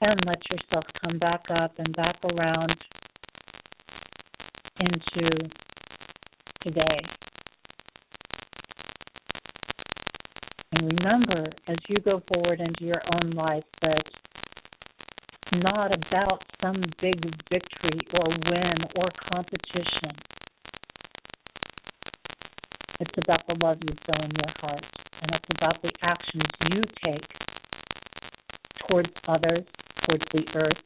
[0.00, 2.76] And let yourself come back up and back around
[4.80, 5.48] into
[6.62, 7.00] today.
[10.72, 14.02] And remember, as you go forward into your own life, that
[15.52, 20.14] it's not about some big victory or win or competition.
[23.00, 24.84] It's about the love you feel in your heart,
[25.22, 27.24] and it's about the actions you take
[28.88, 29.64] towards others,
[30.04, 30.76] towards the earth,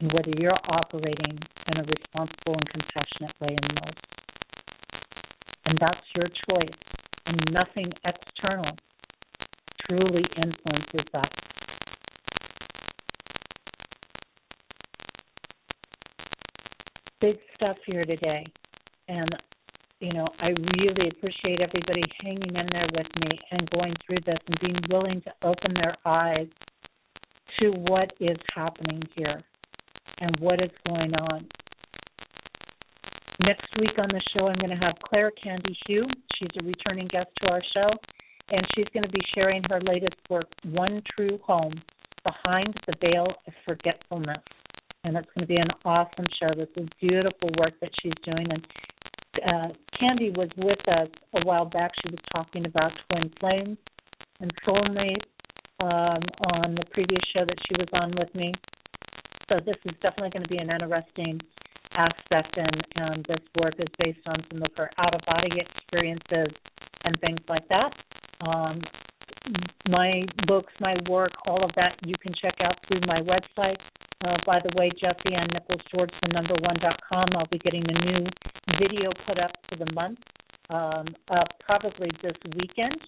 [0.00, 3.94] and whether you're operating in a responsible and compassionate way in love.
[5.66, 6.78] And that's your choice,
[7.26, 8.72] and nothing external
[9.86, 11.30] truly influences that.
[17.20, 18.46] Big stuff here today.
[19.08, 19.28] And,
[20.00, 20.48] you know, I
[20.78, 25.20] really appreciate everybody hanging in there with me and going through this and being willing
[25.22, 26.46] to open their eyes
[27.58, 29.44] to what is happening here
[30.20, 31.48] and what is going on.
[33.42, 36.06] Next week on the show, I'm going to have Claire Candy Hugh.
[36.36, 37.88] She's a returning guest to our show,
[38.50, 41.80] and she's going to be sharing her latest work, One True Home
[42.22, 44.42] Behind the Veil of Forgetfulness.
[45.04, 46.54] And it's going to be an awesome show.
[46.54, 48.46] This is beautiful work that she's doing.
[48.50, 48.66] And
[49.46, 49.68] uh,
[49.98, 51.92] Candy was with us a while back.
[52.04, 53.78] She was talking about twin flames
[54.40, 55.24] and soulmates
[55.80, 56.22] um,
[56.52, 58.52] on the previous show that she was on with me.
[59.50, 61.40] So this is definitely going to be an interesting
[61.92, 66.54] aspect, and, and this work is based on some of her out of body experiences
[67.04, 67.92] and things like that.
[68.46, 68.80] Um,
[69.88, 73.80] my books, my work, all of that you can check out through my website.
[74.24, 77.26] Uh, by the way, Jesse Ann Nichols George, the number one dot com.
[77.36, 78.26] I'll be getting a new
[78.78, 80.18] video put up for the month,
[80.68, 83.00] um, uh, probably this weekend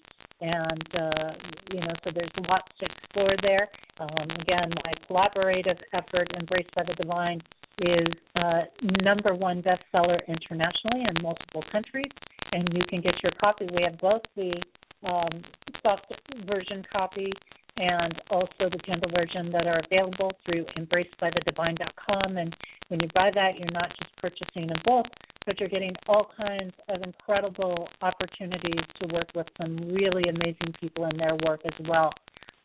[0.43, 1.33] and uh,
[1.73, 3.69] you know, so there's lots to explore there.
[3.99, 7.41] Um, again, my collaborative effort, Embraced by the Divine,
[7.79, 8.63] is uh,
[9.03, 12.11] number one bestseller internationally in multiple countries,
[12.53, 13.67] and you can get your copy.
[13.75, 14.61] We have both the
[15.07, 15.43] um,
[15.83, 16.13] soft
[16.47, 17.33] version copy
[17.77, 22.37] and also the Kindle version that are available through embracedbythedivine.com.
[22.37, 22.55] And
[22.89, 25.07] when you buy that, you're not just purchasing a book,
[25.47, 31.07] but you're getting all kinds of incredible opportunities to work with some really amazing people
[31.07, 32.13] in their work as well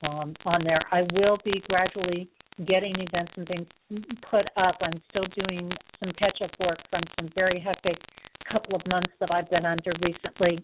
[0.07, 0.81] um, on there.
[0.91, 2.29] I will be gradually
[2.65, 3.67] getting events and things
[4.29, 4.75] put up.
[4.81, 7.97] I'm still doing some catch up work from some very hectic
[8.51, 10.63] couple of months that I've been under recently.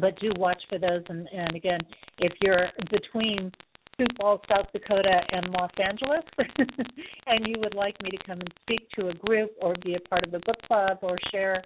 [0.00, 1.02] But do watch for those.
[1.08, 1.80] And, and again,
[2.18, 3.52] if you're between
[3.98, 6.24] Sioux Falls, South Dakota, and Los Angeles,
[7.26, 10.00] and you would like me to come and speak to a group or be a
[10.08, 11.62] part of a book club or share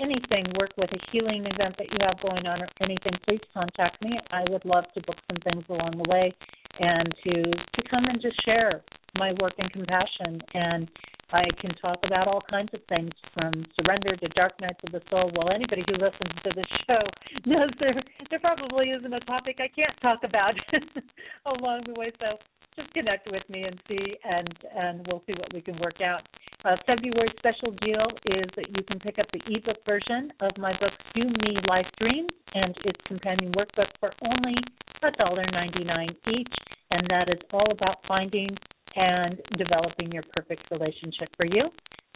[0.00, 4.02] anything, work with a healing event that you have going on or anything, please contact
[4.02, 4.18] me.
[4.30, 6.32] I would love to book some things along the way
[6.78, 8.82] and to to come and just share
[9.16, 10.90] my work and compassion and
[11.32, 15.00] I can talk about all kinds of things from surrender to dark nights of the
[15.08, 15.30] soul.
[15.34, 17.02] Well, anybody who listens to this show
[17.46, 17.94] knows there
[18.30, 20.54] there probably isn't a topic I can't talk about
[21.46, 22.12] along the way.
[22.20, 22.36] So
[22.76, 26.22] just connect with me and see, and and we'll see what we can work out.
[26.64, 30.72] Uh, February special deal is that you can pick up the ebook version of my
[30.78, 34.54] book "Do Me Life Dreams" and its companion workbook for only
[35.02, 36.54] a dollar ninety nine each,
[36.90, 38.56] and that is all about finding
[38.96, 41.70] and developing your perfect relationship for you.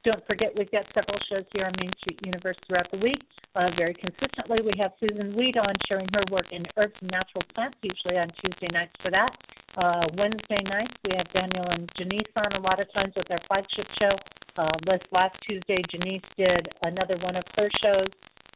[0.04, 3.18] Don't forget, we've got several shows here on Main Street Universe throughout the week.
[3.56, 7.42] Uh, very consistently, we have Susun Weed on sharing her work in herbs and natural
[7.54, 9.34] plants, usually on Tuesday nights for that.
[9.76, 13.42] Uh, Wednesday nights, we have Daniel and Janice on a lot of times with their
[13.48, 14.14] flagship show.
[14.56, 18.06] Uh, this last Tuesday, Janice did another one of her shows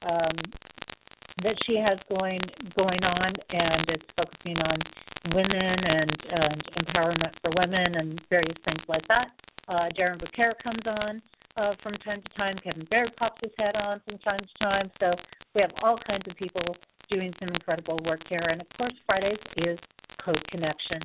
[0.06, 0.36] um,
[1.42, 2.40] that she has going
[2.76, 4.78] going on, and it's focusing on
[5.34, 9.28] women and, and empowerment for women and various things like that.
[9.68, 11.22] Uh, Darren Bucare comes on
[11.56, 12.56] uh, from time to time.
[12.62, 14.90] Kevin Baird pops his head on from time to time.
[14.98, 15.14] So
[15.54, 16.76] we have all kinds of people
[17.10, 18.46] doing some incredible work here.
[18.48, 19.78] And of course, Fridays is
[20.18, 21.00] Code Connection.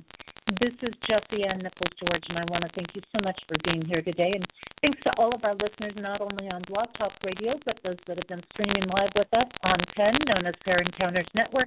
[0.60, 3.58] This is Jesse Ann Nichols George, and I want to thank you so much for
[3.66, 4.30] being here today.
[4.30, 4.46] And
[4.80, 8.18] thanks to all of our listeners, not only on Blog Talk Radio, but those that
[8.18, 11.66] have been streaming live with us on PEN, known as Pair Encounters Network,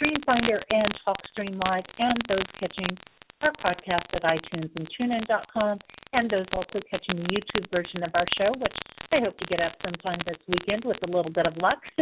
[0.00, 2.96] StreamFinder, and TalkStream Live, and those catching
[3.42, 5.78] our podcast at iTunes and TuneIn.com,
[6.14, 8.72] and those also catching the YouTube version of our show, which
[9.12, 11.78] I hope to get up sometime this weekend with a little bit of luck.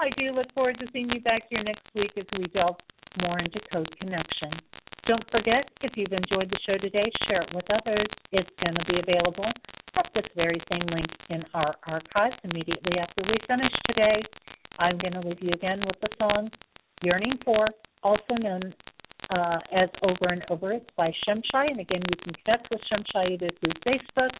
[0.00, 2.76] I do look forward to seeing you back here next week as we delve
[3.22, 4.50] more into Code Connection.
[5.06, 8.06] Don't forget, if you've enjoyed the show today, share it with others.
[8.32, 9.50] It's going to be available
[9.96, 14.22] at this very same link in our archives immediately after we finish today.
[14.78, 16.50] I'm going to leave you again with the song
[17.02, 17.66] Yearning For,
[18.02, 18.74] also known
[19.30, 20.72] uh, as Over and Over.
[20.72, 21.70] It's by Shimshai.
[21.70, 24.30] And again, you can connect with Shimshai either through Facebook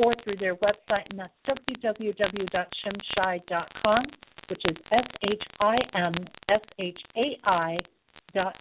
[0.00, 4.04] or through their website, and that's www.shimshai.com,
[4.48, 6.14] which is S H I M
[6.48, 7.76] S H A I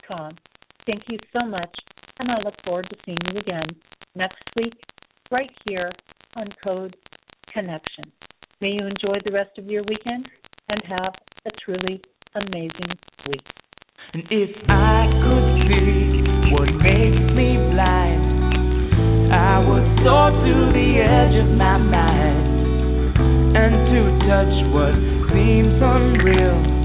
[0.07, 0.35] com.
[0.85, 1.73] Thank you so much,
[2.19, 3.67] and I look forward to seeing you again
[4.15, 4.73] next week,
[5.31, 5.91] right here
[6.35, 6.95] on Code
[7.53, 8.11] Connection.
[8.61, 10.27] May you enjoy the rest of your weekend
[10.69, 11.13] and have
[11.45, 12.01] a truly
[12.35, 12.91] amazing
[13.27, 13.45] week.
[14.13, 21.35] And if I could see what makes me blind, I would soar to the edge
[21.43, 22.47] of my mind
[23.55, 24.95] and to touch what
[25.31, 26.80] seems unreal,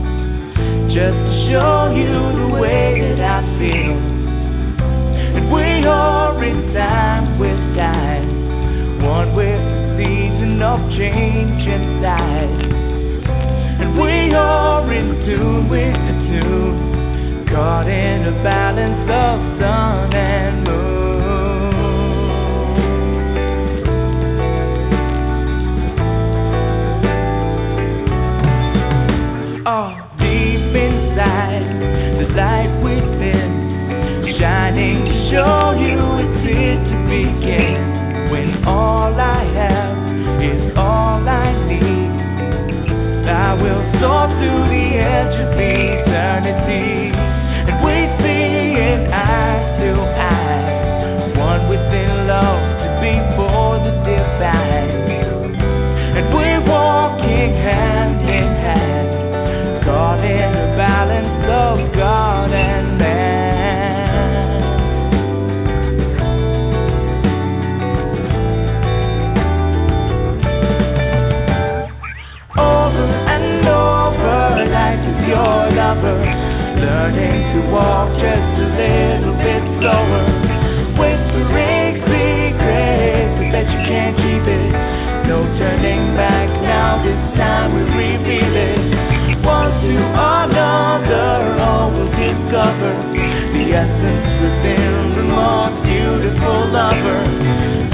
[0.96, 2.08] just to show you
[2.40, 4.00] the way that I feel.
[5.36, 12.64] And we are in time with time, one with the season of change inside.
[13.84, 20.64] And we are in tune with the tune, caught in a balance of sun and
[20.64, 20.75] moon.
[32.36, 33.50] Light within,
[34.36, 37.80] shining to show you it's here to begin.
[38.28, 39.96] When all I have
[40.44, 42.12] is all I need.
[43.26, 47.16] I will soar to the edge of eternity,
[47.72, 54.92] and we see it eye to eye, one within love to be for the divine,
[56.20, 57.95] and we're walking hand
[75.86, 76.18] lover,
[76.82, 80.26] learning to walk just a little bit slower.
[80.98, 84.66] Whispering secrets, but that you can't keep it.
[85.30, 86.98] No turning back now.
[87.06, 88.82] This time we reveal it.
[89.46, 92.92] One to another, all will discover
[93.54, 97.22] the essence within the most beautiful lover.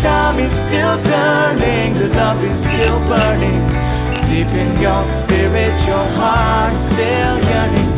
[0.00, 3.91] Time is still turning, the love is still burning.
[4.32, 7.91] Deep in your spirit, your heart still yearning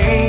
[0.00, 0.21] change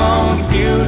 [0.00, 0.79] within the